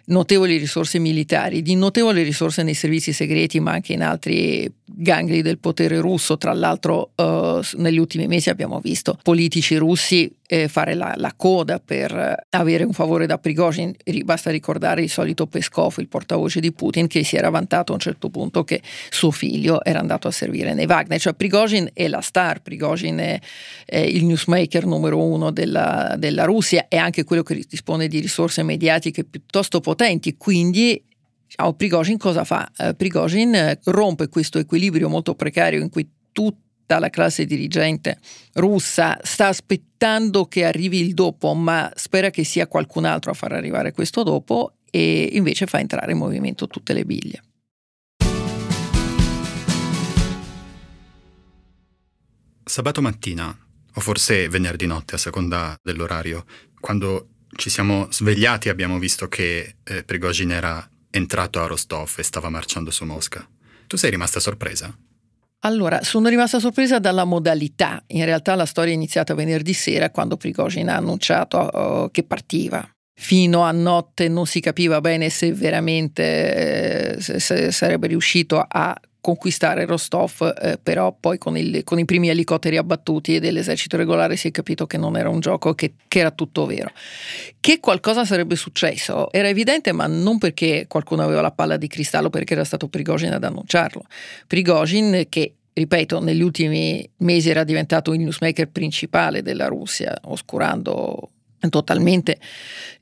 notevoli 0.06 0.56
risorse 0.56 0.98
militari, 0.98 1.62
di 1.62 1.74
notevoli 1.74 2.22
risorse 2.22 2.62
nei 2.62 2.74
servizi 2.74 3.12
segreti, 3.12 3.60
ma 3.60 3.72
anche 3.72 3.92
in 3.92 4.02
altri 4.02 4.70
gangli 4.84 5.42
del 5.42 5.58
potere 5.58 6.00
russo. 6.00 6.36
Tra 6.36 6.52
l'altro, 6.52 7.10
uh, 7.14 7.60
negli 7.76 7.98
ultimi 7.98 8.26
mesi 8.26 8.50
abbiamo 8.50 8.80
visto 8.80 9.18
politici 9.22 9.76
russi 9.76 10.30
eh, 10.46 10.68
fare 10.68 10.94
la, 10.94 11.14
la, 11.16 11.32
coda 11.34 11.80
per 11.80 12.46
avere 12.50 12.84
un 12.84 12.92
favore 12.92 13.26
da 13.26 13.38
Prigozhin. 13.38 13.94
Basta 14.24 14.50
ricordare 14.50 15.02
il 15.02 15.10
solito 15.10 15.46
Peskov, 15.46 15.94
il 15.98 16.08
portavoce 16.08 16.60
di 16.60 16.72
Putin, 16.72 17.06
che 17.06 17.24
si 17.24 17.36
era 17.36 17.48
vantato 17.48 17.92
a 17.92 17.94
un 17.94 18.00
certo 18.00 18.28
punto 18.28 18.62
che 18.62 18.82
suo 19.10 19.30
figlio 19.30 19.82
era 19.82 20.00
andato 20.00 20.28
a 20.28 20.30
servire 20.30 20.74
nei 20.74 20.86
Wagner. 20.86 21.18
Cioè 21.18 21.34
Prigozhin 21.34 21.90
è 21.92 22.08
la 22.08 22.20
star, 22.20 22.60
Prigozhin 22.60 23.16
è, 23.18 23.40
è 23.86 23.98
il 23.98 24.24
newsmaker 24.24 24.84
numero 24.84 25.22
uno 25.22 25.50
della, 25.50 26.14
della 26.18 26.44
Russia, 26.44 26.86
è 26.88 26.96
anche 26.96 27.24
quello 27.24 27.42
che 27.42 27.62
dispone 27.68 28.08
di 28.08 28.20
risorse 28.20 28.62
mediatiche 28.62 29.24
piuttosto 29.24 29.80
potenti, 29.80 29.93
quindi 30.36 31.02
Oh, 31.56 31.74
Prigozhin 31.74 32.18
cosa 32.18 32.42
fa? 32.42 32.68
Uh, 32.76 32.96
Prigozhin 32.96 33.78
rompe 33.84 34.28
questo 34.28 34.58
equilibrio 34.58 35.08
molto 35.08 35.36
precario 35.36 35.80
in 35.80 35.88
cui 35.88 36.08
tutti 36.32 36.62
la 36.86 37.10
classe 37.10 37.44
dirigente 37.44 38.18
russa 38.54 39.18
sta 39.22 39.48
aspettando 39.48 40.46
che 40.46 40.64
arrivi 40.64 41.00
il 41.00 41.14
dopo, 41.14 41.54
ma 41.54 41.90
spera 41.94 42.30
che 42.30 42.44
sia 42.44 42.66
qualcun 42.66 43.04
altro 43.04 43.30
a 43.30 43.34
far 43.34 43.52
arrivare 43.52 43.92
questo 43.92 44.22
dopo 44.22 44.74
e 44.90 45.30
invece 45.32 45.66
fa 45.66 45.80
entrare 45.80 46.12
in 46.12 46.18
movimento 46.18 46.68
tutte 46.68 46.92
le 46.92 47.04
biglie. 47.04 47.42
Sabato 52.64 53.02
mattina, 53.02 53.56
o 53.94 54.00
forse 54.00 54.48
venerdì 54.48 54.86
notte 54.86 55.14
a 55.16 55.18
seconda 55.18 55.76
dell'orario, 55.82 56.44
quando 56.80 57.33
ci 57.56 57.70
siamo 57.70 58.08
svegliati 58.10 58.68
abbiamo 58.68 58.98
visto 58.98 59.28
che 59.28 59.76
eh, 59.82 60.04
Prigozhin 60.04 60.50
era 60.50 60.88
entrato 61.10 61.62
a 61.62 61.66
Rostov 61.66 62.12
e 62.16 62.22
stava 62.22 62.48
marciando 62.48 62.90
su 62.90 63.04
Mosca. 63.04 63.46
Tu 63.86 63.96
sei 63.96 64.10
rimasta 64.10 64.40
sorpresa? 64.40 64.94
Allora, 65.60 66.02
sono 66.02 66.28
rimasta 66.28 66.58
sorpresa 66.58 66.98
dalla 66.98 67.24
modalità. 67.24 68.02
In 68.08 68.24
realtà 68.24 68.54
la 68.54 68.66
storia 68.66 68.92
è 68.92 68.96
iniziata 68.96 69.34
venerdì 69.34 69.72
sera 69.72 70.10
quando 70.10 70.36
Prigozhin 70.36 70.88
ha 70.88 70.96
annunciato 70.96 71.58
uh, 71.58 72.10
che 72.10 72.22
partiva. 72.24 72.86
Fino 73.16 73.62
a 73.62 73.70
notte 73.70 74.28
non 74.28 74.46
si 74.46 74.60
capiva 74.60 75.00
bene 75.00 75.30
se 75.30 75.52
veramente 75.52 77.14
eh, 77.14 77.20
se, 77.20 77.38
se 77.38 77.70
sarebbe 77.70 78.08
riuscito 78.08 78.62
a 78.66 78.94
conquistare 79.24 79.86
Rostov, 79.86 80.54
eh, 80.60 80.78
però 80.82 81.16
poi 81.18 81.38
con, 81.38 81.56
il, 81.56 81.82
con, 81.82 81.98
i 81.98 82.04
primi 82.04 82.28
elicotteri 82.28 82.76
abbattuti 82.76 83.38
dell'esercito 83.38 83.96
regolare 83.96 84.36
si 84.36 84.48
è 84.48 84.50
capito 84.50 84.84
che 84.86 84.98
non 84.98 85.16
era 85.16 85.30
un 85.30 85.40
gioco, 85.40 85.74
che, 85.74 85.94
che, 86.06 86.18
era 86.18 86.30
tutto 86.30 86.66
vero. 86.66 86.90
Che 87.58 87.80
qualcosa 87.80 88.26
sarebbe 88.26 88.54
successo 88.54 89.32
era 89.32 89.48
evidente, 89.48 89.92
ma 89.92 90.06
non 90.06 90.36
perché 90.36 90.84
qualcuno 90.88 91.22
aveva 91.22 91.40
la 91.40 91.52
palla 91.52 91.78
di 91.78 91.86
cristallo, 91.86 92.28
perché 92.28 92.52
era 92.52 92.64
stato 92.64 92.88
Prigozhin 92.88 93.32
ad 93.32 93.44
annunciarlo. 93.44 94.04
Prigozhin 94.46 95.24
che 95.30 95.54
ripeto, 95.72 96.20
negli 96.20 96.42
ultimi 96.42 97.08
mesi 97.18 97.48
era 97.48 97.64
diventato 97.64 98.12
il 98.12 98.20
newsmaker 98.20 98.68
principale 98.68 99.40
della 99.40 99.68
Russia, 99.68 100.14
oscurando 100.24 101.30
totalmente 101.70 102.38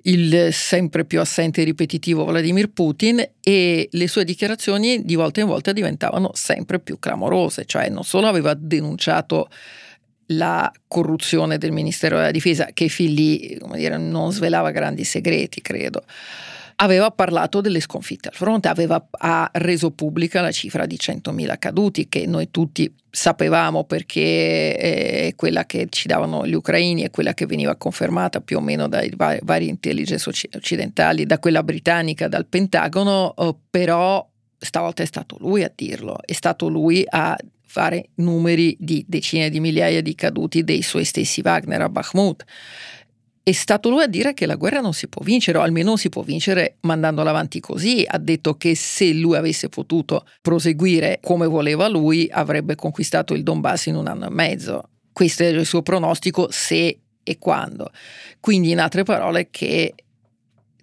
il 0.02 0.48
sempre 0.52 1.04
più 1.04 1.20
assente 1.20 1.60
e 1.60 1.64
ripetitivo 1.64 2.24
Vladimir 2.24 2.70
Putin 2.70 3.24
e 3.40 3.88
le 3.90 4.08
sue 4.08 4.24
dichiarazioni 4.24 5.04
di 5.04 5.14
volta 5.14 5.40
in 5.40 5.46
volta 5.46 5.72
diventavano 5.72 6.30
sempre 6.34 6.80
più 6.80 6.98
clamorose, 6.98 7.64
cioè 7.64 7.88
non 7.88 8.04
solo 8.04 8.26
aveva 8.26 8.54
denunciato 8.54 9.48
la 10.26 10.70
corruzione 10.88 11.58
del 11.58 11.72
Ministero 11.72 12.16
della 12.16 12.30
Difesa, 12.30 12.68
che 12.72 12.88
fin 12.88 13.12
lì 13.12 13.58
dire, 13.74 13.96
non 13.98 14.32
svelava 14.32 14.70
grandi 14.70 15.04
segreti, 15.04 15.60
credo, 15.60 16.04
aveva 16.76 17.10
parlato 17.10 17.60
delle 17.60 17.80
sconfitte 17.80 18.28
al 18.28 18.34
fronte, 18.34 18.68
aveva, 18.68 19.06
ha 19.10 19.50
reso 19.54 19.90
pubblica 19.90 20.40
la 20.40 20.52
cifra 20.52 20.86
di 20.86 20.96
100.000 20.96 21.58
caduti 21.58 22.08
che 22.08 22.26
noi 22.26 22.50
tutti 22.50 22.92
sapevamo 23.10 23.84
perché 23.84 24.76
è 24.76 25.34
quella 25.36 25.66
che 25.66 25.86
ci 25.90 26.08
davano 26.08 26.46
gli 26.46 26.54
ucraini 26.54 27.04
e 27.04 27.10
quella 27.10 27.34
che 27.34 27.46
veniva 27.46 27.76
confermata 27.76 28.40
più 28.40 28.56
o 28.56 28.60
meno 28.60 28.88
dai 28.88 29.12
vari 29.14 29.68
intelligence 29.68 30.28
occidentali, 30.54 31.26
da 31.26 31.38
quella 31.38 31.62
britannica, 31.62 32.28
dal 32.28 32.46
Pentagono, 32.46 33.34
eh, 33.36 33.54
però 33.68 34.26
stavolta 34.58 35.02
è 35.02 35.06
stato 35.06 35.36
lui 35.40 35.62
a 35.62 35.72
dirlo, 35.74 36.18
è 36.24 36.32
stato 36.32 36.68
lui 36.68 37.04
a 37.08 37.36
fare 37.72 38.10
numeri 38.16 38.76
di 38.78 39.04
decine 39.08 39.48
di 39.48 39.58
migliaia 39.60 40.02
di 40.02 40.14
caduti 40.14 40.62
dei 40.62 40.82
suoi 40.82 41.04
stessi 41.04 41.40
Wagner 41.42 41.80
a 41.80 41.88
Bakhmut 41.88 42.44
è 43.44 43.52
stato 43.52 43.90
lui 43.90 44.02
a 44.02 44.06
dire 44.06 44.34
che 44.34 44.46
la 44.46 44.54
guerra 44.54 44.80
non 44.80 44.92
si 44.92 45.08
può 45.08 45.22
vincere, 45.24 45.58
o 45.58 45.62
almeno 45.62 45.96
si 45.96 46.08
può 46.08 46.22
vincere 46.22 46.76
mandandola 46.80 47.30
avanti 47.30 47.58
così. 47.58 48.04
Ha 48.06 48.18
detto 48.18 48.56
che 48.56 48.76
se 48.76 49.12
lui 49.12 49.36
avesse 49.36 49.68
potuto 49.68 50.24
proseguire 50.40 51.18
come 51.20 51.46
voleva 51.46 51.88
lui, 51.88 52.28
avrebbe 52.30 52.76
conquistato 52.76 53.34
il 53.34 53.42
Donbass 53.42 53.86
in 53.86 53.96
un 53.96 54.06
anno 54.06 54.26
e 54.26 54.30
mezzo. 54.30 54.88
Questo 55.12 55.42
è 55.42 55.48
il 55.48 55.66
suo 55.66 55.82
pronostico 55.82 56.48
se 56.50 56.98
e 57.24 57.38
quando. 57.38 57.90
Quindi, 58.38 58.70
in 58.70 58.78
altre 58.78 59.02
parole, 59.02 59.48
che 59.50 59.94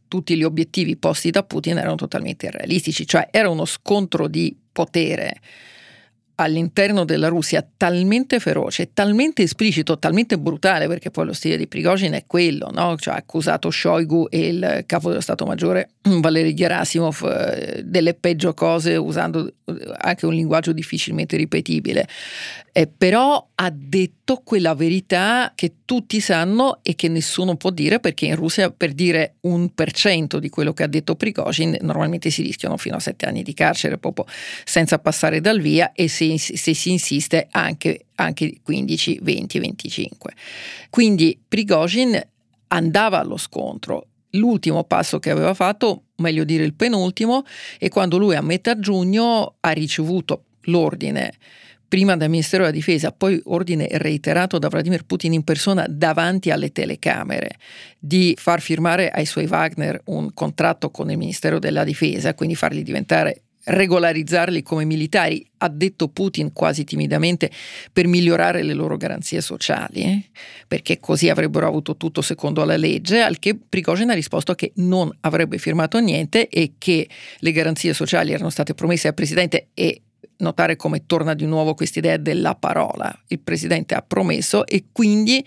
tutti 0.10 0.36
gli 0.36 0.44
obiettivi 0.44 0.98
posti 0.98 1.30
da 1.30 1.44
Putin 1.44 1.78
erano 1.78 1.96
totalmente 1.96 2.48
irrealistici, 2.48 3.08
cioè 3.08 3.30
era 3.32 3.50
uno 3.50 3.64
scontro 3.64 4.28
di 4.28 4.56
potere 4.72 5.36
all'interno 6.40 7.04
della 7.04 7.28
Russia 7.28 7.66
talmente 7.76 8.40
feroce, 8.40 8.92
talmente 8.94 9.44
esplicito, 9.44 10.00
talmente 10.00 10.38
brutale, 10.38 10.88
perché 10.88 11.12
poi 11.12 11.26
lo 11.26 11.34
stile 11.34 11.58
di 11.58 11.68
Prigozhin 11.68 12.14
è 12.14 12.24
quello, 12.26 12.70
no? 12.72 12.96
cioè 12.98 13.14
ha 13.14 13.18
accusato 13.18 13.70
Shoigu 13.70 14.28
e 14.30 14.48
il 14.48 14.84
capo 14.86 15.10
dello 15.10 15.22
Stato 15.22 15.46
Maggiore 15.46 15.90
Valery 16.02 16.54
Gerasimov 16.54 17.24
eh, 17.24 17.82
delle 17.84 18.14
peggio 18.14 18.54
cose 18.54 18.96
usando 18.96 19.48
eh, 19.66 19.94
anche 19.98 20.26
un 20.26 20.34
linguaggio 20.34 20.72
difficilmente 20.72 21.36
ripetibile, 21.36 22.08
eh, 22.80 22.88
però 22.88 23.46
ha 23.56 23.70
detto 23.72 24.38
quella 24.42 24.74
verità 24.74 25.52
che 25.54 25.80
tutti 25.84 26.22
sanno 26.22 26.80
e 26.82 26.96
che 26.96 27.10
nessuno 27.10 27.58
può 27.58 27.72
dire 27.72 28.00
perché 28.00 28.28
in 28.28 28.38
Russia 28.38 28.72
per 28.72 28.94
dire 28.94 29.36
un 29.42 29.74
per 29.74 29.92
cento 29.92 30.40
di 30.40 30.48
quello 30.48 30.72
che 30.72 30.84
ha 30.84 30.88
detto 30.88 31.18
Prigozhin 31.18 31.78
normalmente 31.82 32.30
si 32.30 32.42
rischiano 32.42 32.78
fino 32.78 32.96
a 32.96 33.02
sette 33.02 33.26
anni 33.26 33.44
di 33.44 33.54
carcere 33.54 33.98
proprio 33.98 34.26
senza 34.64 34.98
passare 34.98 35.42
dal 35.42 35.60
via 35.60 35.92
e 35.92 36.08
se, 36.08 36.38
se 36.38 36.74
si 36.74 36.92
insiste 36.92 37.50
anche, 37.52 38.06
anche 38.16 38.62
15, 38.64 39.20
20, 39.24 39.60
25. 39.60 40.34
Quindi 40.90 41.38
Prigozhin 41.46 42.18
andava 42.68 43.20
allo 43.20 43.36
scontro 43.36 44.06
l'ultimo 44.34 44.86
passo 44.86 45.20
che 45.20 45.32
aveva 45.32 45.54
fatto, 45.54 46.04
meglio 46.20 46.46
dire 46.46 46.64
il 46.64 46.76
penultimo, 46.76 47.44
è 47.78 47.90
quando 47.90 48.18
lui 48.18 48.36
a 48.36 48.42
metà 48.42 48.80
giugno 48.80 49.56
ha 49.60 49.72
ricevuto 49.72 50.46
l'ordine 50.62 51.34
prima 51.90 52.16
dal 52.16 52.30
Ministero 52.30 52.64
della 52.64 52.76
Difesa, 52.76 53.12
poi 53.12 53.42
ordine 53.46 53.88
reiterato 53.92 54.60
da 54.60 54.70
Vladimir 54.70 55.04
Putin 55.04 55.34
in 55.34 55.44
persona 55.44 55.86
davanti 55.90 56.52
alle 56.52 56.72
telecamere 56.72 57.58
di 57.98 58.36
far 58.38 58.62
firmare 58.62 59.10
ai 59.10 59.26
suoi 59.26 59.48
Wagner 59.48 60.00
un 60.06 60.32
contratto 60.34 60.92
con 60.92 61.10
il 61.10 61.18
Ministero 61.18 61.60
della 61.60 61.84
Difesa, 61.84 62.36
quindi 62.36 62.56
farli 62.56 62.84
diventare 62.84 63.42
regolarizzarli 63.62 64.64
come 64.64 64.86
militari, 64.86 65.46
ha 65.58 65.70
detto 65.70 66.08
Putin 66.08 66.54
quasi 66.54 66.84
timidamente, 66.84 67.52
per 67.92 68.08
migliorare 68.08 68.64
le 68.64 68.74
loro 68.74 68.98
garanzie 68.98 69.42
sociali, 69.42 70.02
eh? 70.02 70.30
perché 70.68 71.00
così 71.00 71.30
avrebbero 71.30 71.68
avuto 71.68 71.98
tutto 71.98 72.22
secondo 72.22 72.64
la 72.64 72.78
legge, 72.78 73.22
al 73.22 73.40
che 73.40 73.56
Prigozhin 73.56 74.10
ha 74.10 74.14
risposto 74.14 74.54
che 74.56 74.72
non 74.76 75.12
avrebbe 75.22 75.58
firmato 75.58 76.00
niente 76.00 76.48
e 76.48 76.74
che 76.78 77.08
le 77.40 77.52
garanzie 77.52 77.94
sociali 77.94 78.32
erano 78.32 78.50
state 78.50 78.74
promesse 78.74 79.08
al 79.08 79.14
presidente 79.14 79.68
e 79.74 80.02
notare 80.40 80.76
come 80.76 81.06
torna 81.06 81.34
di 81.34 81.46
nuovo 81.46 81.74
questa 81.74 82.00
idea 82.00 82.18
della 82.18 82.56
parola. 82.56 83.14
Il 83.28 83.40
presidente 83.40 83.96
ha 83.96 84.02
promesso 84.02 84.66
e 84.66 84.86
quindi 84.92 85.46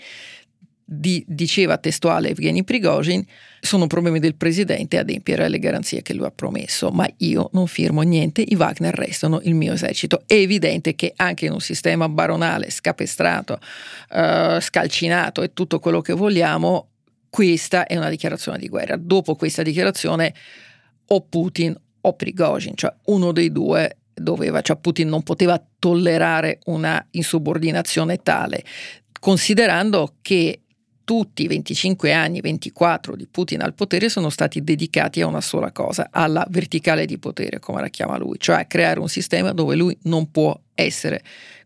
di, 0.85 1.23
diceva 1.27 1.77
testuale 1.77 2.29
Evgeny 2.29 2.63
Prigozhin, 2.63 3.25
sono 3.59 3.87
problemi 3.87 4.19
del 4.19 4.35
presidente 4.35 4.97
adempiere 4.97 5.45
alle 5.45 5.59
garanzie 5.59 6.01
che 6.01 6.13
lui 6.13 6.25
ha 6.25 6.31
promesso, 6.31 6.89
ma 6.89 7.09
io 7.17 7.49
non 7.53 7.67
firmo 7.67 8.01
niente, 8.01 8.43
i 8.45 8.55
Wagner 8.55 8.93
restano 8.93 9.39
il 9.43 9.55
mio 9.55 9.73
esercito. 9.73 10.23
È 10.27 10.33
evidente 10.33 10.95
che 10.95 11.13
anche 11.15 11.45
in 11.45 11.53
un 11.53 11.61
sistema 11.61 12.09
baronale, 12.09 12.69
scapestrato, 12.69 13.59
uh, 14.11 14.59
scalcinato 14.59 15.41
e 15.41 15.53
tutto 15.53 15.79
quello 15.79 16.01
che 16.01 16.13
vogliamo, 16.13 16.89
questa 17.29 17.87
è 17.87 17.95
una 17.95 18.09
dichiarazione 18.09 18.59
di 18.59 18.67
guerra. 18.67 18.97
Dopo 18.97 19.35
questa 19.35 19.63
dichiarazione 19.63 20.33
o 21.07 21.21
Putin 21.21 21.75
o 22.01 22.13
Prigozhin, 22.13 22.75
cioè 22.75 22.93
uno 23.05 23.31
dei 23.31 23.51
due 23.51 23.97
doveva, 24.13 24.61
cioè 24.61 24.77
Putin 24.77 25.07
non 25.07 25.23
poteva 25.23 25.61
tollerare 25.79 26.59
una 26.65 27.05
insubordinazione 27.11 28.21
tale, 28.21 28.63
considerando 29.19 30.15
che 30.21 30.59
tutti 31.03 31.43
i 31.43 31.47
25 31.47 32.13
anni, 32.13 32.39
24 32.39 33.15
di 33.15 33.27
Putin 33.27 33.61
al 33.61 33.73
potere 33.73 34.09
sono 34.09 34.29
stati 34.29 34.63
dedicati 34.63 35.21
a 35.21 35.27
una 35.27 35.41
sola 35.41 35.71
cosa, 35.71 36.07
alla 36.11 36.45
verticale 36.49 37.05
di 37.05 37.17
potere, 37.17 37.59
come 37.59 37.81
la 37.81 37.89
chiama 37.89 38.17
lui, 38.17 38.37
cioè 38.39 38.61
a 38.61 38.65
creare 38.65 38.99
un 38.99 39.09
sistema 39.09 39.51
dove 39.51 39.75
lui 39.75 39.97
non 40.03 40.31
può 40.31 40.57
essere 40.73 41.21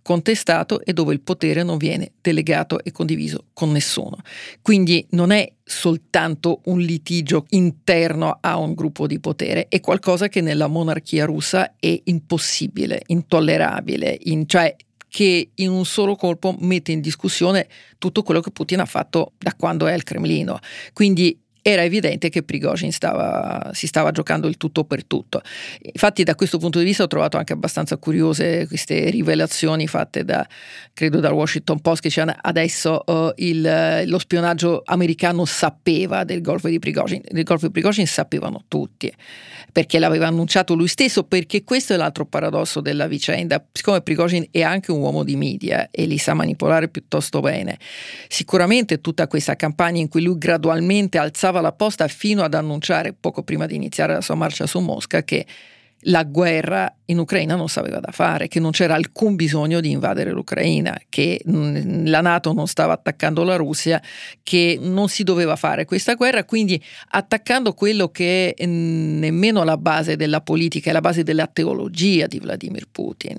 contestato 0.08 0.82
e 0.86 0.94
dove 0.94 1.14
il 1.14 1.20
potere 1.20 1.64
non 1.64 1.76
viene 1.76 2.14
delegato 2.22 2.82
e 2.82 2.94
condiviso 2.94 3.48
con 3.52 3.74
nessuno. 3.74 4.16
Quindi 4.62 5.06
non 5.10 5.32
è 5.32 5.52
soltanto 5.66 6.62
un 6.68 6.80
litigio 6.80 7.46
interno 7.50 8.38
a 8.40 8.56
un 8.56 8.74
gruppo 8.74 9.06
di 9.06 9.20
potere, 9.20 9.68
è 9.68 9.82
qualcosa 9.82 10.30
che 10.30 10.40
nella 10.40 10.68
monarchia 10.68 11.26
russa 11.26 11.74
è 11.78 12.00
impossibile, 12.06 13.02
intollerabile, 13.08 14.18
in, 14.24 14.48
cioè 14.48 14.74
che 15.10 15.50
in 15.54 15.70
un 15.72 15.84
solo 15.84 16.16
colpo 16.16 16.56
mette 16.58 16.94
in 16.94 17.02
discussione 17.02 17.68
tutto 17.98 18.24
quello 18.24 18.40
che 18.40 18.52
Putin 18.52 18.80
ha 18.80 18.86
fatto 18.86 19.34
da 19.38 19.54
quando 19.56 19.88
è 19.88 19.92
al 19.92 20.04
Cremlino. 20.04 20.58
Quindi 20.94 21.38
era 21.70 21.84
evidente 21.84 22.30
che 22.30 22.44
Prigozhin 22.44 22.94
stava, 22.94 23.72
si 23.74 23.88
stava 23.88 24.12
giocando 24.12 24.48
il 24.48 24.56
tutto 24.56 24.86
per 24.86 25.04
tutto. 25.04 25.42
Infatti 25.82 26.24
da 26.24 26.34
questo 26.34 26.60
punto 26.60 26.80
di 26.80 26.86
vista 26.86 27.04
ho 27.04 27.08
trovato 27.08 27.36
anche 27.36 27.52
abbastanza 27.52 27.98
curiose 27.98 28.66
queste 28.68 29.10
rivelazioni 29.10 29.86
fatte 29.86 30.24
da, 30.24 30.48
credo 30.94 31.20
dal 31.20 31.34
Washington 31.34 31.82
Post, 31.82 32.04
che 32.04 32.08
dicevano 32.08 32.38
adesso 32.42 33.04
uh, 33.06 33.34
il, 33.36 34.04
lo 34.06 34.18
spionaggio 34.18 34.82
americano 34.86 35.44
sapeva 35.44 36.24
del 36.24 36.40
golpe 36.40 36.70
di 36.70 36.80
Prigozhin. 36.80 37.22
Del 37.30 37.44
golpe 37.44 37.66
di 37.66 37.74
Prigozhin 37.74 38.08
sapevano 38.08 38.64
tutti, 38.70 39.14
perché 39.70 40.00
l'aveva 40.00 40.28
annunciato 40.28 40.74
lui 40.74 40.88
stesso, 40.88 41.26
perché 41.26 41.66
questo 41.66 41.94
è 41.94 41.98
l'altro 41.98 42.26
paradosso 42.26 42.80
della 42.80 43.08
vicenda. 43.08 43.62
Siccome 43.74 44.00
Prigozhin 44.00 44.48
è 44.52 44.62
anche 44.62 44.94
un 44.94 45.02
uomo 45.02 45.26
di 45.26 45.36
media 45.36 45.90
e 45.92 46.06
li 46.06 46.18
sa 46.18 46.34
manipolare 46.34 46.88
piuttosto 46.88 47.42
bene, 47.42 47.78
sicuramente 48.30 49.02
tutta 49.02 49.28
questa 49.28 49.58
campagna 49.58 50.00
in 50.00 50.08
cui 50.08 50.22
lui 50.22 50.38
gradualmente 50.38 51.18
alzava 51.18 51.56
aspettava 51.58 51.62
la 51.62 51.72
posta 51.72 52.08
fino 52.08 52.44
ad 52.44 52.54
annunciare, 52.54 53.14
poco 53.14 53.44
prima 53.44 53.66
di 53.66 53.76
iniziare 53.76 54.14
la 54.14 54.22
sua 54.22 54.36
marcia 54.36 54.66
su 54.68 54.80
Mosca, 54.80 55.24
che 55.24 55.46
la 56.02 56.24
guerra 56.24 56.94
in 57.06 57.18
Ucraina 57.18 57.56
non 57.56 57.70
sapeva 57.70 58.00
da 58.00 58.12
fare, 58.12 58.48
che 58.48 58.60
non 58.60 58.70
c'era 58.70 58.94
alcun 58.94 59.36
bisogno 59.36 59.80
di 59.80 59.90
invadere 59.90 60.30
l'Ucraina, 60.32 60.96
che 61.10 61.42
la 61.46 62.22
Nato 62.22 62.54
non 62.54 62.68
stava 62.68 62.94
attaccando 62.94 63.44
la 63.44 63.56
Russia, 63.56 64.00
che 64.44 64.78
non 64.80 65.10
si 65.10 65.24
doveva 65.24 65.56
fare 65.56 65.86
questa 65.86 66.14
guerra, 66.14 66.44
quindi 66.44 66.82
attaccando 67.10 67.74
quello 67.74 68.10
che 68.10 68.54
è 68.54 68.66
nemmeno 68.66 69.64
la 69.64 69.78
base 69.78 70.16
della 70.16 70.42
politica, 70.42 70.92
è 70.92 70.94
la 70.94 71.02
base 71.02 71.24
della 71.24 71.48
teologia 71.48 72.28
di 72.28 72.40
Vladimir 72.40 72.88
Putin. 72.92 73.38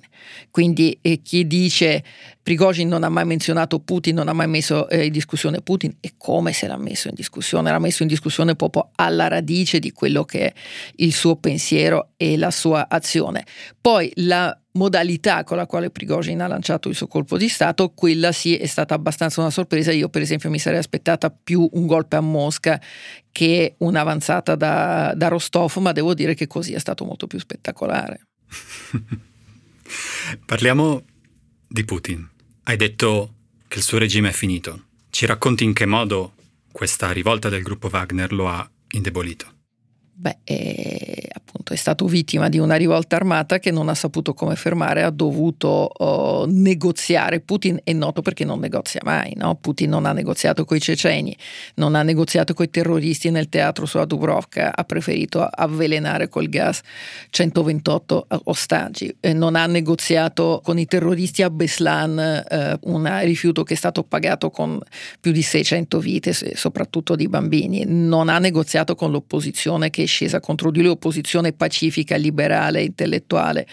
Quindi 0.50 0.98
eh, 1.00 1.20
chi 1.22 1.46
dice 1.46 2.02
Prigozhin 2.48 2.88
non 2.88 3.04
ha 3.04 3.11
mai 3.11 3.26
menzionato 3.26 3.78
Putin, 3.78 4.14
non 4.14 4.26
ha 4.28 4.32
mai 4.32 4.48
messo 4.48 4.88
eh, 4.88 5.04
in 5.04 5.12
discussione 5.12 5.61
Putin, 5.61 5.94
e 6.00 6.14
come 6.16 6.54
se 6.54 6.66
l'ha 6.66 6.78
messo 6.78 7.08
in 7.08 7.14
discussione? 7.14 7.70
L'ha 7.70 7.78
messo 7.78 8.04
in 8.04 8.08
discussione 8.08 8.56
proprio 8.56 8.88
alla 8.94 9.28
radice 9.28 9.78
di 9.78 9.92
quello 9.92 10.24
che 10.24 10.46
è 10.46 10.52
il 10.96 11.12
suo 11.12 11.37
pensiero 11.37 12.12
e 12.16 12.38
la 12.38 12.50
sua 12.50 12.88
azione. 12.88 13.44
Poi 13.78 14.11
la 14.14 14.58
modalità 14.72 15.44
con 15.44 15.58
la 15.58 15.66
quale 15.66 15.90
Prigozhin 15.90 16.40
ha 16.40 16.46
lanciato 16.46 16.88
il 16.88 16.94
suo 16.94 17.06
colpo 17.06 17.37
di 17.37 17.50
Stato, 17.50 17.90
quella 17.90 18.32
sì 18.32 18.56
è 18.56 18.64
stata 18.64 18.94
abbastanza 18.94 19.42
una 19.42 19.50
sorpresa. 19.50 19.92
Io 19.92 20.08
per 20.08 20.22
esempio 20.22 20.48
mi 20.48 20.58
sarei 20.58 20.78
aspettata 20.78 21.28
più 21.28 21.68
un 21.70 21.87
golpe 21.87 22.16
a 22.16 22.22
Mosca 22.22 22.80
che 23.30 23.74
un'avanzata 23.76 24.54
da, 24.54 25.12
da 25.14 25.28
Rostov, 25.28 25.76
ma 25.80 25.92
devo 25.92 26.14
dire 26.14 26.32
che 26.32 26.46
così 26.46 26.72
è 26.72 26.78
stato 26.78 27.04
molto 27.04 27.26
più 27.26 27.38
spettacolare. 27.38 28.22
Parliamo 30.46 31.02
di 31.66 31.84
Putin. 31.84 32.37
Hai 32.68 32.76
detto 32.76 33.33
che 33.66 33.78
il 33.78 33.83
suo 33.83 33.96
regime 33.96 34.28
è 34.28 34.33
finito. 34.33 34.88
Ci 35.09 35.24
racconti 35.24 35.64
in 35.64 35.72
che 35.72 35.87
modo 35.87 36.35
questa 36.70 37.11
rivolta 37.12 37.48
del 37.48 37.62
gruppo 37.62 37.88
Wagner 37.90 38.31
lo 38.31 38.46
ha 38.46 38.70
indebolito? 38.90 39.58
Beh, 40.20 40.38
è, 40.42 41.28
appunto, 41.33 41.72
è 41.72 41.76
stato 41.76 42.04
vittima 42.07 42.48
di 42.48 42.59
una 42.59 42.74
rivolta 42.74 43.14
armata 43.14 43.61
che 43.61 43.70
non 43.70 43.88
ha 43.88 43.94
saputo 43.94 44.35
come 44.35 44.57
fermare, 44.57 45.04
ha 45.04 45.11
dovuto 45.11 45.92
uh, 45.96 46.44
negoziare. 46.48 47.38
Putin 47.38 47.78
è 47.85 47.92
noto 47.92 48.20
perché 48.20 48.44
non 48.44 48.59
negozia 48.59 49.00
mai, 49.04 49.35
no? 49.37 49.54
Putin 49.54 49.90
non 49.90 50.07
ha 50.07 50.12
negoziato 50.12 50.64
con 50.64 50.76
i 50.76 50.81
ceceni, 50.81 51.37
non 51.76 51.94
ha 51.94 52.02
negoziato 52.02 52.52
con 52.52 52.64
i 52.64 52.70
terroristi 52.70 53.31
nel 53.31 53.48
teatro 53.48 53.87
sulla 53.87 54.07
Dubrovka, 54.07 54.74
ha 54.74 54.83
preferito 54.83 55.40
avvelenare 55.40 56.28
col 56.28 56.48
gas 56.48 56.81
128 57.31 58.26
ostaggi, 58.46 59.14
eh, 59.20 59.33
non 59.33 59.54
ha 59.54 59.66
negoziato 59.66 60.61
con 60.64 60.81
i 60.81 60.87
terroristi 60.87 61.44
a 61.44 61.50
Beslan, 61.50 62.18
eh, 62.18 62.76
un 62.83 63.20
rifiuto 63.22 63.62
che 63.62 63.74
è 63.74 63.76
stato 63.76 64.02
pagato 64.02 64.50
con 64.50 64.81
più 65.20 65.31
di 65.31 65.42
600 65.42 66.00
vite, 66.00 66.33
soprattutto 66.33 67.14
di 67.14 67.28
bambini, 67.28 67.85
non 67.87 68.28
ha 68.28 68.40
negoziato 68.40 68.96
con 68.96 69.12
l'opposizione 69.12 69.90
che 69.90 70.07
scesa 70.09 70.40
contro 70.40 70.73
di 70.73 70.81
lui, 70.81 70.90
opposizione 70.90 71.53
pacifica, 71.53 72.16
liberale, 72.16 72.83
intellettuale, 72.83 73.64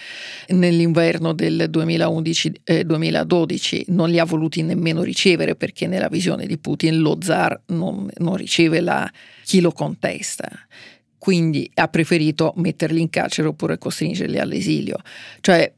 nell'inverno 0.50 1.34
del 1.34 1.68
2011-2012 1.72 3.86
non 3.88 4.10
li 4.10 4.20
ha 4.20 4.26
voluti 4.26 4.62
nemmeno 4.62 5.02
ricevere 5.02 5.56
perché 5.56 5.88
nella 5.88 6.10
visione 6.10 6.46
di 6.46 6.60
Putin 6.60 7.00
lo 7.00 7.18
zar 7.22 7.60
non, 7.68 8.10
non 8.18 8.36
riceve 8.36 8.82
la, 8.82 9.10
chi 9.44 9.62
lo 9.62 9.72
contesta 9.72 10.48
quindi 11.26 11.68
ha 11.74 11.88
preferito 11.88 12.54
metterli 12.58 13.02
in 13.02 13.10
carcere 13.10 13.48
oppure 13.48 13.80
costringerli 13.80 14.38
all'esilio. 14.38 14.98
Cioè 15.42 15.74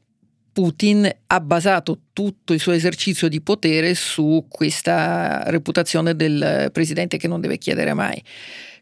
Putin 0.52 1.10
ha 1.28 1.40
basato 1.40 2.00
tutto 2.12 2.52
il 2.52 2.60
suo 2.60 2.72
esercizio 2.72 3.28
di 3.28 3.40
potere 3.40 3.94
su 3.94 4.44
questa 4.48 5.44
reputazione 5.46 6.16
del 6.16 6.68
presidente 6.70 7.16
che 7.16 7.28
non 7.28 7.40
deve 7.40 7.58
chiedere 7.58 7.94
mai. 7.94 8.22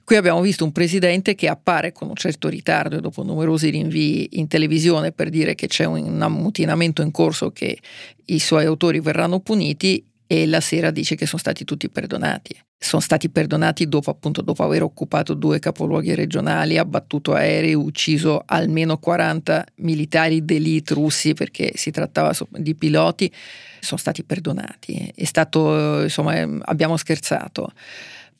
Qui 0.06 0.14
abbiamo 0.14 0.40
visto 0.40 0.62
un 0.62 0.70
presidente 0.70 1.34
che 1.34 1.48
appare 1.48 1.90
con 1.90 2.08
un 2.08 2.14
certo 2.14 2.46
ritardo 2.46 2.96
e 2.96 3.00
dopo 3.00 3.24
numerosi 3.24 3.70
rinvii 3.70 4.38
in 4.38 4.46
televisione 4.46 5.10
per 5.10 5.30
dire 5.30 5.56
che 5.56 5.66
c'è 5.66 5.84
un 5.84 6.22
ammutinamento 6.22 7.02
in 7.02 7.10
corso 7.10 7.50
che 7.50 7.76
i 8.26 8.38
suoi 8.38 8.66
autori 8.66 9.00
verranno 9.00 9.40
puniti 9.40 10.06
e 10.28 10.46
la 10.46 10.60
sera 10.60 10.92
dice 10.92 11.16
che 11.16 11.26
sono 11.26 11.40
stati 11.40 11.64
tutti 11.64 11.88
perdonati. 11.88 12.56
Sono 12.78 13.02
stati 13.02 13.30
perdonati 13.30 13.88
dopo, 13.88 14.10
appunto, 14.10 14.42
dopo 14.42 14.62
aver 14.62 14.84
occupato 14.84 15.34
due 15.34 15.58
capoluoghi 15.58 16.14
regionali, 16.14 16.78
abbattuto 16.78 17.32
aerei, 17.32 17.74
ucciso 17.74 18.44
almeno 18.46 18.98
40 18.98 19.66
militari 19.78 20.44
d'elite 20.44 20.94
russi 20.94 21.34
perché 21.34 21.72
si 21.74 21.90
trattava 21.90 22.32
di 22.50 22.76
piloti, 22.76 23.28
sono 23.80 23.98
stati 23.98 24.22
perdonati. 24.22 25.12
Stato, 25.24 26.02
insomma, 26.02 26.46
abbiamo 26.62 26.96
scherzato. 26.96 27.72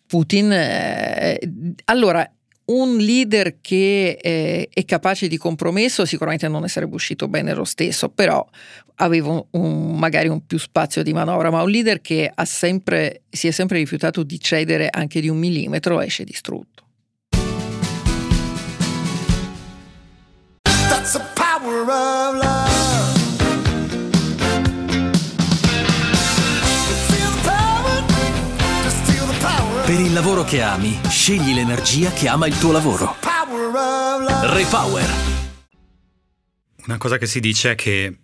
Putin, 0.06 0.52
eh, 0.52 1.38
allora 1.84 2.28
un 2.66 2.96
leader 2.96 3.60
che 3.60 4.18
eh, 4.20 4.68
è 4.72 4.84
capace 4.84 5.28
di 5.28 5.36
compromesso 5.36 6.04
sicuramente 6.04 6.48
non 6.48 6.62
ne 6.62 6.68
sarebbe 6.68 6.94
uscito 6.94 7.28
bene 7.28 7.54
lo 7.54 7.64
stesso, 7.64 8.08
però 8.08 8.44
aveva 8.96 9.44
un, 9.50 9.96
magari 9.96 10.28
un 10.28 10.44
più 10.46 10.58
spazio 10.58 11.02
di 11.02 11.12
manovra, 11.12 11.50
ma 11.50 11.62
un 11.62 11.70
leader 11.70 12.00
che 12.00 12.32
sempre, 12.44 13.22
si 13.28 13.46
è 13.48 13.50
sempre 13.50 13.78
rifiutato 13.78 14.22
di 14.22 14.40
cedere 14.40 14.88
anche 14.90 15.20
di 15.20 15.28
un 15.28 15.38
millimetro 15.38 16.00
esce 16.00 16.24
distrutto. 16.24 16.84
That's 20.88 21.12
the 21.12 21.22
power 21.34 21.82
of 21.82 22.42
love. 22.42 22.65
Per 29.86 30.00
il 30.00 30.12
lavoro 30.12 30.42
che 30.42 30.62
ami, 30.62 30.98
scegli 31.08 31.54
l'energia 31.54 32.10
che 32.10 32.26
ama 32.26 32.48
il 32.48 32.58
tuo 32.58 32.72
lavoro. 32.72 33.14
Repower. 34.42 35.08
Una 36.86 36.98
cosa 36.98 37.18
che 37.18 37.26
si 37.26 37.38
dice 37.38 37.70
è 37.70 37.74
che 37.76 38.18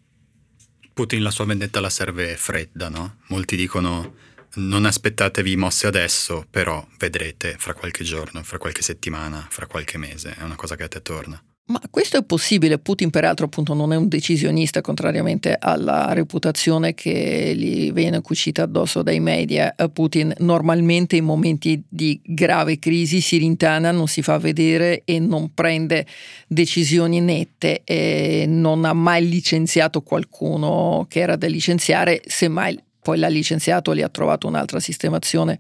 Putin 0.93 1.23
la 1.23 1.31
sua 1.31 1.45
vendetta 1.45 1.79
la 1.79 1.89
serve 1.89 2.37
fredda, 2.37 2.89
no? 2.89 3.19
Molti 3.29 3.55
dicono 3.55 4.17
non 4.55 4.87
aspettatevi 4.87 5.55
mosse 5.55 5.87
adesso, 5.87 6.45
però 6.51 6.85
vedrete 6.99 7.55
fra 7.57 7.75
qualche 7.75 8.03
giorno, 8.03 8.43
fra 8.43 8.59
qualche 8.59 8.83
settimana, 8.83 9.47
fra 9.49 9.69
qualche 9.69 9.99
mese, 9.99 10.35
è 10.35 10.43
una 10.43 10.57
cosa 10.57 10.75
che 10.75 10.83
a 10.83 10.89
te 10.89 11.01
torna. 11.01 11.41
Ma 11.73 11.81
questo 11.89 12.19
è 12.19 12.23
possibile, 12.23 12.79
Putin 12.79 13.09
peraltro 13.09 13.47
appunto 13.47 13.73
non 13.73 13.95
è 13.95 13.97
un 13.97 14.07
decisionista 14.07 14.83
contrariamente 14.83 15.57
alla 15.59 16.13
reputazione 16.13 16.93
che 16.93 17.55
gli 17.57 17.91
viene 17.93 18.21
cucita 18.21 18.65
addosso 18.65 19.03
dai 19.03 19.21
media. 19.21 19.75
Eh, 19.75 19.89
Putin 19.89 20.35
normalmente 20.41 21.17
in 21.17 21.25
momenti 21.25 21.83
di 21.89 22.21
grave 22.23 22.79
crisi 22.79 23.23
si 23.23 23.39
rintana, 23.39 23.91
non 23.91 24.07
si 24.07 24.21
fa 24.21 24.37
vedere 24.37 25.01
e 25.07 25.19
non 25.19 25.55
prende 25.55 26.05
decisioni 26.47 27.23
nette 27.23 27.81
e 27.85 28.45
non 28.47 28.85
ha 28.85 28.93
mai 28.93 29.27
licenziato 29.27 30.03
qualcuno 30.03 31.07
che 31.09 31.21
era 31.21 31.37
da 31.37 31.47
licenziare, 31.47 32.21
semmai 32.27 32.79
poi 33.01 33.17
l'ha 33.17 33.29
licenziato, 33.29 33.95
gli 33.95 34.03
ha 34.03 34.11
trovato 34.11 34.47
un'altra 34.47 34.79
sistemazione, 34.79 35.59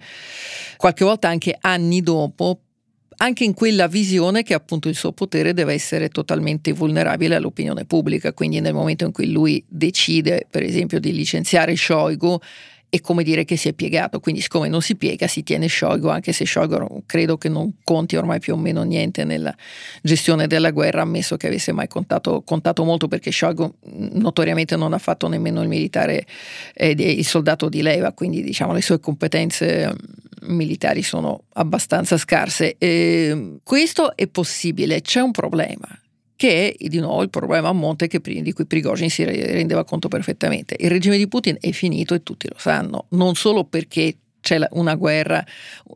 qualche 0.77 1.07
volta 1.07 1.29
anche 1.29 1.57
anni 1.59 2.03
dopo 2.03 2.59
anche 3.23 3.45
in 3.45 3.55
quella 3.55 3.87
visione 3.87 4.43
che 4.43 4.53
appunto 4.53 4.89
il 4.89 4.97
suo 4.97 5.13
potere 5.13 5.55
deve 5.55 5.73
essere 5.73 6.09
totalmente 6.09 6.73
vulnerabile 6.73 7.37
all'opinione 7.37 7.85
pubblica, 7.85 8.33
quindi 8.33 8.61
nel 8.61 8.75
momento 8.75 9.05
in 9.05 9.13
cui 9.13 9.31
lui 9.31 9.65
decide 9.69 10.47
per 10.51 10.65
esempio 10.65 10.99
di 10.99 11.13
licenziare 11.13 11.77
Shoigu 11.77 12.37
è 12.89 13.01
come 13.01 13.23
dire 13.23 13.45
che 13.45 13.57
si 13.57 13.69
è 13.69 13.75
piegato, 13.75 14.19
quindi 14.19 14.41
siccome 14.41 14.69
non 14.69 14.83
si 14.83 14.97
piega 14.97 15.29
si 15.29 15.45
tiene 15.45 15.69
Shoigu, 15.69 16.09
anche 16.09 16.33
se 16.33 16.45
Shoigu 16.45 17.05
credo 17.07 17.39
che 17.39 17.49
non 17.49 17.77
conti 17.85 18.17
ormai 18.17 18.41
più 18.41 18.55
o 18.55 18.57
meno 18.57 18.83
niente 18.83 19.23
nella 19.23 19.55
gestione 20.03 20.49
della 20.49 20.73
guerra, 20.73 21.03
ammesso 21.03 21.37
che 21.37 21.47
avesse 21.47 21.71
mai 21.71 21.87
contato, 21.87 22.43
contato 22.43 22.83
molto 22.83 23.07
perché 23.07 23.31
Shoigu 23.31 23.73
notoriamente 24.15 24.75
non 24.75 24.95
ha 24.95 24.99
fatto 24.99 25.29
nemmeno 25.29 25.63
il 25.63 25.69
militare, 25.69 26.27
eh, 26.75 26.91
il 26.91 27.25
soldato 27.25 27.69
di 27.69 27.83
leva, 27.83 28.13
quindi 28.13 28.43
diciamo 28.43 28.73
le 28.73 28.83
sue 28.83 28.99
competenze 28.99 29.95
militari 30.43 31.03
sono 31.03 31.45
abbastanza 31.55 32.17
scarse. 32.17 32.77
E 32.79 33.59
questo 33.63 34.17
è 34.17 34.27
possibile, 34.27 35.01
c'è 35.01 35.21
un 35.21 35.33
problema 35.33 35.89
che 36.43 36.75
è 36.77 36.89
di 36.89 36.99
nuovo 36.99 37.23
il 37.23 37.31
problema 37.31 37.69
a 37.69 37.73
monte 37.73 38.09
che, 38.09 38.21
di 38.21 38.53
cui 38.53 38.67
Prigozhin 38.67 39.11
si 39.11 39.23
rendeva 39.23 39.85
conto 39.85 40.09
perfettamente. 40.09 40.75
Il 40.77 40.91
regime 40.91 41.17
di 41.17 41.29
Putin 41.29 41.57
è 41.61 41.71
finito 41.71 42.15
e 42.15 42.25
tutti 42.25 42.49
lo 42.49 42.57
sanno, 42.59 43.07
non 43.11 43.37
solo 43.37 43.63
perché 43.63 44.17
c'è 44.43 44.59
una 44.73 44.97
guerra, 44.97 45.43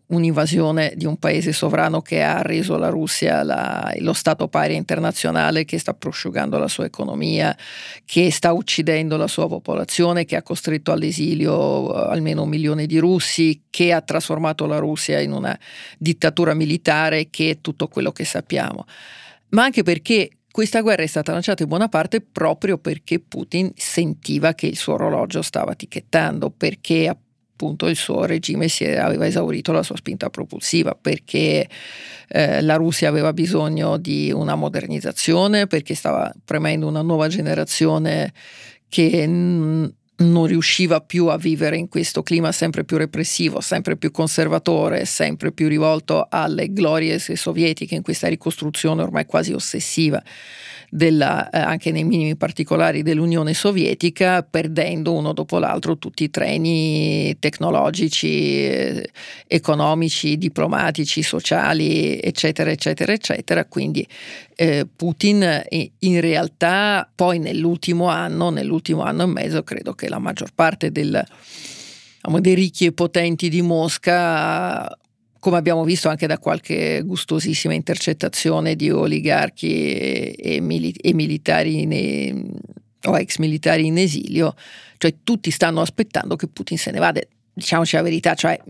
un'invasione 0.06 0.92
di 0.94 1.04
un 1.04 1.18
paese 1.18 1.52
sovrano 1.52 2.00
che 2.00 2.22
ha 2.22 2.42
reso 2.42 2.78
la 2.78 2.88
Russia 2.88 3.42
la, 3.42 3.92
lo 3.98 4.12
Stato 4.12 4.46
pari 4.46 4.76
internazionale, 4.76 5.64
che 5.64 5.78
sta 5.78 5.92
prosciugando 5.94 6.56
la 6.56 6.68
sua 6.68 6.84
economia, 6.84 7.54
che 8.04 8.30
sta 8.30 8.52
uccidendo 8.52 9.16
la 9.16 9.26
sua 9.26 9.48
popolazione, 9.48 10.24
che 10.24 10.36
ha 10.36 10.42
costretto 10.42 10.92
all'esilio 10.92 11.92
eh, 11.92 12.12
almeno 12.12 12.42
un 12.42 12.48
milione 12.48 12.86
di 12.86 12.98
russi, 12.98 13.64
che 13.68 13.92
ha 13.92 14.00
trasformato 14.00 14.64
la 14.66 14.78
Russia 14.78 15.18
in 15.20 15.32
una 15.32 15.58
dittatura 15.98 16.54
militare, 16.54 17.28
che 17.28 17.50
è 17.50 17.60
tutto 17.60 17.88
quello 17.88 18.12
che 18.12 18.24
sappiamo. 18.24 18.86
Ma 19.50 19.64
anche 19.64 19.82
perché 19.82 20.30
questa 20.52 20.82
guerra 20.82 21.02
è 21.02 21.06
stata 21.06 21.32
lanciata 21.32 21.64
in 21.64 21.68
buona 21.68 21.88
parte 21.88 22.20
proprio 22.20 22.78
perché 22.78 23.18
Putin 23.18 23.72
sentiva 23.74 24.54
che 24.54 24.66
il 24.66 24.76
suo 24.76 24.94
orologio 24.94 25.42
stava 25.42 25.74
ticchettando, 25.74 26.48
perché 26.48 27.08
appunto 27.56 27.88
il 27.88 27.96
suo 27.96 28.26
regime 28.26 28.66
aveva 28.98 29.26
esaurito 29.26 29.72
la 29.72 29.82
sua 29.82 29.96
spinta 29.96 30.28
propulsiva 30.28 30.94
perché 30.94 31.66
eh, 32.28 32.60
la 32.60 32.74
Russia 32.76 33.08
aveva 33.08 33.32
bisogno 33.32 33.96
di 33.96 34.30
una 34.30 34.54
modernizzazione, 34.54 35.66
perché 35.66 35.94
stava 35.94 36.30
premendo 36.44 36.86
una 36.86 37.00
nuova 37.00 37.28
generazione 37.28 38.34
che 38.88 39.26
n- 39.26 39.90
non 40.18 40.46
riusciva 40.46 41.00
più 41.00 41.26
a 41.26 41.36
vivere 41.36 41.76
in 41.76 41.88
questo 41.88 42.22
clima 42.22 42.52
sempre 42.52 42.84
più 42.84 42.96
repressivo, 42.96 43.60
sempre 43.60 43.96
più 43.96 44.10
conservatore, 44.10 45.04
sempre 45.04 45.52
più 45.52 45.68
rivolto 45.68 46.26
alle 46.30 46.72
glorie 46.72 47.18
sovietiche 47.18 47.94
in 47.96 48.02
questa 48.02 48.28
ricostruzione 48.28 49.02
ormai 49.02 49.26
quasi 49.26 49.52
ossessiva 49.52 50.22
della, 50.88 51.50
eh, 51.50 51.58
anche 51.58 51.90
nei 51.90 52.04
minimi 52.04 52.36
particolari 52.36 53.02
dell'Unione 53.02 53.54
Sovietica, 53.54 54.42
perdendo 54.42 55.12
uno 55.12 55.32
dopo 55.32 55.58
l'altro 55.58 55.98
tutti 55.98 56.24
i 56.24 56.30
treni 56.30 57.36
tecnologici, 57.38 58.64
eh, 58.66 59.10
economici, 59.46 60.38
diplomatici, 60.38 61.22
sociali, 61.22 62.18
eccetera, 62.20 62.70
eccetera, 62.70 63.12
eccetera. 63.12 63.64
Quindi 63.64 64.06
eh, 64.56 64.86
Putin 64.96 65.42
eh, 65.42 65.92
in 66.00 66.20
realtà 66.20 67.08
poi 67.14 67.38
nell'ultimo 67.38 68.08
anno, 68.08 68.50
nell'ultimo 68.50 69.02
anno 69.02 69.22
e 69.22 69.26
mezzo, 69.26 69.62
credo 69.62 69.92
che 69.92 70.08
la 70.08 70.18
maggior 70.18 70.50
parte 70.54 70.90
del, 70.90 71.22
diciamo, 72.14 72.40
dei 72.40 72.54
ricchi 72.54 72.86
e 72.86 72.92
potenti 72.92 73.48
di 73.48 73.62
Mosca 73.62 74.90
come 75.38 75.58
abbiamo 75.58 75.84
visto 75.84 76.08
anche 76.08 76.26
da 76.26 76.38
qualche 76.38 77.02
gustosissima 77.04 77.72
intercettazione 77.72 78.74
di 78.74 78.90
oligarchi 78.90 79.94
e, 79.94 80.34
e, 80.36 80.60
mili- 80.60 80.90
e 81.00 81.14
militari 81.14 81.82
in, 81.82 82.58
o 83.04 83.16
ex 83.16 83.36
militari 83.38 83.86
in 83.86 83.96
esilio, 83.96 84.56
cioè 84.96 85.14
tutti 85.22 85.52
stanno 85.52 85.80
aspettando 85.82 86.34
che 86.34 86.48
Putin 86.48 86.78
se 86.78 86.90
ne 86.90 86.98
vada. 86.98 87.20
Diciamoci 87.52 87.94
la 87.94 88.02
verità, 88.02 88.34
cioè 88.34 88.60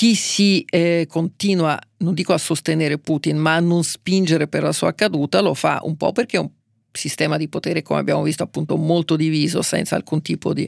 chi 0.00 0.14
si 0.14 0.64
eh, 0.66 1.04
continua, 1.06 1.78
non 1.98 2.14
dico 2.14 2.32
a 2.32 2.38
sostenere 2.38 2.96
Putin, 2.96 3.36
ma 3.36 3.56
a 3.56 3.60
non 3.60 3.84
spingere 3.84 4.48
per 4.48 4.62
la 4.62 4.72
sua 4.72 4.94
caduta, 4.94 5.42
lo 5.42 5.52
fa 5.52 5.78
un 5.82 5.98
po' 5.98 6.10
perché 6.12 6.38
è 6.38 6.40
un 6.40 6.48
sistema 6.90 7.36
di 7.36 7.50
potere, 7.50 7.82
come 7.82 8.00
abbiamo 8.00 8.22
visto, 8.22 8.42
appunto 8.42 8.78
molto 8.78 9.14
diviso, 9.14 9.60
senza 9.60 9.96
alcun 9.96 10.22
tipo 10.22 10.54
di 10.54 10.66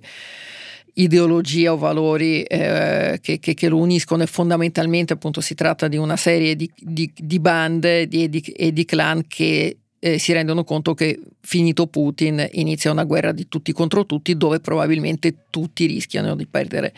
ideologia 0.96 1.72
o 1.72 1.78
valori 1.78 2.42
eh, 2.42 3.20
che, 3.22 3.38
che, 3.38 3.54
che, 3.54 3.68
lo 3.70 3.78
uniscono. 3.78 4.22
E 4.22 4.26
fondamentalmente 4.26 5.14
appunto 5.14 5.40
si 5.40 5.54
tratta 5.54 5.88
di 5.88 5.96
una 5.96 6.18
serie 6.18 6.54
di, 6.54 6.70
di, 6.76 7.10
di 7.16 7.40
bande 7.40 8.06
di, 8.08 8.28
e 8.38 8.70
di 8.70 8.84
clan 8.84 9.26
che 9.26 9.78
eh, 10.04 10.18
si 10.18 10.32
rendono 10.32 10.64
conto 10.64 10.94
che 10.94 11.16
finito 11.40 11.86
Putin 11.86 12.44
inizia 12.54 12.90
una 12.90 13.04
guerra 13.04 13.30
di 13.30 13.46
tutti 13.46 13.70
contro 13.70 14.04
tutti 14.04 14.36
dove 14.36 14.58
probabilmente 14.58 15.44
tutti 15.48 15.86
rischiano 15.86 16.34
di 16.34 16.44
perdere, 16.46 16.92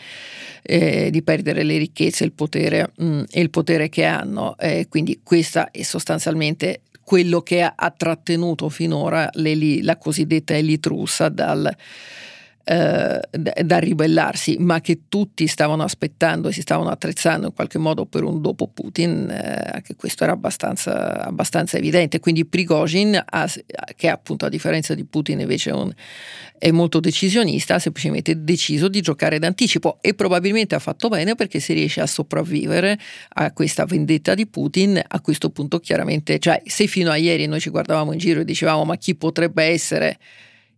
eh, 0.63 1.11
di 1.11 1.21
perdere 1.21 1.61
le 1.61 1.77
ricchezze 1.77 2.23
il 2.23 2.31
potere, 2.31 2.93
mh, 2.95 3.05
mm, 3.05 3.23
e 3.29 3.41
il 3.41 3.51
potere 3.51 3.89
che 3.89 4.05
hanno. 4.05 4.57
Eh, 4.57 4.87
quindi 4.89 5.19
questa 5.21 5.69
è 5.69 5.83
sostanzialmente 5.83 6.81
quello 7.03 7.41
che 7.41 7.61
ha, 7.61 7.73
ha 7.75 7.91
trattenuto 7.91 8.69
finora 8.69 9.29
la 9.33 9.97
cosiddetta 9.97 10.57
elite 10.57 10.89
russa 10.89 11.29
dal 11.29 11.71
eh, 12.67 13.19
da 13.29 13.77
ribellarsi, 13.77 14.57
ma 14.57 14.81
che 14.81 15.01
tutti 15.07 15.45
stavano 15.45 15.83
aspettando 15.83 16.47
e 16.47 16.51
si 16.51 16.61
stavano 16.61 16.89
attrezzando 16.89 17.45
in 17.45 17.53
qualche 17.53 17.77
modo 17.77 18.05
per 18.05 18.23
un 18.23 18.41
dopo 18.41 18.67
Putin, 18.67 19.29
eh, 19.29 19.69
anche 19.73 19.95
questo 19.95 20.23
era 20.23 20.33
abbastanza, 20.33 21.23
abbastanza 21.23 21.77
evidente. 21.77 22.19
Quindi 22.19 22.43
Prigozhin, 22.43 23.21
ha, 23.23 23.47
che 23.95 24.09
appunto 24.09 24.45
a 24.45 24.49
differenza 24.49 24.95
di 24.95 25.05
Putin 25.05 25.41
invece 25.41 25.69
un, 25.69 25.93
è 26.57 26.71
molto 26.71 26.99
decisionista, 26.99 27.75
ha 27.75 27.79
semplicemente 27.79 28.43
deciso 28.43 28.87
di 28.87 29.01
giocare 29.01 29.37
d'anticipo 29.37 29.99
e 30.01 30.15
probabilmente 30.15 30.73
ha 30.73 30.79
fatto 30.79 31.07
bene 31.07 31.35
perché 31.35 31.59
se 31.59 31.73
riesce 31.73 32.01
a 32.01 32.07
sopravvivere 32.07 32.97
a 33.33 33.51
questa 33.51 33.85
vendetta 33.85 34.33
di 34.33 34.47
Putin, 34.47 34.99
a 35.05 35.21
questo 35.21 35.51
punto 35.51 35.79
chiaramente, 35.79 36.39
cioè 36.39 36.59
se 36.65 36.87
fino 36.87 37.11
a 37.11 37.15
ieri 37.15 37.45
noi 37.45 37.59
ci 37.59 37.69
guardavamo 37.69 38.11
in 38.11 38.17
giro 38.17 38.39
e 38.39 38.45
dicevamo 38.45 38.85
ma 38.85 38.97
chi 38.97 39.13
potrebbe 39.13 39.65
essere 39.65 40.17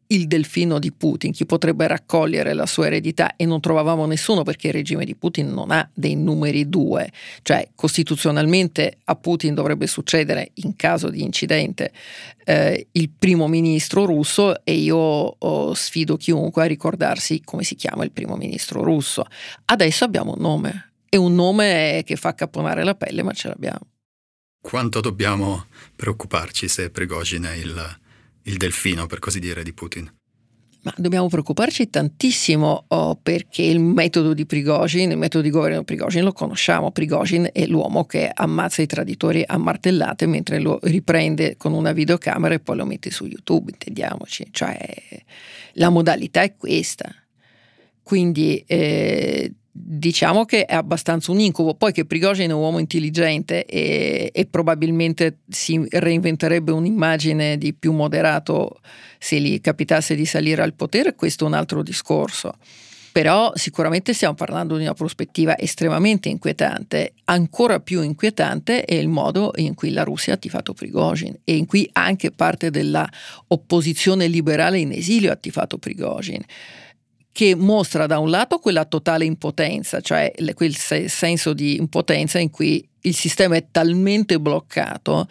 il 0.07 0.27
delfino 0.27 0.79
di 0.79 0.91
Putin, 0.91 1.31
chi 1.31 1.45
potrebbe 1.45 1.87
raccogliere 1.87 2.53
la 2.53 2.65
sua 2.65 2.87
eredità 2.87 3.35
e 3.35 3.45
non 3.45 3.59
trovavamo 3.59 4.05
nessuno 4.05 4.43
perché 4.43 4.67
il 4.67 4.73
regime 4.73 5.05
di 5.05 5.15
Putin 5.15 5.53
non 5.53 5.71
ha 5.71 5.89
dei 5.93 6.15
numeri 6.15 6.69
due, 6.69 7.11
cioè 7.41 7.67
costituzionalmente 7.75 8.99
a 9.03 9.15
Putin 9.15 9.53
dovrebbe 9.53 9.87
succedere 9.87 10.51
in 10.55 10.75
caso 10.75 11.09
di 11.09 11.21
incidente 11.23 11.91
eh, 12.45 12.87
il 12.91 13.09
primo 13.09 13.47
ministro 13.47 14.05
russo 14.05 14.63
e 14.63 14.73
io 14.73 14.95
oh, 14.95 15.73
sfido 15.73 16.15
chiunque 16.15 16.63
a 16.63 16.67
ricordarsi 16.67 17.41
come 17.43 17.63
si 17.63 17.75
chiama 17.75 18.03
il 18.03 18.11
primo 18.11 18.35
ministro 18.35 18.83
russo. 18.83 19.25
Adesso 19.65 20.03
abbiamo 20.03 20.33
un 20.33 20.41
nome 20.41 20.91
e 21.09 21.17
un 21.17 21.33
nome 21.35 22.03
che 22.05 22.15
fa 22.15 22.33
caponare 22.33 22.83
la 22.83 22.95
pelle 22.95 23.23
ma 23.23 23.33
ce 23.33 23.49
l'abbiamo. 23.49 23.87
Quanto 24.61 25.01
dobbiamo 25.01 25.65
preoccuparci 25.95 26.67
se 26.67 26.89
Prigozhin 26.89 27.43
è 27.43 27.55
il 27.55 27.99
il 28.47 28.57
delfino, 28.57 29.05
per 29.05 29.19
così 29.19 29.39
dire, 29.39 29.63
di 29.63 29.73
Putin? 29.73 30.11
Ma 30.81 30.93
dobbiamo 30.95 31.27
preoccuparci 31.27 31.89
tantissimo 31.89 32.85
oh, 32.87 33.19
perché 33.21 33.61
il 33.61 33.79
metodo 33.79 34.33
di 34.33 34.45
Prigozhin, 34.45 35.11
il 35.11 35.17
metodo 35.17 35.43
di 35.43 35.49
governo 35.49 35.79
di 35.79 35.83
Prigozhin 35.83 36.23
lo 36.23 36.31
conosciamo. 36.31 36.91
Prigozhin 36.91 37.49
è 37.51 37.65
l'uomo 37.65 38.05
che 38.05 38.29
ammazza 38.33 38.81
i 38.81 38.85
traditori 38.85 39.43
a 39.45 39.57
martellate 39.57 40.27
mentre 40.27 40.59
lo 40.59 40.79
riprende 40.83 41.57
con 41.57 41.73
una 41.73 41.91
videocamera 41.91 42.53
e 42.53 42.59
poi 42.59 42.77
lo 42.77 42.85
mette 42.85 43.11
su 43.11 43.25
YouTube, 43.25 43.71
intendiamoci. 43.71 44.47
Cioè, 44.49 44.77
la 45.73 45.89
modalità 45.89 46.41
è 46.41 46.55
questa. 46.55 47.13
Quindi 48.01 48.63
eh, 48.65 49.53
diciamo 49.79 50.45
che 50.45 50.65
è 50.65 50.73
abbastanza 50.73 51.31
un 51.31 51.39
incubo. 51.39 51.75
Poi 51.75 51.91
che 51.91 52.05
Prigozhin 52.05 52.49
è 52.49 52.53
un 52.53 52.61
uomo 52.61 52.79
intelligente 52.79 53.65
e, 53.65 54.31
e, 54.33 54.45
probabilmente 54.45 55.39
si 55.47 55.85
reinventerebbe 55.87 56.71
un'immagine 56.71 57.57
di 57.57 57.73
più 57.73 57.93
moderato 57.93 58.79
se 59.19 59.39
gli 59.39 59.61
capitasse 59.61 60.15
di 60.15 60.25
salire 60.25 60.61
al 60.61 60.73
potere, 60.73 61.15
questo 61.15 61.45
è 61.45 61.47
un 61.47 61.53
altro 61.53 61.83
discorso. 61.83 62.55
Però 63.11 63.51
sicuramente 63.55 64.13
stiamo 64.13 64.35
parlando 64.35 64.77
di 64.77 64.83
una 64.83 64.93
prospettiva 64.93 65.57
estremamente 65.57 66.29
inquietante. 66.29 67.13
Ancora 67.25 67.79
più 67.79 68.03
inquietante 68.03 68.85
è 68.85 68.93
il 68.93 69.07
modo 69.07 69.53
in 69.55 69.73
cui 69.73 69.91
la 69.91 70.03
Russia 70.03 70.35
ha 70.35 70.37
tifato 70.37 70.73
Prigozhin 70.73 71.35
e 71.43 71.55
in 71.55 71.65
cui 71.65 71.89
anche 71.93 72.29
parte 72.29 72.69
della 72.69 73.09
opposizione 73.47 74.27
liberale 74.27 74.77
in 74.77 74.91
esilio 74.91 75.31
ha 75.31 75.35
tifato 75.35 75.79
Prigozhin 75.79 76.43
che 77.37 77.53
mostra 77.53 78.07
da 78.07 78.17
un 78.17 78.31
lato 78.31 78.57
quella 78.57 78.85
totale 78.85 79.23
impotenza, 79.23 80.01
cioè 80.01 80.33
quel 80.55 80.75
senso 80.75 81.53
di 81.53 81.75
impotenza 81.75 82.39
in 82.39 82.49
cui 82.49 82.83
il 83.01 83.13
sistema 83.13 83.55
è 83.55 83.67
talmente 83.69 84.39
bloccato 84.39 85.27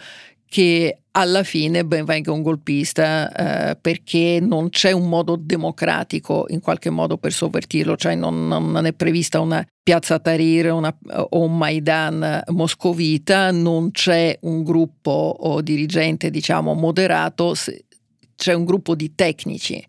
che 0.49 1.01
alla 1.11 1.43
fine 1.43 1.85
ben 1.85 2.05
venga 2.05 2.31
un 2.31 2.43
golpista 2.43 3.73
eh, 3.73 3.77
perché 3.77 4.39
non 4.41 4.69
c'è 4.69 4.93
un 4.93 5.09
modo 5.09 5.35
democratico 5.35 6.45
in 6.51 6.61
qualche 6.61 6.91
modo 6.91 7.19
per 7.19 7.33
sovvertirlo, 7.33 7.97
cioè 7.97 8.15
non, 8.15 8.47
non 8.47 8.87
è 8.87 8.93
prevista 8.93 9.41
una 9.41 9.67
piazza 9.83 10.21
Tahrir 10.21 10.71
una, 10.71 10.97
o 11.31 11.41
un 11.41 11.59
Maidan 11.59 12.45
moscovita, 12.51 13.51
non 13.51 13.91
c'è 13.91 14.39
un 14.43 14.63
gruppo 14.63 15.59
dirigente 15.61 16.31
diciamo 16.31 16.73
moderato, 16.75 17.57
c'è 18.37 18.53
un 18.53 18.65
gruppo 18.65 18.95
di 18.95 19.13
tecnici 19.17 19.85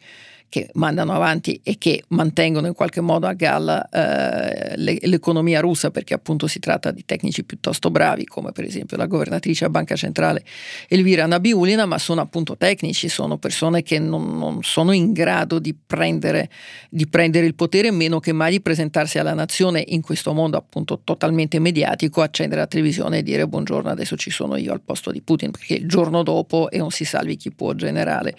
che 0.50 0.70
mandano 0.74 1.14
avanti 1.14 1.60
e 1.64 1.78
che 1.78 2.04
mantengono 2.10 2.68
in 2.68 2.74
qualche 2.74 3.02
modo 3.02 3.28
a 3.28 3.34
galla 3.34 3.88
eh, 3.90 4.76
l'economia 4.78 5.60
russa 5.60 5.92
perché 5.92 6.14
appunto 6.14 6.48
si 6.48 6.60
tratta 6.60 6.92
di 6.92 7.04
tecnici 7.06 7.44
piuttosto 7.44 7.92
bravi 7.92 8.26
come 8.26 8.52
per 8.52 8.64
esempio 8.64 8.96
la 8.98 9.08
governatrice 9.08 9.66
a 9.66 9.70
Banca 9.70 9.96
Centrale 9.96 10.44
Elvira 10.88 11.26
Nabiulina 11.26 11.86
ma 11.86 11.98
sono 11.98 12.22
appunto 12.22 12.56
tecnici, 12.56 13.10
sono 13.10 13.38
persone 13.38 13.84
che 13.84 14.00
non, 14.00 14.38
non 14.38 14.60
sono 14.64 14.92
in 14.92 15.12
grado 15.12 15.60
di 15.60 15.76
prendere, 15.76 16.50
di 16.90 17.08
prendere 17.08 17.46
il 17.46 17.56
potere 17.56 17.92
meno 17.92 18.20
che 18.20 18.32
mai 18.32 18.52
di 18.52 18.62
presentarsi 18.62 19.20
alla 19.20 19.34
nazione 19.34 19.84
in 19.88 20.02
questo 20.02 20.34
mondo 20.34 20.58
appunto 20.58 21.02
totalmente 21.04 21.60
mediatico, 21.60 22.22
accendere 22.22 22.62
la 22.62 22.68
televisione 22.68 23.20
e 23.20 23.24
dire 23.24 23.48
buongiorno 23.48 23.90
adesso 23.90 24.16
ci 24.16 24.30
sono 24.30 24.56
io 24.56 24.72
al 24.72 24.82
posto 24.82 25.12
di 25.12 25.22
Putin 25.22 25.52
perché 25.52 25.76
il 25.76 25.88
giorno 25.88 26.24
dopo 26.24 26.70
è 26.70 26.80
un 26.80 26.92
si 26.92 27.06
salvi 27.06 27.36
chi 27.36 27.52
può 27.52 27.74
generale 27.74 28.36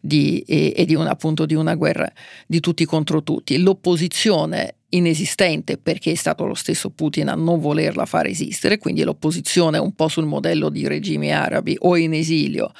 di, 0.00 0.44
e, 0.46 0.72
e 0.76 0.84
di 0.84 0.94
un 0.94 1.06
appunto 1.06 1.46
di 1.46 1.51
di 1.52 1.58
una 1.58 1.74
guerra 1.74 2.10
di 2.46 2.60
tutti 2.60 2.84
contro 2.84 3.22
tutti. 3.22 3.58
L'opposizione 3.58 4.76
inesistente 4.90 5.78
perché 5.78 6.12
è 6.12 6.14
stato 6.14 6.44
lo 6.44 6.54
stesso 6.54 6.90
Putin 6.90 7.28
a 7.28 7.34
non 7.34 7.60
volerla 7.60 8.04
fare 8.06 8.30
esistere, 8.30 8.78
quindi 8.78 9.02
l'opposizione 9.02 9.78
un 9.78 9.94
po' 9.94 10.08
sul 10.08 10.26
modello 10.26 10.68
di 10.68 10.86
regimi 10.86 11.32
arabi 11.32 11.76
o 11.80 11.96
in 11.96 12.12
esilio 12.14 12.72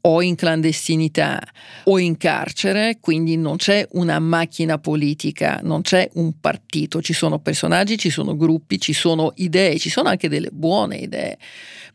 o 0.00 0.22
in 0.22 0.36
clandestinità 0.36 1.40
o 1.84 1.98
in 1.98 2.16
carcere, 2.16 2.98
quindi 3.00 3.36
non 3.36 3.56
c'è 3.56 3.86
una 3.92 4.18
macchina 4.18 4.78
politica, 4.78 5.60
non 5.62 5.82
c'è 5.82 6.08
un 6.14 6.38
partito, 6.40 7.02
ci 7.02 7.12
sono 7.12 7.40
personaggi, 7.40 7.98
ci 7.98 8.08
sono 8.08 8.36
gruppi, 8.36 8.80
ci 8.80 8.92
sono 8.92 9.32
idee, 9.36 9.78
ci 9.78 9.90
sono 9.90 10.08
anche 10.08 10.28
delle 10.28 10.50
buone 10.50 10.96
idee, 10.96 11.36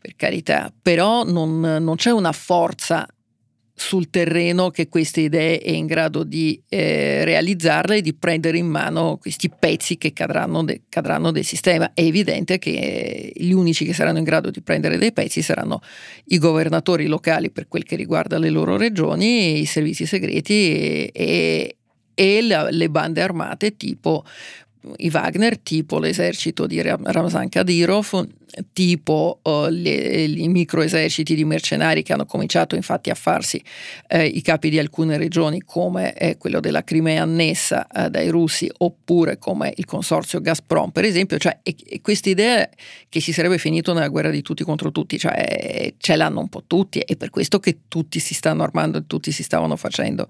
per 0.00 0.14
carità, 0.16 0.72
però 0.82 1.24
non, 1.24 1.60
non 1.60 1.96
c'è 1.96 2.10
una 2.10 2.32
forza 2.32 3.08
sul 3.76 4.08
terreno 4.08 4.70
che 4.70 4.88
queste 4.88 5.22
idee 5.22 5.58
è 5.58 5.70
in 5.70 5.86
grado 5.86 6.22
di 6.22 6.60
eh, 6.68 7.24
realizzarle 7.24 7.96
e 7.96 8.00
di 8.02 8.14
prendere 8.14 8.56
in 8.56 8.66
mano 8.66 9.18
questi 9.20 9.50
pezzi 9.50 9.98
che 9.98 10.12
cadranno, 10.12 10.62
de, 10.62 10.82
cadranno, 10.88 11.32
del 11.32 11.44
sistema. 11.44 11.90
È 11.92 12.00
evidente 12.00 12.58
che 12.58 13.32
gli 13.34 13.50
unici 13.50 13.84
che 13.84 13.92
saranno 13.92 14.18
in 14.18 14.24
grado 14.24 14.50
di 14.50 14.62
prendere 14.62 14.96
dei 14.96 15.12
pezzi 15.12 15.42
saranno 15.42 15.80
i 16.26 16.38
governatori 16.38 17.06
locali 17.06 17.50
per 17.50 17.66
quel 17.66 17.82
che 17.82 17.96
riguarda 17.96 18.38
le 18.38 18.50
loro 18.50 18.76
regioni, 18.76 19.60
i 19.60 19.64
servizi 19.64 20.06
segreti 20.06 20.52
e, 20.52 21.10
e, 21.12 21.76
e 22.14 22.42
la, 22.42 22.70
le 22.70 22.88
bande 22.88 23.22
armate 23.22 23.76
tipo 23.76 24.24
i 24.98 25.10
Wagner, 25.12 25.58
tipo 25.58 25.98
l'esercito 25.98 26.66
di 26.66 26.80
Ramzan 26.80 27.48
Kadyrov, 27.48 28.26
tipo 28.72 29.40
uh, 29.42 29.66
le, 29.68 30.24
i 30.24 30.48
microeserciti 30.48 31.34
di 31.34 31.44
mercenari 31.44 32.02
che 32.02 32.12
hanno 32.12 32.26
cominciato 32.26 32.74
infatti 32.74 33.10
a 33.10 33.14
farsi 33.14 33.62
eh, 34.08 34.26
i 34.26 34.42
capi 34.42 34.70
di 34.70 34.78
alcune 34.78 35.16
regioni 35.16 35.62
come 35.62 36.14
eh, 36.14 36.36
quello 36.36 36.60
della 36.60 36.84
Crimea 36.84 37.22
annessa 37.22 37.86
eh, 37.86 38.10
dai 38.10 38.28
russi 38.28 38.70
oppure 38.78 39.38
come 39.38 39.72
il 39.76 39.84
consorzio 39.84 40.40
Gazprom 40.40 40.90
per 40.90 41.04
esempio, 41.04 41.38
cioè 41.38 41.58
questa 42.00 42.28
idea 42.28 42.68
che 43.08 43.20
si 43.20 43.32
sarebbe 43.32 43.58
finito 43.58 43.92
nella 43.92 44.08
guerra 44.08 44.30
di 44.30 44.42
tutti 44.42 44.64
contro 44.64 44.92
tutti, 44.92 45.18
cioè 45.18 45.94
ce 45.96 46.16
l'hanno 46.16 46.40
un 46.40 46.48
po' 46.48 46.64
tutti 46.66 47.00
e 47.00 47.16
per 47.16 47.30
questo 47.30 47.58
che 47.60 47.80
tutti 47.88 48.20
si 48.20 48.34
stanno 48.34 48.62
armando 48.62 48.98
e 48.98 49.06
tutti 49.06 49.32
si 49.32 49.42
stavano 49.42 49.76
facendo. 49.76 50.28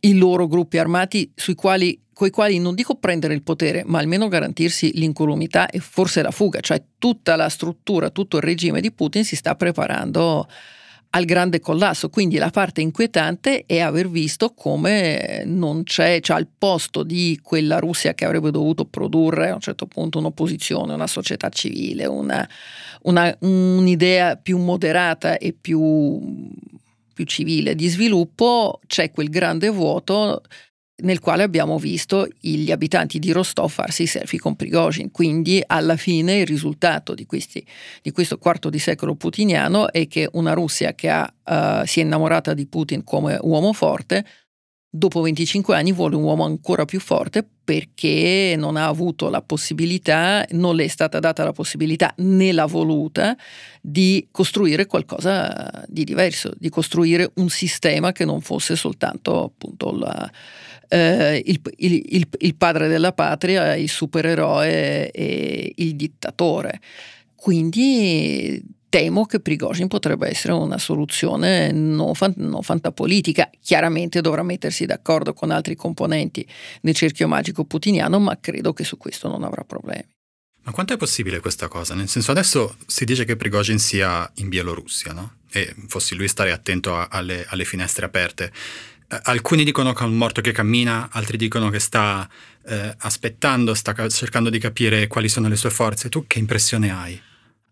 I 0.00 0.16
loro 0.16 0.46
gruppi 0.46 0.78
armati 0.78 1.30
sui 1.34 1.54
quali 1.54 2.00
coi 2.16 2.30
quali 2.30 2.58
non 2.58 2.74
dico 2.74 2.94
prendere 2.94 3.34
il 3.34 3.42
potere, 3.42 3.82
ma 3.84 3.98
almeno 3.98 4.28
garantirsi 4.28 4.92
l'incolumità 4.94 5.68
e 5.68 5.80
forse 5.80 6.22
la 6.22 6.30
fuga, 6.30 6.60
cioè 6.60 6.82
tutta 6.96 7.36
la 7.36 7.50
struttura, 7.56 8.10
tutto 8.10 8.36
il 8.36 8.42
regime 8.42 8.82
di 8.82 8.92
Putin 8.92 9.24
si 9.24 9.34
sta 9.34 9.54
preparando 9.54 10.46
al 11.10 11.24
grande 11.24 11.60
collasso. 11.60 12.10
Quindi 12.10 12.36
la 12.36 12.50
parte 12.50 12.82
inquietante 12.82 13.64
è 13.66 13.80
aver 13.80 14.08
visto 14.10 14.52
come 14.52 15.42
non 15.46 15.82
c'è, 15.82 16.20
cioè 16.20 16.36
al 16.36 16.46
posto 16.46 17.02
di 17.02 17.40
quella 17.42 17.78
Russia 17.78 18.12
che 18.12 18.26
avrebbe 18.26 18.50
dovuto 18.50 18.84
produrre 18.84 19.48
a 19.48 19.54
un 19.54 19.60
certo 19.60 19.86
punto 19.86 20.18
un'opposizione, 20.18 20.92
una 20.92 21.06
società 21.06 21.48
civile, 21.48 22.04
una, 22.04 22.46
una, 23.02 23.34
un'idea 23.40 24.36
più 24.36 24.58
moderata 24.58 25.38
e 25.38 25.54
più, 25.58 26.20
più 27.14 27.24
civile 27.24 27.74
di 27.74 27.88
sviluppo, 27.88 28.80
c'è 28.86 29.10
quel 29.10 29.30
grande 29.30 29.70
vuoto 29.70 30.42
nel 30.98 31.20
quale 31.20 31.42
abbiamo 31.42 31.78
visto 31.78 32.26
gli 32.40 32.70
abitanti 32.70 33.18
di 33.18 33.32
Rostov 33.32 33.70
farsi 33.70 34.04
i 34.04 34.06
selfie 34.06 34.38
con 34.38 34.56
Prigozhin. 34.56 35.10
Quindi 35.10 35.62
alla 35.66 35.96
fine 35.96 36.38
il 36.38 36.46
risultato 36.46 37.14
di, 37.14 37.26
questi, 37.26 37.64
di 38.00 38.12
questo 38.12 38.38
quarto 38.38 38.70
di 38.70 38.78
secolo 38.78 39.14
putiniano 39.14 39.92
è 39.92 40.06
che 40.08 40.28
una 40.32 40.54
Russia 40.54 40.94
che 40.94 41.10
ha, 41.10 41.30
uh, 41.44 41.84
si 41.84 42.00
è 42.00 42.02
innamorata 42.02 42.54
di 42.54 42.66
Putin 42.66 43.04
come 43.04 43.38
uomo 43.42 43.72
forte, 43.74 44.24
dopo 44.88 45.20
25 45.20 45.76
anni 45.76 45.92
vuole 45.92 46.16
un 46.16 46.22
uomo 46.22 46.44
ancora 46.44 46.86
più 46.86 47.00
forte 47.00 47.46
perché 47.66 48.54
non 48.56 48.76
ha 48.76 48.86
avuto 48.86 49.28
la 49.28 49.42
possibilità, 49.42 50.46
non 50.52 50.76
le 50.76 50.84
è 50.84 50.88
stata 50.88 51.18
data 51.18 51.44
la 51.44 51.52
possibilità 51.52 52.14
né 52.18 52.52
l'ha 52.52 52.64
voluta 52.64 53.36
di 53.82 54.28
costruire 54.30 54.86
qualcosa 54.86 55.84
di 55.88 56.04
diverso, 56.04 56.52
di 56.56 56.70
costruire 56.70 57.32
un 57.34 57.50
sistema 57.50 58.12
che 58.12 58.24
non 58.24 58.40
fosse 58.40 58.76
soltanto 58.76 59.44
appunto 59.44 59.90
la, 59.90 60.30
eh, 60.88 61.42
il, 61.44 61.60
il, 61.76 62.02
il, 62.06 62.28
il, 62.38 62.54
padre 62.56 62.88
della 62.88 63.12
patria, 63.12 63.74
il 63.74 63.88
supereroe 63.88 65.10
e 65.10 65.72
il 65.76 65.96
dittatore. 65.96 66.80
Quindi 67.34 68.62
temo 68.88 69.26
che 69.26 69.40
Prigozhin 69.40 69.88
potrebbe 69.88 70.28
essere 70.28 70.54
una 70.54 70.78
soluzione 70.78 71.70
non, 71.70 72.14
fan, 72.14 72.32
non, 72.36 72.62
fantapolitica. 72.62 73.50
Chiaramente 73.60 74.20
dovrà 74.20 74.42
mettersi 74.42 74.86
d'accordo 74.86 75.34
con 75.34 75.50
altri 75.50 75.74
componenti 75.74 76.46
del 76.80 76.94
cerchio 76.94 77.28
magico 77.28 77.64
putiniano, 77.64 78.18
ma 78.18 78.38
credo 78.40 78.72
che 78.72 78.84
su 78.84 78.96
questo 78.96 79.28
non 79.28 79.44
avrà 79.44 79.64
problemi. 79.64 80.06
Ma 80.62 80.72
quanto 80.72 80.94
è 80.94 80.96
possibile 80.96 81.40
questa 81.40 81.68
cosa? 81.68 81.94
Nel 81.94 82.08
senso, 82.08 82.30
adesso 82.32 82.76
si 82.86 83.04
dice 83.04 83.24
che 83.24 83.36
Prigozhin 83.36 83.78
sia 83.78 84.28
in 84.36 84.48
Bielorussia, 84.48 85.12
no? 85.12 85.34
E 85.52 85.74
fossi 85.86 86.16
lui 86.16 86.26
stare 86.26 86.50
attento 86.50 86.96
a, 86.96 87.06
alle, 87.08 87.44
alle 87.48 87.64
finestre 87.64 88.06
aperte. 88.06 88.50
Eh, 89.08 89.20
alcuni 89.24 89.64
dicono 89.64 89.92
che 89.92 90.04
è 90.04 90.06
un 90.06 90.16
morto 90.16 90.40
che 90.40 90.52
cammina, 90.52 91.08
altri 91.12 91.36
dicono 91.36 91.70
che 91.70 91.78
sta 91.78 92.28
eh, 92.66 92.94
aspettando, 92.98 93.74
sta 93.74 94.08
cercando 94.08 94.50
di 94.50 94.58
capire 94.58 95.06
quali 95.06 95.28
sono 95.28 95.48
le 95.48 95.56
sue 95.56 95.70
forze. 95.70 96.08
Tu 96.08 96.26
che 96.26 96.38
impressione 96.38 96.90
hai? 96.90 97.20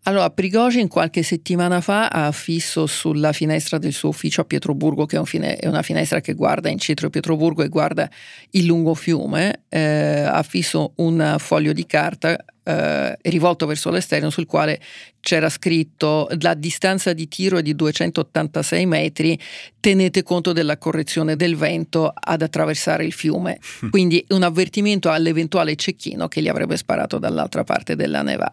Allora, 0.07 0.29
Prigozhin 0.29 0.87
qualche 0.87 1.23
settimana 1.23 1.81
fa 1.81 2.07
ha 2.09 2.27
affisso 2.27 2.85
sulla 2.85 3.33
finestra 3.33 3.79
del 3.79 3.91
suo 3.91 4.09
ufficio 4.09 4.41
a 4.41 4.45
Pietroburgo, 4.45 5.07
che 5.07 5.15
è, 5.15 5.19
un 5.19 5.25
fine, 5.25 5.55
è 5.55 5.67
una 5.67 5.81
finestra 5.81 6.21
che 6.21 6.33
guarda 6.33 6.69
in 6.69 6.77
centro 6.77 7.09
Pietroburgo 7.09 7.63
e 7.63 7.69
guarda 7.69 8.07
il 8.51 8.65
lungo 8.65 8.93
fiume, 8.93 9.63
eh, 9.67 9.79
ha 9.79 10.37
affisso 10.37 10.93
un 10.97 11.37
foglio 11.39 11.73
di 11.73 11.87
carta 11.87 12.37
eh, 12.67 13.17
rivolto 13.21 13.67
verso 13.67 13.91
l'esterno 13.91 14.31
sul 14.31 14.47
quale 14.47 14.81
c'era 15.19 15.49
scritto 15.49 16.27
la 16.39 16.55
distanza 16.55 17.13
di 17.13 17.27
tiro 17.27 17.57
è 17.59 17.61
di 17.61 17.75
286 17.75 18.85
metri, 18.85 19.39
tenete 19.79 20.23
conto 20.23 20.51
della 20.51 20.77
correzione 20.77 21.35
del 21.35 21.55
vento 21.55 22.11
ad 22.13 22.41
attraversare 22.41 23.05
il 23.05 23.13
fiume. 23.13 23.59
Quindi 23.89 24.23
un 24.29 24.43
avvertimento 24.43 25.11
all'eventuale 25.11 25.75
cecchino 25.75 26.27
che 26.27 26.41
gli 26.41 26.47
avrebbe 26.47 26.75
sparato 26.77 27.19
dall'altra 27.19 27.63
parte 27.63 27.95
della 27.95 28.23
neva. 28.23 28.51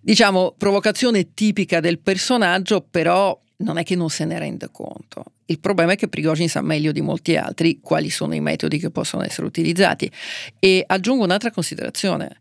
Diciamo, 0.00 0.54
provocazione 0.56 1.34
tipica 1.34 1.80
del 1.80 1.98
personaggio, 1.98 2.86
però 2.90 3.38
non 3.58 3.78
è 3.78 3.84
che 3.84 3.94
non 3.94 4.10
se 4.10 4.24
ne 4.24 4.38
rende 4.38 4.68
conto. 4.70 5.24
Il 5.46 5.60
problema 5.60 5.92
è 5.92 5.96
che 5.96 6.08
Prigozhin 6.08 6.48
sa 6.48 6.62
meglio 6.62 6.92
di 6.92 7.02
molti 7.02 7.36
altri 7.36 7.80
quali 7.80 8.08
sono 8.08 8.34
i 8.34 8.40
metodi 8.40 8.78
che 8.78 8.90
possono 8.90 9.22
essere 9.22 9.46
utilizzati. 9.46 10.10
E 10.58 10.82
aggiungo 10.86 11.24
un'altra 11.24 11.50
considerazione. 11.50 12.38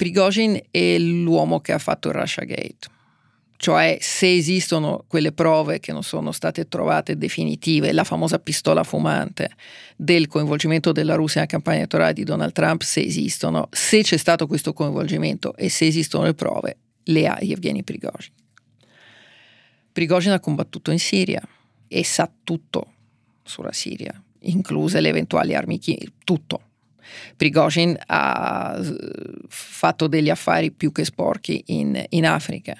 Prigozhin 0.00 0.58
è 0.70 0.96
l'uomo 0.96 1.60
che 1.60 1.72
ha 1.72 1.78
fatto 1.78 2.08
il 2.08 2.14
Russia 2.14 2.42
Gate. 2.44 2.88
Cioè, 3.58 3.98
se 4.00 4.34
esistono 4.34 5.04
quelle 5.06 5.32
prove 5.32 5.78
che 5.78 5.92
non 5.92 6.02
sono 6.02 6.32
state 6.32 6.68
trovate 6.68 7.18
definitive, 7.18 7.92
la 7.92 8.04
famosa 8.04 8.38
pistola 8.38 8.82
fumante 8.82 9.50
del 9.96 10.26
coinvolgimento 10.26 10.92
della 10.92 11.16
Russia 11.16 11.40
nella 11.42 11.52
campagna 11.52 11.76
elettorale 11.80 12.14
di 12.14 12.24
Donald 12.24 12.52
Trump, 12.52 12.80
se 12.80 13.02
esistono, 13.02 13.68
se 13.72 14.00
c'è 14.00 14.16
stato 14.16 14.46
questo 14.46 14.72
coinvolgimento 14.72 15.54
e 15.54 15.68
se 15.68 15.84
esistono 15.86 16.24
le 16.24 16.32
prove, 16.32 16.78
le 17.02 17.26
ha 17.26 17.36
Yevgeny 17.38 17.82
Prigozhin. 17.82 18.32
Prigozhin 19.92 20.32
ha 20.32 20.40
combattuto 20.40 20.90
in 20.92 20.98
Siria 20.98 21.46
e 21.88 22.04
sa 22.04 22.32
tutto 22.42 22.92
sulla 23.42 23.72
Siria, 23.72 24.18
incluse 24.44 24.98
le 25.02 25.10
eventuali 25.10 25.54
armi 25.54 25.78
chimiche, 25.78 26.12
tutto. 26.24 26.68
Prigozhin 27.36 27.96
ha 28.06 28.80
fatto 29.48 30.06
degli 30.06 30.30
affari 30.30 30.70
più 30.70 30.92
che 30.92 31.04
sporchi 31.04 31.62
in, 31.66 32.02
in 32.10 32.26
Africa. 32.26 32.76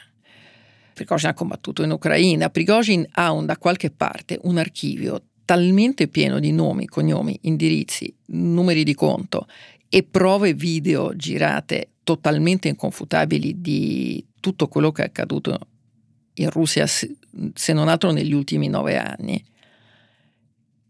Prigozhin 0.94 1.30
ha 1.30 1.34
combattuto 1.34 1.82
in 1.82 1.90
Ucraina. 1.90 2.50
Prigozhin 2.50 3.06
ha 3.12 3.32
un, 3.32 3.46
da 3.46 3.56
qualche 3.56 3.90
parte 3.90 4.38
un 4.42 4.58
archivio 4.58 5.22
talmente 5.44 6.08
pieno 6.08 6.38
di 6.38 6.52
nomi, 6.52 6.86
cognomi, 6.86 7.36
indirizzi, 7.42 8.14
numeri 8.26 8.84
di 8.84 8.94
conto 8.94 9.48
e 9.88 10.04
prove 10.04 10.54
video 10.54 11.16
girate 11.16 11.94
totalmente 12.04 12.68
inconfutabili 12.68 13.60
di 13.60 14.24
tutto 14.38 14.68
quello 14.68 14.92
che 14.92 15.02
è 15.02 15.06
accaduto 15.06 15.58
in 16.34 16.50
Russia, 16.50 16.86
se 16.86 17.72
non 17.72 17.88
altro 17.88 18.12
negli 18.12 18.32
ultimi 18.32 18.68
nove 18.68 18.96
anni, 18.96 19.42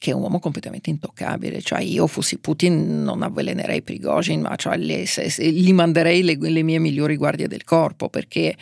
che 0.00 0.12
è 0.12 0.14
un 0.14 0.22
uomo 0.22 0.38
completamente 0.38 0.88
intoccabile. 0.88 1.60
Cioè 1.60 1.82
io 1.82 2.06
fossi 2.06 2.38
Putin 2.38 3.02
non 3.02 3.20
avvelenerei 3.20 3.82
Prigozhin, 3.82 4.40
ma 4.40 4.56
cioè 4.56 4.78
le, 4.78 5.04
se, 5.04 5.28
se, 5.28 5.52
gli 5.52 5.74
manderei 5.74 6.22
le, 6.22 6.38
le, 6.40 6.62
mie 6.62 6.78
migliori 6.78 7.16
guardie 7.16 7.48
del 7.48 7.64
corpo, 7.64 8.08
perché 8.08 8.56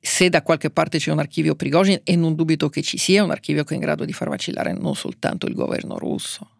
se 0.00 0.30
da 0.30 0.40
qualche 0.40 0.70
parte 0.70 0.96
c'è 0.96 1.12
un 1.12 1.18
archivio 1.18 1.54
Prigozhin, 1.54 2.00
e 2.04 2.16
non 2.16 2.34
dubito 2.34 2.70
che 2.70 2.80
ci 2.80 2.96
sia, 2.96 3.22
un 3.22 3.30
archivio 3.30 3.64
che 3.64 3.74
è 3.74 3.76
in 3.76 3.82
grado 3.82 4.06
di 4.06 4.14
far 4.14 4.30
vacillare 4.30 4.72
non 4.72 4.94
soltanto 4.94 5.46
il 5.46 5.52
governo 5.52 5.98
russo. 5.98 6.52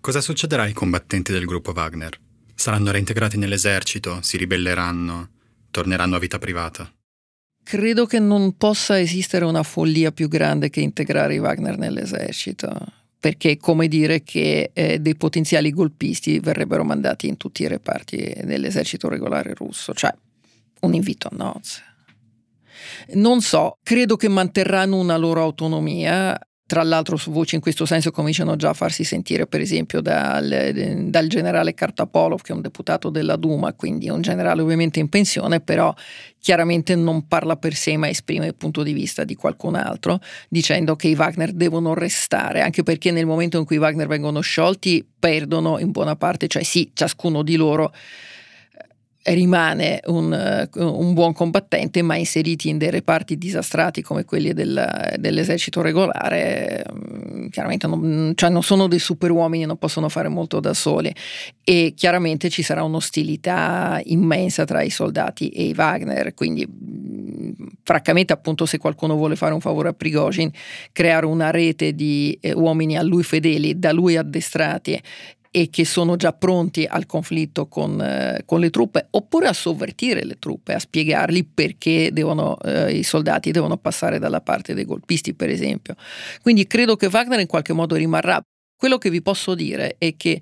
Cosa 0.00 0.20
succederà 0.20 0.62
ai 0.62 0.74
combattenti 0.74 1.32
del 1.32 1.44
gruppo 1.44 1.72
Wagner? 1.74 2.16
Saranno 2.54 2.92
reintegrati 2.92 3.36
nell'esercito? 3.36 4.20
Si 4.22 4.36
ribelleranno? 4.36 5.28
Torneranno 5.72 6.14
a 6.14 6.20
vita 6.20 6.38
privata? 6.38 6.88
Credo 7.68 8.06
che 8.06 8.20
non 8.20 8.56
possa 8.56 9.00
esistere 9.00 9.44
una 9.44 9.64
follia 9.64 10.12
più 10.12 10.28
grande 10.28 10.70
che 10.70 10.78
integrare 10.78 11.34
i 11.34 11.40
Wagner 11.40 11.76
nell'esercito, 11.76 12.70
perché 13.18 13.50
è 13.50 13.56
come 13.56 13.88
dire 13.88 14.22
che 14.22 14.70
eh, 14.72 15.00
dei 15.00 15.16
potenziali 15.16 15.72
golpisti 15.72 16.38
verrebbero 16.38 16.84
mandati 16.84 17.26
in 17.26 17.36
tutti 17.36 17.64
i 17.64 17.66
reparti 17.66 18.36
dell'esercito 18.44 19.08
regolare 19.08 19.52
russo, 19.52 19.92
cioè 19.94 20.14
un 20.82 20.94
invito 20.94 21.26
a 21.26 21.34
nozze. 21.36 21.82
Non 23.14 23.40
so, 23.40 23.78
credo 23.82 24.14
che 24.14 24.28
manterranno 24.28 24.96
una 24.96 25.16
loro 25.16 25.42
autonomia, 25.42 26.38
tra 26.66 26.82
l'altro 26.82 27.16
voci 27.26 27.54
in 27.54 27.60
questo 27.60 27.86
senso 27.86 28.10
cominciano 28.10 28.56
già 28.56 28.70
a 28.70 28.74
farsi 28.74 29.04
sentire 29.04 29.46
per 29.46 29.60
esempio 29.60 30.00
dal, 30.00 30.72
dal, 31.04 31.28
generale 31.28 31.74
Kartapolov 31.74 32.40
che 32.40 32.52
è 32.52 32.54
un 32.56 32.60
deputato 32.60 33.08
della 33.08 33.36
Duma, 33.36 33.72
quindi 33.72 34.08
un 34.08 34.20
generale 34.20 34.62
ovviamente 34.62 34.98
in 34.98 35.08
pensione, 35.08 35.60
però 35.60 35.94
chiaramente 36.40 36.96
non 36.96 37.28
parla 37.28 37.56
per 37.56 37.74
sé 37.74 37.96
ma 37.96 38.08
esprime 38.08 38.46
il 38.46 38.56
punto 38.56 38.82
di 38.82 38.92
vista 38.92 39.22
di 39.22 39.36
qualcun 39.36 39.76
altro 39.76 40.20
dicendo 40.48 40.96
che 40.96 41.06
i 41.06 41.14
Wagner 41.14 41.52
devono 41.52 41.94
restare, 41.94 42.62
anche 42.62 42.82
perché 42.82 43.12
nel 43.12 43.26
momento 43.26 43.58
in 43.58 43.64
cui 43.64 43.76
i 43.76 43.80
Wagner 43.80 44.08
vengono 44.08 44.40
sciolti 44.40 45.06
perdono 45.18 45.78
in 45.78 45.92
buona 45.92 46.16
parte, 46.16 46.48
cioè 46.48 46.64
sì, 46.64 46.90
ciascuno 46.92 47.42
di 47.42 47.54
loro 47.54 47.92
rimane 49.34 50.00
un, 50.06 50.32
eh, 50.32 50.68
un, 50.80 51.14
buon 51.14 51.32
combattente, 51.32 52.02
ma 52.02 52.16
inseriti 52.16 52.68
in 52.68 52.78
dei 52.78 52.90
reparti 52.90 53.36
disastrati 53.36 54.02
come 54.02 54.24
quelli 54.24 54.52
del, 54.52 55.14
dell'esercito 55.18 55.82
regolare, 55.82 56.84
mm, 56.92 57.48
chiaramente 57.48 57.86
non, 57.86 58.32
cioè 58.34 58.50
non 58.50 58.62
sono 58.62 58.86
dei 58.86 58.98
superuomini, 58.98 59.64
non 59.64 59.78
possono 59.78 60.08
fare 60.08 60.28
molto 60.28 60.60
da 60.60 60.74
soli. 60.74 61.12
E 61.64 61.94
chiaramente 61.96 62.48
ci 62.48 62.62
sarà 62.62 62.84
un'ostilità 62.84 64.00
immensa 64.04 64.64
tra 64.64 64.82
i 64.82 64.90
soldati 64.90 65.48
e 65.48 65.64
i 65.64 65.74
Wagner, 65.76 66.34
quindi 66.34 66.66
mm, 66.66 67.50
francamente 67.82 68.32
appunto 68.32 68.66
se 68.66 68.78
qualcuno 68.78 69.16
vuole 69.16 69.36
fare 69.36 69.54
un 69.54 69.60
favore 69.60 69.88
a 69.88 69.92
Prigozhin, 69.92 70.50
creare 70.92 71.26
una 71.26 71.50
rete 71.50 71.94
di 71.94 72.36
eh, 72.40 72.52
uomini 72.52 72.96
a 72.96 73.02
lui 73.02 73.24
fedeli, 73.24 73.78
da 73.78 73.92
lui 73.92 74.16
addestrati 74.16 75.00
e 75.50 75.70
che 75.70 75.84
sono 75.84 76.16
già 76.16 76.32
pronti 76.32 76.84
al 76.84 77.06
conflitto 77.06 77.66
con, 77.66 78.00
eh, 78.00 78.42
con, 78.44 78.60
le 78.60 78.70
truppe, 78.70 79.08
oppure 79.10 79.48
a 79.48 79.52
sovvertire 79.52 80.24
le 80.24 80.38
truppe, 80.38 80.74
a 80.74 80.78
spiegargli 80.78 81.46
perché 81.52 82.10
devono, 82.12 82.58
eh, 82.60 82.92
i 82.92 83.02
soldati 83.02 83.50
devono 83.50 83.76
passare 83.76 84.18
dalla 84.18 84.40
parte 84.40 84.74
dei 84.74 84.84
golpisti, 84.84 85.34
per 85.34 85.50
esempio. 85.50 85.94
Quindi 86.42 86.66
credo 86.66 86.96
che 86.96 87.08
Wagner 87.10 87.40
in 87.40 87.46
qualche 87.46 87.72
modo 87.72 87.94
rimarrà. 87.94 88.40
Quello 88.76 88.98
che 88.98 89.08
vi 89.08 89.22
posso 89.22 89.54
dire 89.54 89.96
è 89.98 90.16
che 90.16 90.40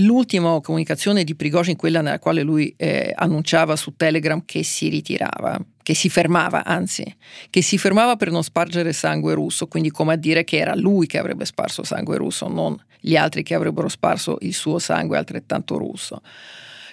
L'ultima 0.00 0.60
comunicazione 0.60 1.24
di 1.24 1.34
Prigozhin, 1.34 1.74
quella 1.74 2.00
nella 2.00 2.20
quale 2.20 2.42
lui 2.42 2.72
eh, 2.76 3.12
annunciava 3.16 3.74
su 3.74 3.94
Telegram 3.96 4.44
che 4.44 4.62
si 4.62 4.88
ritirava, 4.88 5.58
che 5.82 5.94
si 5.94 6.08
fermava, 6.08 6.64
anzi, 6.64 7.16
che 7.50 7.62
si 7.62 7.78
fermava 7.78 8.14
per 8.14 8.30
non 8.30 8.44
spargere 8.44 8.92
sangue 8.92 9.34
russo, 9.34 9.66
quindi 9.66 9.90
come 9.90 10.12
a 10.12 10.16
dire 10.16 10.44
che 10.44 10.58
era 10.58 10.76
lui 10.76 11.06
che 11.06 11.18
avrebbe 11.18 11.44
sparso 11.44 11.82
sangue 11.82 12.16
russo, 12.16 12.46
non 12.46 12.80
gli 13.00 13.16
altri 13.16 13.42
che 13.42 13.54
avrebbero 13.54 13.88
sparso 13.88 14.36
il 14.40 14.54
suo 14.54 14.78
sangue 14.78 15.18
altrettanto 15.18 15.76
russo. 15.78 16.22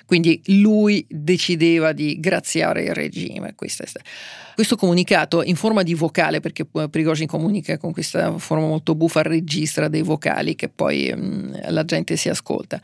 Quindi 0.06 0.42
lui 0.46 1.06
decideva 1.10 1.92
di 1.92 2.20
graziare 2.20 2.84
il 2.84 2.94
regime. 2.94 3.56
Questo 3.56 4.76
comunicato 4.76 5.44
in 5.44 5.56
forma 5.56 5.84
di 5.84 5.96
vocale, 5.96 6.40
perché 6.40 6.66
Prigozhin 6.66 7.28
comunica 7.28 7.78
con 7.78 7.92
questa 7.92 8.38
forma 8.38 8.68
molto 8.68 8.96
buffa, 8.96 9.22
registra 9.22 9.88
dei 9.88 10.04
vocali 10.04 10.56
che 10.56 10.70
poi 10.70 11.12
mh, 11.14 11.20
mm, 11.20 11.54
la 11.70 11.84
gente 11.84 12.16
si 12.16 12.30
ascolta, 12.30 12.80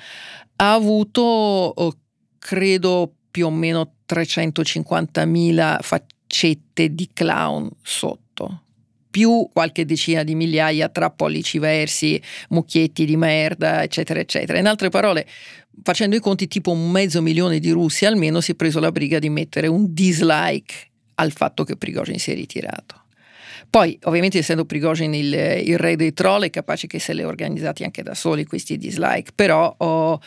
ha 0.57 0.73
avuto, 0.73 1.21
oh, 1.21 1.97
credo, 2.39 3.13
più 3.29 3.45
o 3.45 3.51
meno 3.51 3.93
350.000 4.07 5.77
faccette 5.79 6.93
di 6.93 7.09
clown 7.13 7.69
sotto 7.81 8.63
più 9.11 9.49
qualche 9.51 9.85
decina 9.85 10.23
di 10.23 10.33
migliaia 10.33 10.87
tra 10.87 11.11
pollici 11.11 11.59
versi, 11.59 12.19
mucchietti 12.49 13.05
di 13.05 13.17
merda, 13.17 13.83
eccetera, 13.83 14.21
eccetera. 14.21 14.57
In 14.57 14.67
altre 14.67 14.89
parole, 14.89 15.27
facendo 15.83 16.15
i 16.15 16.19
conti, 16.19 16.47
tipo 16.47 16.73
mezzo 16.73 17.21
milione 17.21 17.59
di 17.59 17.69
russi 17.71 18.05
almeno 18.05 18.41
si 18.41 18.51
è 18.51 18.55
preso 18.55 18.79
la 18.79 18.91
briga 18.91 19.19
di 19.19 19.29
mettere 19.29 19.67
un 19.67 19.93
dislike 19.93 20.73
al 21.15 21.31
fatto 21.31 21.63
che 21.63 21.77
Prigozhin 21.77 22.19
si 22.19 22.31
è 22.31 22.35
ritirato. 22.35 22.99
Poi, 23.69 23.97
ovviamente, 24.03 24.39
essendo 24.39 24.65
Prigozhin 24.65 25.13
il, 25.13 25.33
il 25.33 25.77
re 25.77 25.95
dei 25.95 26.13
troll, 26.13 26.43
è 26.43 26.49
capace 26.49 26.87
che 26.87 26.99
se 26.99 27.13
li 27.13 27.23
organizzati 27.23 27.83
anche 27.83 28.03
da 28.03 28.13
soli 28.13 28.45
questi 28.45 28.77
dislike, 28.77 29.31
però 29.33 29.73
oh, 29.77 30.19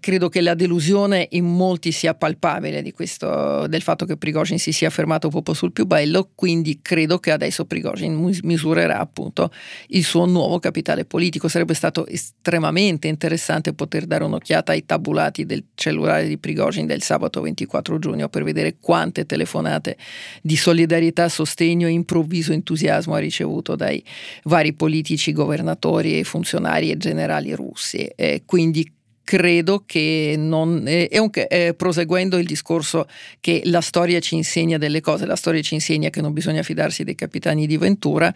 credo 0.00 0.28
che 0.28 0.40
la 0.40 0.54
delusione 0.54 1.28
in 1.32 1.44
molti 1.44 1.92
sia 1.92 2.14
palpabile 2.14 2.82
questo, 2.92 3.66
del 3.66 3.82
fatto 3.82 4.06
che 4.06 4.16
Prigozhin 4.16 4.58
si 4.58 4.72
sia 4.72 4.88
fermato 4.88 5.28
proprio 5.28 5.54
sul 5.54 5.72
più 5.72 5.84
bello, 5.84 6.30
quindi 6.34 6.80
credo 6.80 7.18
che 7.18 7.30
adesso 7.30 7.66
Prigozhin 7.66 8.14
misurerà 8.42 8.98
appunto 8.98 9.50
il 9.88 10.04
suo 10.04 10.24
nuovo 10.24 10.58
capitale 10.58 11.04
politico. 11.04 11.48
Sarebbe 11.48 11.74
stato 11.74 12.06
estremamente 12.06 13.08
interessante 13.08 13.74
poter 13.74 14.06
dare 14.06 14.24
un'occhiata 14.24 14.72
ai 14.72 14.86
tabulati 14.86 15.44
del 15.44 15.64
cellulare 15.74 16.26
di 16.26 16.38
Prigozhin 16.38 16.86
del 16.86 17.02
sabato 17.02 17.42
24 17.42 17.98
giugno 17.98 18.28
per 18.28 18.42
vedere 18.42 18.76
quante 18.80 19.26
telefonate 19.26 19.96
di 20.40 20.56
solidarietà, 20.56 21.28
sostegno 21.28 21.86
e 21.86 21.90
improvviso 21.90 22.52
entusiasmo 22.52 23.14
ha 23.14 23.18
ricevuto 23.18 23.76
dai 23.76 24.02
vari 24.44 24.72
politici, 24.72 25.32
governatori, 25.32 26.24
funzionari 26.24 26.90
e 26.90 26.96
generali 26.96 27.54
russi. 27.54 28.04
E 28.16 28.42
quindi 28.46 28.90
credo 29.24 29.82
che 29.86 30.34
non, 30.36 30.86
è 30.86 31.18
un, 31.18 31.30
è 31.32 31.74
proseguendo 31.74 32.38
il 32.38 32.46
discorso 32.46 33.08
che 33.40 33.62
la 33.64 33.80
storia 33.80 34.20
ci 34.20 34.36
insegna 34.36 34.78
delle 34.78 35.00
cose, 35.00 35.26
la 35.26 35.34
storia 35.34 35.62
ci 35.62 35.74
insegna 35.74 36.10
che 36.10 36.20
non 36.20 36.32
bisogna 36.32 36.62
fidarsi 36.62 37.02
dei 37.02 37.14
capitani 37.14 37.66
di 37.66 37.76
Ventura 37.78 38.32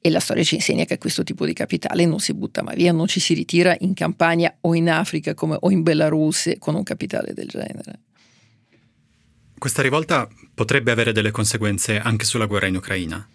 e 0.00 0.10
la 0.10 0.20
storia 0.20 0.44
ci 0.44 0.54
insegna 0.54 0.84
che 0.84 0.98
questo 0.98 1.24
tipo 1.24 1.44
di 1.44 1.52
capitale 1.52 2.04
non 2.06 2.20
si 2.20 2.32
butta 2.34 2.62
mai 2.62 2.76
via, 2.76 2.92
non 2.92 3.08
ci 3.08 3.18
si 3.18 3.34
ritira 3.34 3.74
in 3.80 3.94
campagna 3.94 4.54
o 4.60 4.74
in 4.74 4.88
Africa 4.88 5.34
come, 5.34 5.56
o 5.58 5.70
in 5.70 5.82
Belarus 5.82 6.52
con 6.58 6.74
un 6.76 6.84
capitale 6.84 7.32
del 7.34 7.48
genere. 7.48 8.00
Questa 9.58 9.82
rivolta 9.82 10.28
potrebbe 10.54 10.92
avere 10.92 11.10
delle 11.10 11.32
conseguenze 11.32 11.98
anche 11.98 12.24
sulla 12.24 12.46
guerra 12.46 12.66
in 12.66 12.76
Ucraina? 12.76 13.28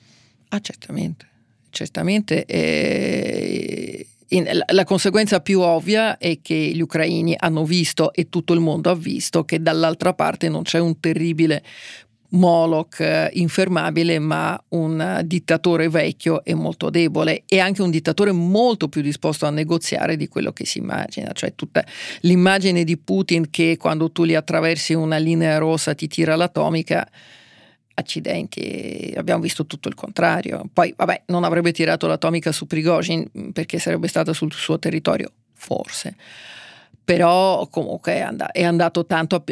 Ah, 0.49 0.59
certamente, 0.61 1.27
certamente. 1.69 2.45
Eh, 2.45 3.32
la, 4.41 4.83
conseguenza 4.83 5.41
più 5.41 5.59
ovvia 5.59 6.17
è 6.17 6.39
che 6.41 6.55
gli 6.55 6.81
ucraini 6.81 7.35
hanno 7.37 7.65
visto 7.65 8.13
e 8.13 8.29
tutto 8.29 8.53
il 8.53 8.59
mondo 8.59 8.89
ha 8.89 8.95
visto 8.95 9.43
che 9.43 9.61
dall'altra 9.61 10.13
parte 10.13 10.49
non 10.49 10.63
c'è 10.63 10.79
un 10.79 10.99
terribile 10.99 11.63
Moloch 12.33 12.99
eh, 12.99 13.29
infermabile, 13.33 14.19
ma 14.19 14.61
un 14.69 15.21
dittatore 15.23 15.87
vecchio 15.89 16.43
e 16.43 16.55
molto 16.55 16.89
debole 16.89 17.43
e 17.45 17.59
anche 17.59 17.81
un 17.81 17.91
dittatore 17.91 18.31
molto 18.31 18.87
più 18.87 19.01
disposto 19.01 19.45
a 19.45 19.51
negoziare 19.51 20.15
di 20.15 20.27
quello 20.27 20.51
che 20.51 20.65
si 20.65 20.79
immagina, 20.79 21.31
cioè 21.33 21.53
tutta 21.53 21.85
l'immagine 22.21 22.83
di 22.83 22.97
Putin 22.97 23.49
che 23.49 23.77
quando 23.77 24.11
tu 24.11 24.23
li 24.23 24.35
attraversi 24.35 24.93
una 24.93 25.17
linea 25.17 25.57
rossa 25.57 25.93
ti 25.93 26.07
tira 26.07 26.35
l'atomica 26.35 27.07
accidenti, 27.95 29.13
abbiamo 29.15 29.41
visto 29.41 29.65
tutto 29.65 29.87
il 29.87 29.95
contrario. 29.95 30.63
Poi, 30.71 30.93
vabbè, 30.95 31.23
non 31.27 31.43
avrebbe 31.43 31.71
tirato 31.71 32.07
l'atomica 32.07 32.51
su 32.51 32.65
Prigozhin 32.65 33.51
perché 33.51 33.79
sarebbe 33.79 34.07
stata 34.07 34.33
sul 34.33 34.51
suo 34.51 34.79
territorio, 34.79 35.31
forse. 35.53 36.15
Però 37.03 37.67
comunque 37.67 38.25
è, 38.53 38.63
andato 38.63 39.05
tanto 39.05 39.35
a, 39.35 39.43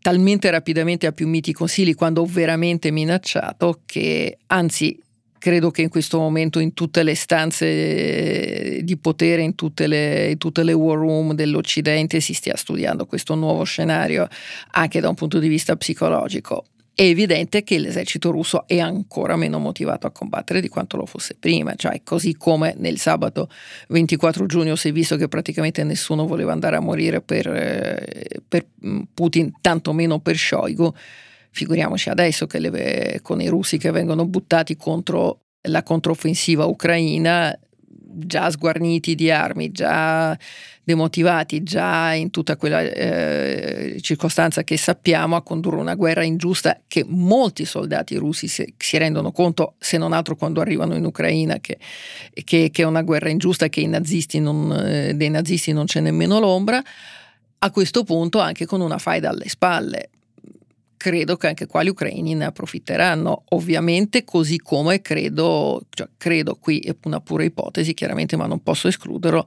talmente 0.00 0.50
rapidamente 0.50 1.06
a 1.06 1.12
più 1.12 1.26
miti 1.26 1.52
consigli 1.52 1.94
quando 1.94 2.24
veramente 2.24 2.92
minacciato 2.92 3.80
che 3.84 4.38
anzi 4.46 5.00
credo 5.42 5.72
che 5.72 5.82
in 5.82 5.88
questo 5.88 6.20
momento 6.20 6.60
in 6.60 6.72
tutte 6.72 7.02
le 7.02 7.16
stanze 7.16 8.78
di 8.84 8.96
potere, 8.96 9.42
in 9.42 9.56
tutte 9.56 9.88
le, 9.88 10.30
in 10.30 10.38
tutte 10.38 10.62
le 10.62 10.72
war 10.72 10.96
room 10.96 11.34
dell'Occidente 11.34 12.20
si 12.20 12.32
stia 12.32 12.54
studiando 12.54 13.06
questo 13.06 13.34
nuovo 13.34 13.64
scenario 13.64 14.28
anche 14.70 15.00
da 15.00 15.08
un 15.08 15.16
punto 15.16 15.40
di 15.40 15.48
vista 15.48 15.74
psicologico 15.74 16.66
è 16.94 17.02
evidente 17.02 17.62
che 17.62 17.78
l'esercito 17.78 18.30
russo 18.30 18.66
è 18.66 18.78
ancora 18.78 19.36
meno 19.36 19.58
motivato 19.58 20.06
a 20.06 20.10
combattere 20.10 20.60
di 20.60 20.68
quanto 20.68 20.96
lo 20.98 21.06
fosse 21.06 21.34
prima, 21.38 21.74
cioè 21.74 22.02
così 22.04 22.36
come 22.36 22.74
nel 22.76 22.98
sabato 22.98 23.48
24 23.88 24.44
giugno 24.46 24.76
si 24.76 24.88
è 24.88 24.92
visto 24.92 25.16
che 25.16 25.26
praticamente 25.26 25.84
nessuno 25.84 26.26
voleva 26.26 26.52
andare 26.52 26.76
a 26.76 26.80
morire 26.80 27.22
per, 27.22 27.46
eh, 27.48 28.26
per 28.46 28.66
mm, 28.86 29.00
Putin, 29.14 29.52
tantomeno 29.60 30.20
per 30.20 30.36
Shoigu, 30.36 30.92
figuriamoci 31.50 32.10
adesso 32.10 32.46
che 32.46 32.58
le, 32.58 33.20
con 33.22 33.40
i 33.40 33.48
russi 33.48 33.78
che 33.78 33.90
vengono 33.90 34.26
buttati 34.26 34.76
contro 34.76 35.40
la 35.62 35.82
controffensiva 35.82 36.66
ucraina, 36.66 37.58
già 38.12 38.50
sguarniti 38.50 39.14
di 39.14 39.30
armi, 39.30 39.70
già 39.70 40.36
demotivati, 40.84 41.62
già 41.62 42.12
in 42.12 42.30
tutta 42.30 42.56
quella 42.56 42.80
eh, 42.80 43.98
circostanza 44.00 44.64
che 44.64 44.76
sappiamo 44.76 45.36
a 45.36 45.42
condurre 45.42 45.76
una 45.76 45.94
guerra 45.94 46.24
ingiusta 46.24 46.80
che 46.88 47.04
molti 47.06 47.64
soldati 47.64 48.16
russi 48.16 48.48
si, 48.48 48.74
si 48.76 48.98
rendono 48.98 49.30
conto, 49.30 49.74
se 49.78 49.98
non 49.98 50.12
altro 50.12 50.36
quando 50.36 50.60
arrivano 50.60 50.94
in 50.94 51.04
Ucraina, 51.04 51.58
che, 51.60 51.78
che, 52.44 52.70
che 52.72 52.82
è 52.82 52.84
una 52.84 53.02
guerra 53.02 53.28
ingiusta, 53.28 53.68
che 53.68 53.86
nazisti 53.86 54.40
non, 54.40 54.72
eh, 54.72 55.14
dei 55.14 55.30
nazisti 55.30 55.72
non 55.72 55.86
c'è 55.86 56.00
nemmeno 56.00 56.40
l'ombra, 56.40 56.82
a 57.64 57.70
questo 57.70 58.02
punto 58.02 58.40
anche 58.40 58.66
con 58.66 58.80
una 58.80 58.98
faida 58.98 59.28
alle 59.28 59.48
spalle 59.48 60.10
credo 61.02 61.36
che 61.36 61.48
anche 61.48 61.66
qua 61.66 61.82
gli 61.82 61.88
ucraini 61.88 62.32
ne 62.36 62.44
approfitteranno, 62.44 63.42
ovviamente 63.48 64.22
così 64.22 64.58
come 64.58 65.00
credo, 65.00 65.82
cioè 65.90 66.08
credo 66.16 66.54
qui 66.54 66.78
è 66.78 66.94
una 67.06 67.18
pura 67.18 67.42
ipotesi 67.42 67.92
chiaramente, 67.92 68.36
ma 68.36 68.46
non 68.46 68.62
posso 68.62 68.86
escluderlo, 68.86 69.44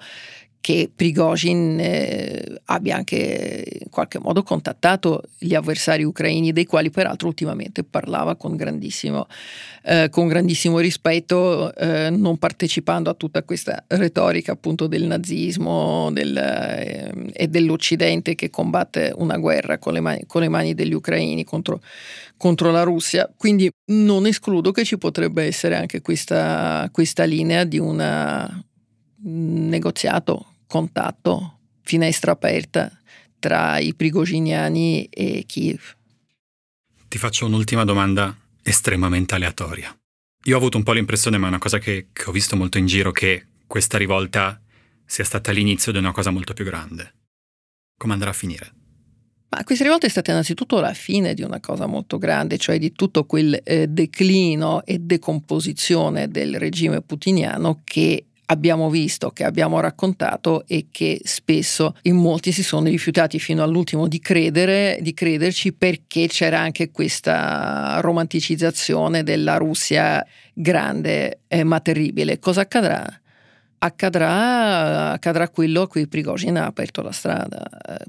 che 0.66 0.90
Prigozhin 0.96 1.78
eh, 1.80 2.60
abbia 2.66 2.96
anche 2.96 3.64
in 3.82 3.92
qualche 3.92 4.18
modo 4.18 4.42
contattato 4.42 5.22
gli 5.38 5.54
avversari 5.54 6.04
ucraini, 6.04 6.54
dei 6.54 6.66
quali 6.66 6.90
peraltro 6.90 7.28
ultimamente 7.28 7.84
parlava 7.84 8.36
con 8.36 8.56
grandissimo, 8.56 9.28
eh, 9.84 10.10
con 10.10 10.28
grandissimo 10.28 10.80
rispetto, 10.80 11.72
eh, 11.76 12.10
non 12.10 12.40
partecipando 12.40 13.12
a 13.12 13.14
tutta 13.14 13.44
questa 13.44 13.84
retorica 13.90 14.54
appunto 14.54 14.88
del 14.88 15.04
nazismo 15.04 16.10
del, 16.12 16.36
eh, 16.36 17.14
e 17.34 17.48
dell'Occidente 17.48 18.34
che 18.34 18.50
combatte 18.50 19.14
una 19.16 19.38
guerra 19.38 19.78
con 19.78 19.94
le 19.94 20.00
mani, 20.00 20.24
con 20.26 20.42
le 20.42 20.50
mani 20.50 20.74
degli 20.74 20.94
ucraini 20.94 21.44
contro, 21.44 21.80
contro, 22.38 22.72
la 22.72 22.82
Russia. 22.82 23.32
Quindi 23.38 23.70
non 23.92 24.26
escludo 24.26 24.72
che 24.72 24.84
ci 24.84 24.98
potrebbe 24.98 25.44
essere 25.44 25.76
anche 25.76 26.02
questa, 26.02 26.90
questa 26.92 27.24
linea 27.24 27.66
di 27.66 27.78
un 27.78 28.64
negoziato 29.28 30.48
contatto, 30.76 31.60
finestra 31.84 32.34
aperta 32.34 32.92
tra 33.40 33.80
i 33.80 33.94
prigoginiani 33.94 35.06
e 35.06 35.46
Kiev. 35.48 35.96
Ti 37.08 37.18
faccio 37.18 37.46
un'ultima 37.46 37.86
domanda 37.86 38.36
estremamente 38.62 39.36
aleatoria. 39.36 39.98
Io 40.44 40.54
ho 40.54 40.58
avuto 40.58 40.76
un 40.76 40.84
po' 40.84 40.92
l'impressione, 40.92 41.38
ma 41.38 41.46
è 41.46 41.50
una 41.50 41.60
cosa 41.60 41.80
che, 41.80 42.10
che 42.12 42.24
ho 42.30 42.34
visto 42.34 42.58
molto 42.58 42.78
in 42.78 42.88
giro, 42.88 43.14
che 43.14 43.46
questa 43.66 43.98
rivolta 43.98 44.62
sia 45.06 45.24
stata 45.24 45.54
l'inizio 45.54 45.94
di 45.94 45.98
una 45.98 46.12
cosa 46.12 46.30
molto 46.30 46.54
più 46.54 46.66
grande. 46.66 47.14
Come 47.98 48.12
andrà 48.12 48.32
a 48.32 48.34
finire? 48.34 48.74
Ma 49.48 49.64
questa 49.64 49.86
rivolta 49.86 50.08
è 50.08 50.10
stata 50.10 50.32
innanzitutto 50.32 50.82
la 50.82 50.94
fine 50.94 51.34
di 51.34 51.42
una 51.42 51.62
cosa 51.62 51.86
molto 51.86 52.18
grande, 52.18 52.58
cioè 52.58 52.78
di 52.78 52.92
tutto 52.92 53.24
quel 53.24 53.58
eh, 53.64 53.88
declino 53.88 54.84
e 54.84 55.00
decomposizione 55.00 56.28
del 56.28 56.60
regime 56.60 57.02
putiniano 57.02 57.80
che 57.86 58.26
abbiamo 58.48 58.90
visto, 58.90 59.32
che 59.32 59.44
abbiamo 59.44 59.80
raccontato 59.80 60.66
e 60.68 60.88
che 60.92 61.22
spesso 61.24 61.96
in 62.04 62.16
molti 62.16 62.52
si 62.52 62.64
sono 62.64 62.88
rifiutati 62.88 63.40
fino 63.40 63.64
all'ultimo 63.64 64.08
di 64.08 64.20
credere, 64.20 64.98
di 65.02 65.14
crederci 65.14 65.74
perché 65.74 66.28
c'era 66.28 66.60
anche 66.60 66.92
questa 66.92 68.00
romanticizzazione 68.02 69.24
della 69.24 69.58
Russia 69.58 70.26
grande 70.54 71.42
ma 71.64 71.80
terribile. 71.80 72.40
Cosa 72.40 72.62
accadrà? 72.62 73.06
accadrà, 73.78 75.12
accadrà 75.12 75.50
quello 75.50 75.84
a 75.84 75.88
cui 75.88 76.08
Prigozhin 76.08 76.58
ha 76.58 76.66
aperto 76.66 77.04
la 77.04 77.12
strada. 77.12 77.64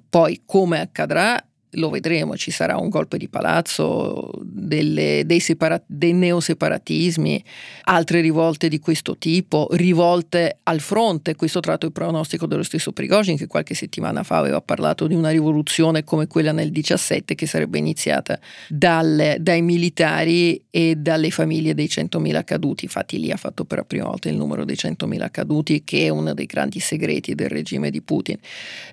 Poi 0.08 0.42
come 0.46 0.80
accadrà 0.80 1.44
lo 1.70 1.90
vedremo, 1.90 2.36
ci 2.36 2.50
sarà 2.50 2.76
un 2.76 2.88
golpe 2.88 3.18
di 3.18 3.28
palazzo, 3.28 4.30
delle, 4.42 5.22
dei, 5.26 5.40
separa- 5.40 5.82
dei, 5.86 6.12
neoseparatismi, 6.12 7.44
altre 7.84 8.20
rivolte 8.20 8.68
di 8.68 8.78
questo 8.78 9.16
tipo, 9.16 9.68
rivolte 9.72 10.58
al 10.62 10.80
fronte. 10.80 11.34
Questo 11.34 11.60
tratto 11.60 11.86
il 11.86 11.92
pronostico 11.92 12.46
dello 12.46 12.62
stesso 12.62 12.92
Prigozhin 12.92 13.36
che 13.36 13.46
qualche 13.46 13.74
settimana 13.74 14.22
fa 14.22 14.38
aveva 14.38 14.60
parlato 14.60 15.06
di 15.06 15.14
una 15.14 15.30
rivoluzione 15.30 16.04
come 16.04 16.26
quella 16.26 16.52
nel 16.52 16.70
17 16.70 17.34
che 17.34 17.46
sarebbe 17.46 17.78
iniziata 17.78 18.38
dal, 18.68 19.36
dai 19.38 19.62
militari 19.62 20.62
e 20.70 20.94
dalle 20.96 21.30
famiglie 21.30 21.74
dei 21.74 21.86
100.000 21.86 22.44
caduti. 22.44 22.84
Infatti 22.84 23.18
lì 23.18 23.30
ha 23.30 23.36
fatto 23.36 23.64
per 23.64 23.78
la 23.78 23.84
prima 23.84 24.04
volta 24.06 24.28
il 24.28 24.36
numero 24.36 24.64
dei 24.64 24.76
100.000 24.76 25.30
caduti 25.30 25.84
che 25.84 26.06
è 26.06 26.08
uno 26.08 26.32
dei 26.32 26.46
grandi 26.46 26.80
segreti 26.80 27.34
del 27.34 27.48
regime 27.48 27.90
di 27.90 28.00
Putin. 28.00 28.38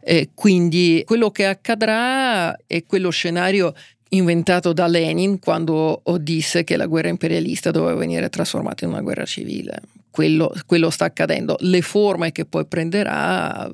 Eh, 0.01 0.29
quindi 0.33 1.03
quello 1.05 1.31
che 1.31 1.45
accadrà 1.45 2.55
è 2.73 2.85
quello 2.85 3.11
scenario 3.11 3.73
inventato 4.09 4.73
da 4.73 4.87
Lenin 4.87 5.37
quando 5.39 6.01
disse 6.19 6.63
che 6.63 6.75
la 6.75 6.87
guerra 6.87 7.09
imperialista 7.09 7.69
doveva 7.69 7.95
venire 7.95 8.29
trasformata 8.29 8.85
in 8.85 8.91
una 8.91 9.01
guerra 9.01 9.25
civile. 9.25 9.79
Quello, 10.09 10.51
quello, 10.67 10.91
sta 10.91 11.05
accadendo. 11.05 11.55
Le 11.59 11.81
forme 11.81 12.31
che 12.31 12.45
poi 12.45 12.65
prenderà 12.65 13.69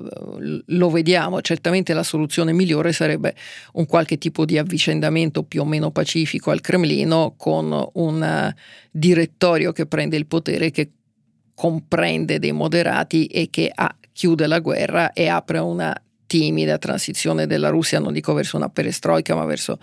lo 0.66 0.90
vediamo. 0.90 1.40
Certamente 1.42 1.92
la 1.92 2.02
soluzione 2.02 2.52
migliore 2.52 2.92
sarebbe 2.92 3.34
un 3.74 3.84
qualche 3.84 4.16
tipo 4.16 4.46
di 4.46 4.56
avvicendamento 4.56 5.42
più 5.42 5.60
o 5.60 5.66
meno 5.66 5.90
pacifico 5.90 6.50
al 6.50 6.60
Cremlino 6.60 7.34
con 7.36 7.88
un 7.94 8.54
direttorio 8.90 9.72
che 9.72 9.84
prende 9.84 10.16
il 10.16 10.26
potere, 10.26 10.70
che 10.70 10.90
comprende 11.54 12.38
dei 12.38 12.52
moderati 12.52 13.26
e 13.26 13.48
che 13.50 13.70
ha, 13.74 13.94
chiude 14.12 14.46
la 14.46 14.60
guerra 14.60 15.12
e 15.12 15.28
apre 15.28 15.58
una 15.58 15.94
timida 16.30 16.78
transizione 16.78 17.48
della 17.48 17.70
Russia, 17.70 17.98
non 17.98 18.12
dico 18.12 18.32
verso 18.34 18.56
una 18.56 18.68
perestroica, 18.68 19.34
ma 19.34 19.44
verso 19.46 19.80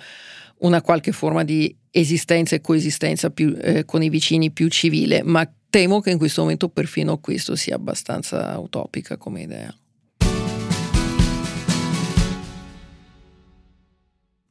una 0.60 0.82
qualche 0.82 1.12
forma 1.12 1.44
di 1.44 1.76
esistenza 1.92 2.56
e 2.56 2.62
coesistenza 2.62 3.32
più, 3.32 3.54
eh, 3.62 3.84
con 3.84 4.02
i 4.02 4.08
vicini 4.08 4.52
più 4.52 4.70
civile, 4.70 5.24
ma 5.24 5.46
temo 5.70 6.00
che 6.00 6.12
in 6.12 6.18
questo 6.18 6.44
momento 6.44 6.70
perfino 6.70 7.18
questo 7.18 7.58
sia 7.58 7.76
abbastanza 7.76 8.58
utopica 8.60 9.18
come 9.18 9.42
idea. 9.42 9.78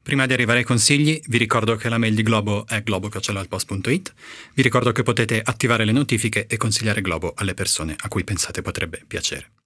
Prima 0.03 0.27
di 0.27 0.35
arrivare 0.35 0.59
ai 0.59 0.65
consigli, 0.65 1.19
vi 1.29 1.39
ricordo 1.39 1.77
che 1.77 1.89
la 1.89 1.97
mail 1.97 2.15
di 2.15 2.23
Globo 2.23 2.67
è 2.67 2.83
globo.it. 2.83 4.13
Vi 4.55 4.63
ricordo 4.63 4.93
che 4.93 5.03
potete 5.03 5.41
attivare 5.43 5.87
le 5.87 5.93
notifiche 5.93 6.47
e 6.47 6.59
consigliare 6.59 7.01
Globo 7.01 7.33
alle 7.35 7.55
persone 7.55 7.97
a 7.99 8.09
cui 8.09 8.23
pensate 8.23 8.61
potrebbe 8.61 9.03
piacere. 9.07 9.66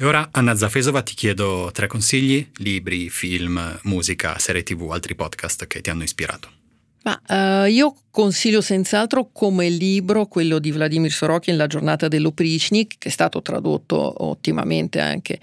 E 0.00 0.04
ora, 0.04 0.28
Anna 0.30 0.54
Zafesova, 0.54 1.02
ti 1.02 1.14
chiedo 1.14 1.70
tre 1.72 1.88
consigli, 1.88 2.48
libri, 2.58 3.10
film, 3.10 3.80
musica, 3.82 4.38
serie 4.38 4.62
tv, 4.62 4.92
altri 4.92 5.16
podcast 5.16 5.66
che 5.66 5.80
ti 5.80 5.90
hanno 5.90 6.04
ispirato. 6.04 6.48
Ma, 7.02 7.64
uh, 7.64 7.68
io 7.68 7.96
consiglio 8.08 8.60
senz'altro 8.60 9.30
come 9.32 9.68
libro 9.68 10.26
quello 10.26 10.60
di 10.60 10.70
Vladimir 10.70 11.10
Sorokin, 11.10 11.56
La 11.56 11.66
giornata 11.66 12.06
dell'Oprichnik, 12.06 12.94
che 12.96 13.08
è 13.08 13.10
stato 13.10 13.42
tradotto 13.42 14.24
ottimamente 14.24 15.00
anche 15.00 15.40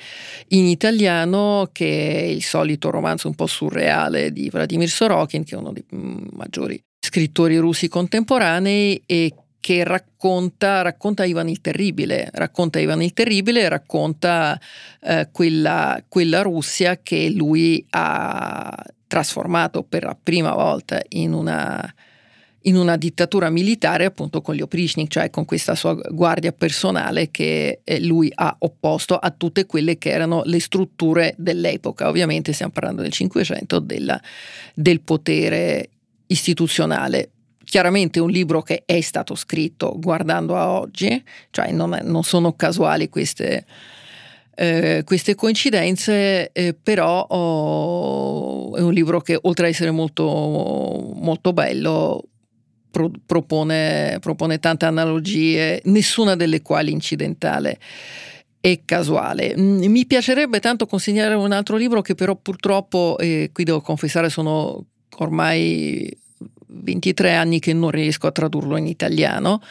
in 0.49 0.67
italiano, 0.67 1.67
che 1.73 2.13
è 2.13 2.23
il 2.23 2.41
solito 2.41 2.89
romanzo 2.89 3.27
un 3.27 3.35
po' 3.35 3.47
surreale 3.47 4.31
di 4.31 4.49
Vladimir 4.49 4.87
Sorokin, 4.87 5.43
che 5.43 5.55
è 5.55 5.57
uno 5.57 5.73
dei 5.73 5.83
mm, 5.93 6.27
maggiori 6.31 6.81
scrittori 7.05 7.57
russi 7.57 7.89
contemporanei 7.89 9.03
e 9.05 9.33
che 9.65 9.83
racconta, 9.83 10.83
racconta, 10.83 11.25
Ivan 11.25 11.49
il 11.49 11.59
Terribile, 11.59 12.29
racconta 12.33 12.77
Ivan 12.77 13.01
il 13.01 13.13
Terribile, 13.13 13.67
racconta 13.67 14.61
eh, 15.01 15.29
quella, 15.31 16.03
quella, 16.07 16.43
Russia 16.43 16.99
che 17.01 17.31
lui 17.31 17.83
ha 17.89 18.85
trasformato 19.07 19.81
per 19.81 20.03
la 20.03 20.15
prima 20.21 20.53
volta 20.53 21.01
in 21.09 21.33
una, 21.33 21.91
in 22.61 22.75
una 22.75 22.95
dittatura 22.95 23.49
militare 23.49 24.05
appunto 24.05 24.43
con 24.43 24.53
gli 24.53 24.61
Oprichnik, 24.61 25.09
cioè 25.09 25.31
con 25.31 25.45
questa 25.45 25.73
sua 25.73 25.95
guardia 25.95 26.51
personale 26.51 27.31
che 27.31 27.79
eh, 27.83 27.99
lui 28.01 28.31
ha 28.35 28.55
opposto 28.59 29.17
a 29.17 29.31
tutte 29.31 29.65
quelle 29.65 29.97
che 29.97 30.11
erano 30.11 30.43
le 30.45 30.59
strutture 30.59 31.33
dell'epoca. 31.39 32.07
Ovviamente 32.07 32.53
stiamo 32.53 32.71
parlando 32.71 33.01
del 33.01 33.11
Cinquecento, 33.11 33.79
del 33.79 35.01
potere 35.01 35.89
istituzionale 36.27 37.31
chiaramente 37.65 38.21
un 38.21 38.29
libro 38.29 38.61
che 38.61 38.83
è 38.85 39.01
stato 39.01 39.35
scritto 39.35 39.93
guardando 39.97 40.55
a 40.55 40.71
oggi, 40.71 41.21
cioè 41.51 41.71
non, 41.71 41.99
non 42.03 42.23
sono 42.23 42.53
casuali 42.53 43.09
queste, 43.09 43.65
eh, 44.55 45.01
queste 45.03 45.35
coincidenze, 45.35 46.51
eh, 46.53 46.73
però 46.81 47.19
oh, 47.21 48.75
è 48.75 48.81
un 48.81 48.93
libro 48.93 49.19
che 49.19 49.37
oltre 49.41 49.65
ad 49.65 49.73
essere 49.73 49.91
molto, 49.91 50.23
molto 50.23 51.51
bello 51.51 52.23
pro, 52.89 53.11
propone, 53.25 54.17
propone 54.21 54.59
tante 54.59 54.85
analogie, 54.85 55.81
nessuna 55.85 56.35
delle 56.35 56.61
quali 56.61 56.91
incidentale 56.91 57.77
casuale. 58.83 59.53
Mm, 59.55 59.85
mi 59.85 60.07
piacerebbe 60.07 60.59
tanto 60.59 60.87
consigliare 60.87 61.35
un 61.35 61.51
altro 61.51 61.77
libro 61.77 62.01
che 62.01 62.15
però 62.15 62.35
purtroppo, 62.35 63.15
eh, 63.19 63.51
qui 63.53 63.63
devo 63.63 63.81
confessare, 63.81 64.29
sono 64.29 64.85
ormai 65.17 66.11
23 66.75 67.33
anni 67.33 67.59
che 67.59 67.73
non 67.73 67.89
riesco 67.89 68.27
a 68.27 68.31
tradurlo 68.31 68.77
in 68.77 68.87
italiano, 68.87 69.61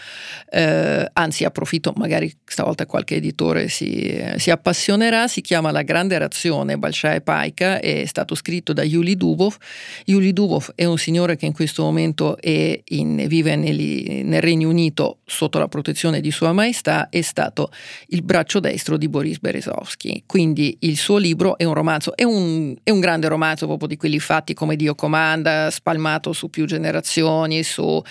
eh, 0.51 1.09
anzi 1.13 1.45
approfitto, 1.45 1.93
magari 1.97 2.35
stavolta 2.45 2.87
qualche 2.87 3.17
editore 3.17 3.69
si, 3.69 4.23
si, 4.37 4.51
appassionerà, 4.51 5.29
si 5.29 5.41
chiama 5.41 5.71
La 5.71 5.83
grande 5.83 6.19
razione 6.19 6.79
Balshai 6.79 7.23
Paika, 7.23 7.81
è 7.81 8.05
stato 8.07 8.35
scritto 8.35 8.73
da 8.73 8.83
Yuli 8.83 9.17
Dubov. 9.17 9.57
Yuli 10.07 10.33
Dubov 10.33 10.73
è 10.75 10.85
un 10.85 10.99
signore 10.99 11.37
che 11.37 11.47
in 11.47 11.53
questo 11.53 11.83
momento 11.83 12.37
in, 12.43 13.25
vive 13.27 13.57
nel, 13.57 14.25
nel 14.25 14.41
Regno 14.41 14.69
Unito 14.69 15.19
sotto 15.25 15.59
la 15.59 15.69
protezione 15.69 16.21
di 16.21 16.31
Sua 16.31 16.53
Maestà, 16.53 17.09
è 17.11 17.21
stato 17.21 17.71
il 18.09 18.23
braccio 18.23 18.61
destro 18.61 18.97
di 18.97 19.09
Boris 19.09 19.39
Berezovsky, 19.39 20.23
quindi 20.27 20.77
il 20.81 20.97
suo 20.97 21.19
libro 21.19 21.59
è 21.59 21.65
un 21.65 21.75
romanzo, 21.75 22.17
è 22.17 22.25
un, 22.25 22.75
è 22.83 22.91
un 22.91 23.01
grande 23.01 23.29
romanzo 23.29 23.67
proprio 23.67 23.89
di 23.89 23.97
quelli 23.97 24.19
fatti 24.19 24.55
come 24.55 24.77
Dio 24.77 24.95
comanda, 24.95 25.71
spalmato 25.71 26.33
su 26.33 26.49
più 26.51 26.65
generazioni 26.65 26.93
generazioni, 26.95 27.63
su, 27.63 28.03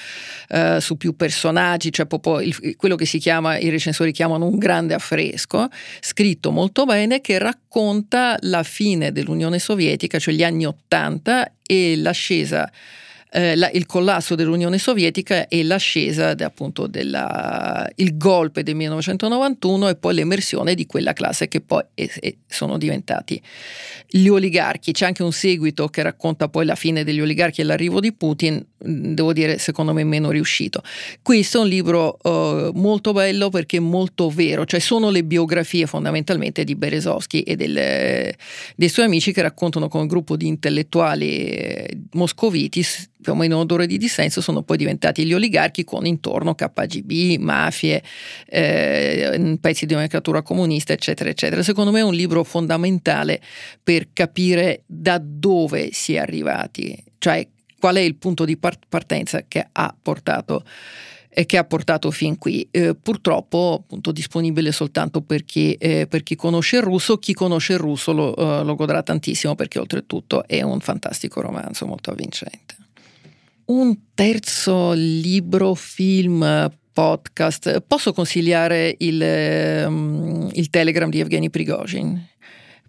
eh, 0.50 0.82
su 0.82 0.98
più 0.98 1.16
personaggi, 1.16 1.92
cioè 1.92 2.08
il, 2.42 2.76
quello 2.76 2.96
che 2.96 3.06
si 3.06 3.20
chiama, 3.20 3.58
i 3.58 3.70
recensori 3.70 4.12
chiamano 4.12 4.46
un 4.46 4.58
grande 4.58 4.94
affresco, 4.94 5.68
scritto 6.02 6.52
molto 6.52 6.86
bene, 6.86 7.22
che 7.22 7.38
racconta 7.38 8.38
la 8.42 8.64
fine 8.64 9.12
dell'Unione 9.12 9.60
Sovietica, 9.60 10.20
cioè 10.20 10.34
gli 10.34 10.44
anni 10.44 10.66
Ottanta 10.66 11.50
e 11.66 11.96
l'ascesa 11.98 12.70
eh, 13.36 13.56
la, 13.56 13.70
il 13.72 13.88
collasso 13.88 14.36
dell'Unione 14.36 14.78
Sovietica 14.78 15.48
e 15.48 15.64
l'ascesa 15.64 16.36
appunto 16.38 16.86
del 16.86 17.12
golpe 18.14 18.62
del 18.62 18.76
1991 18.76 19.90
e 19.90 19.96
poi 19.96 20.14
l'emersione 20.14 20.76
di 20.76 20.86
quella 20.86 21.14
classe 21.14 21.48
che 21.48 21.60
poi 21.62 21.82
è, 21.96 22.08
è, 22.20 22.36
sono 22.48 22.78
diventati 22.78 23.42
gli 24.08 24.28
oligarchi. 24.28 24.92
C'è 24.92 25.06
anche 25.06 25.24
un 25.24 25.32
seguito 25.32 25.88
che 25.88 26.04
racconta 26.04 26.48
poi 26.48 26.66
la 26.66 26.76
fine 26.76 27.04
degli 27.04 27.22
oligarchi 27.22 27.62
e 27.62 27.64
l'arrivo 27.64 28.00
di 28.00 28.14
Putin, 28.14 28.64
devo 28.78 29.34
dire 29.34 29.58
secondo 29.58 29.94
me 29.94 30.04
meno 30.04 30.30
riuscito. 30.30 30.84
Questo 31.24 31.58
è 31.58 31.62
un 31.62 31.68
libro 31.68 32.20
uh, 32.22 32.70
molto 32.76 33.14
bello 33.14 33.50
perché 33.50 33.80
molto 33.80 34.30
vero, 34.30 34.66
cioè 34.66 34.80
sono 34.80 35.10
le 35.10 35.24
biografie 35.24 35.88
fondamentalmente 35.88 36.64
di 36.64 36.76
Berezovsky 36.76 37.40
e 37.40 37.56
del, 37.56 38.36
dei 38.76 38.90
suoi 38.90 39.06
amici 39.06 39.34
che 39.34 39.42
raccontano 39.42 39.88
con 39.88 40.02
un 40.02 40.08
gruppo 40.08 40.36
di 40.36 40.46
intellettuali 40.46 41.48
eh, 41.48 41.98
moscoviti 42.12 42.84
più 43.24 43.32
o 43.32 43.36
meno 43.36 43.58
odore 43.58 43.88
di 43.88 43.98
dissenso 43.98 44.42
sono 44.42 44.62
poi 44.62 44.78
diventati 44.78 45.26
gli 45.26 45.34
oligarchi 45.34 45.84
con 45.84 46.06
intorno 46.06 46.54
KGB, 46.54 47.40
mafie, 47.40 48.04
eh, 48.46 49.58
pezzi 49.60 49.88
di 49.88 49.94
nomenclatura 49.94 50.44
comunista, 50.44 50.94
eccetera, 50.94 51.32
eccetera. 51.32 51.64
Secondo 51.64 51.92
me 51.92 52.02
è 52.02 52.04
un 52.04 52.14
libro 52.14 52.44
fondamentale 52.44 53.42
per 53.82 54.10
capire 54.14 54.84
da 54.86 55.20
dove 55.24 55.90
si 55.92 56.14
è 56.14 56.20
arrivati, 56.20 57.02
cioè 57.18 57.48
qual 57.80 57.96
è 57.96 58.02
il 58.02 58.16
punto 58.16 58.46
di 58.46 58.58
partenza 58.58 59.44
che 59.48 59.68
ha 59.72 59.96
portato 60.00 60.64
che 61.46 61.58
ha 61.58 61.64
portato 61.64 62.12
fin 62.12 62.38
qui. 62.38 62.68
Eh, 62.70 62.96
purtroppo 62.96 63.80
appunto 63.82 64.12
disponibile 64.12 64.72
soltanto 64.72 65.22
per 65.22 65.44
chi, 65.44 65.74
eh, 65.74 66.06
per 66.08 66.24
chi, 66.24 66.36
conosce 66.36 66.78
il 66.78 66.84
russo, 66.84 67.18
chi 67.18 67.34
conosce 67.34 67.74
il 67.74 67.80
russo 67.80 68.14
lo, 68.14 68.34
uh, 68.38 68.64
lo 68.64 68.76
godrà 68.76 69.02
tantissimo 69.02 69.56
perché 69.56 69.80
oltretutto 69.80 70.46
è 70.48 70.62
un 70.62 70.80
fantastico 70.80 71.42
romanzo 71.42 71.88
molto 71.88 72.12
avvincente. 72.12 72.83
Un 73.66 73.98
terzo 74.14 74.92
libro, 74.94 75.74
film, 75.74 76.70
podcast. 76.92 77.82
Posso 77.88 78.14
consigliare 78.14 78.96
il, 79.00 79.86
um, 79.88 80.50
il 80.52 80.70
Telegram 80.70 81.10
di 81.10 81.20
Evgeny 81.20 81.50
Prigozhin? 81.50 82.28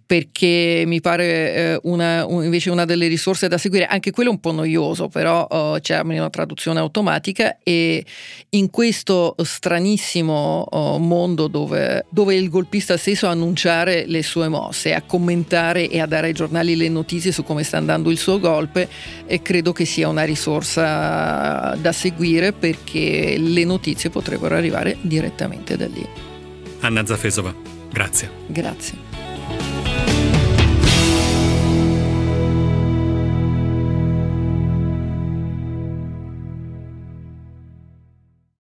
Perché 0.07 0.85
mi 0.87 1.01
pare 1.01 1.55
eh, 1.55 1.81
una, 1.85 2.27
un, 2.27 2.45
invece 2.45 2.71
una 2.71 2.85
delle 2.85 3.07
risorse 3.07 3.49
da 3.49 3.59
seguire, 3.59 3.87
anche 3.87 4.11
quello 4.11 4.31
un 4.31 4.41
po' 4.41 4.53
noioso, 4.53 5.09
però 5.09 5.47
oh, 5.49 5.79
c'è 5.81 6.01
una 6.01 6.31
traduzione 6.31 6.79
automatica 6.81 7.59
e 7.63 8.05
in 8.51 8.71
questo 8.71 9.35
stranissimo 9.43 10.67
oh, 10.69 10.99
mondo 10.99 11.49
dove, 11.49 12.05
dove, 12.11 12.35
il 12.35 12.49
golpista 12.49 12.97
stesso 12.97 13.27
a 13.27 13.31
annunciare 13.31 14.05
le 14.07 14.23
sue 14.23 14.49
mosse, 14.49 14.95
a 14.95 15.03
commentare 15.03 15.89
e 15.89 16.01
a 16.01 16.07
dare 16.07 16.29
ai 16.29 16.33
giornali 16.33 16.77
le 16.77 16.89
notizie 16.89 17.33
su 17.33 17.43
come 17.43 17.63
sta 17.63 17.79
andando 17.79 18.11
il 18.11 18.19
suo 18.19 18.39
golpe, 18.39 18.89
e 19.27 19.43
credo 19.43 19.73
che 19.73 19.85
sia 19.85 20.09
una 20.09 20.25
risorsa 20.25 21.77
da 21.81 21.93
seguire 21.93 22.53
perché 22.53 23.37
le 23.39 23.65
notizie 23.65 24.11
potrebbero 24.11 24.55
arrivare 24.55 24.97
direttamente 25.01 25.77
da 25.77 25.87
lì. 25.87 26.07
Anna 26.81 27.07
Zafesova, 27.07 27.55
grazie. 27.91 28.31
Grazie. 28.47 29.14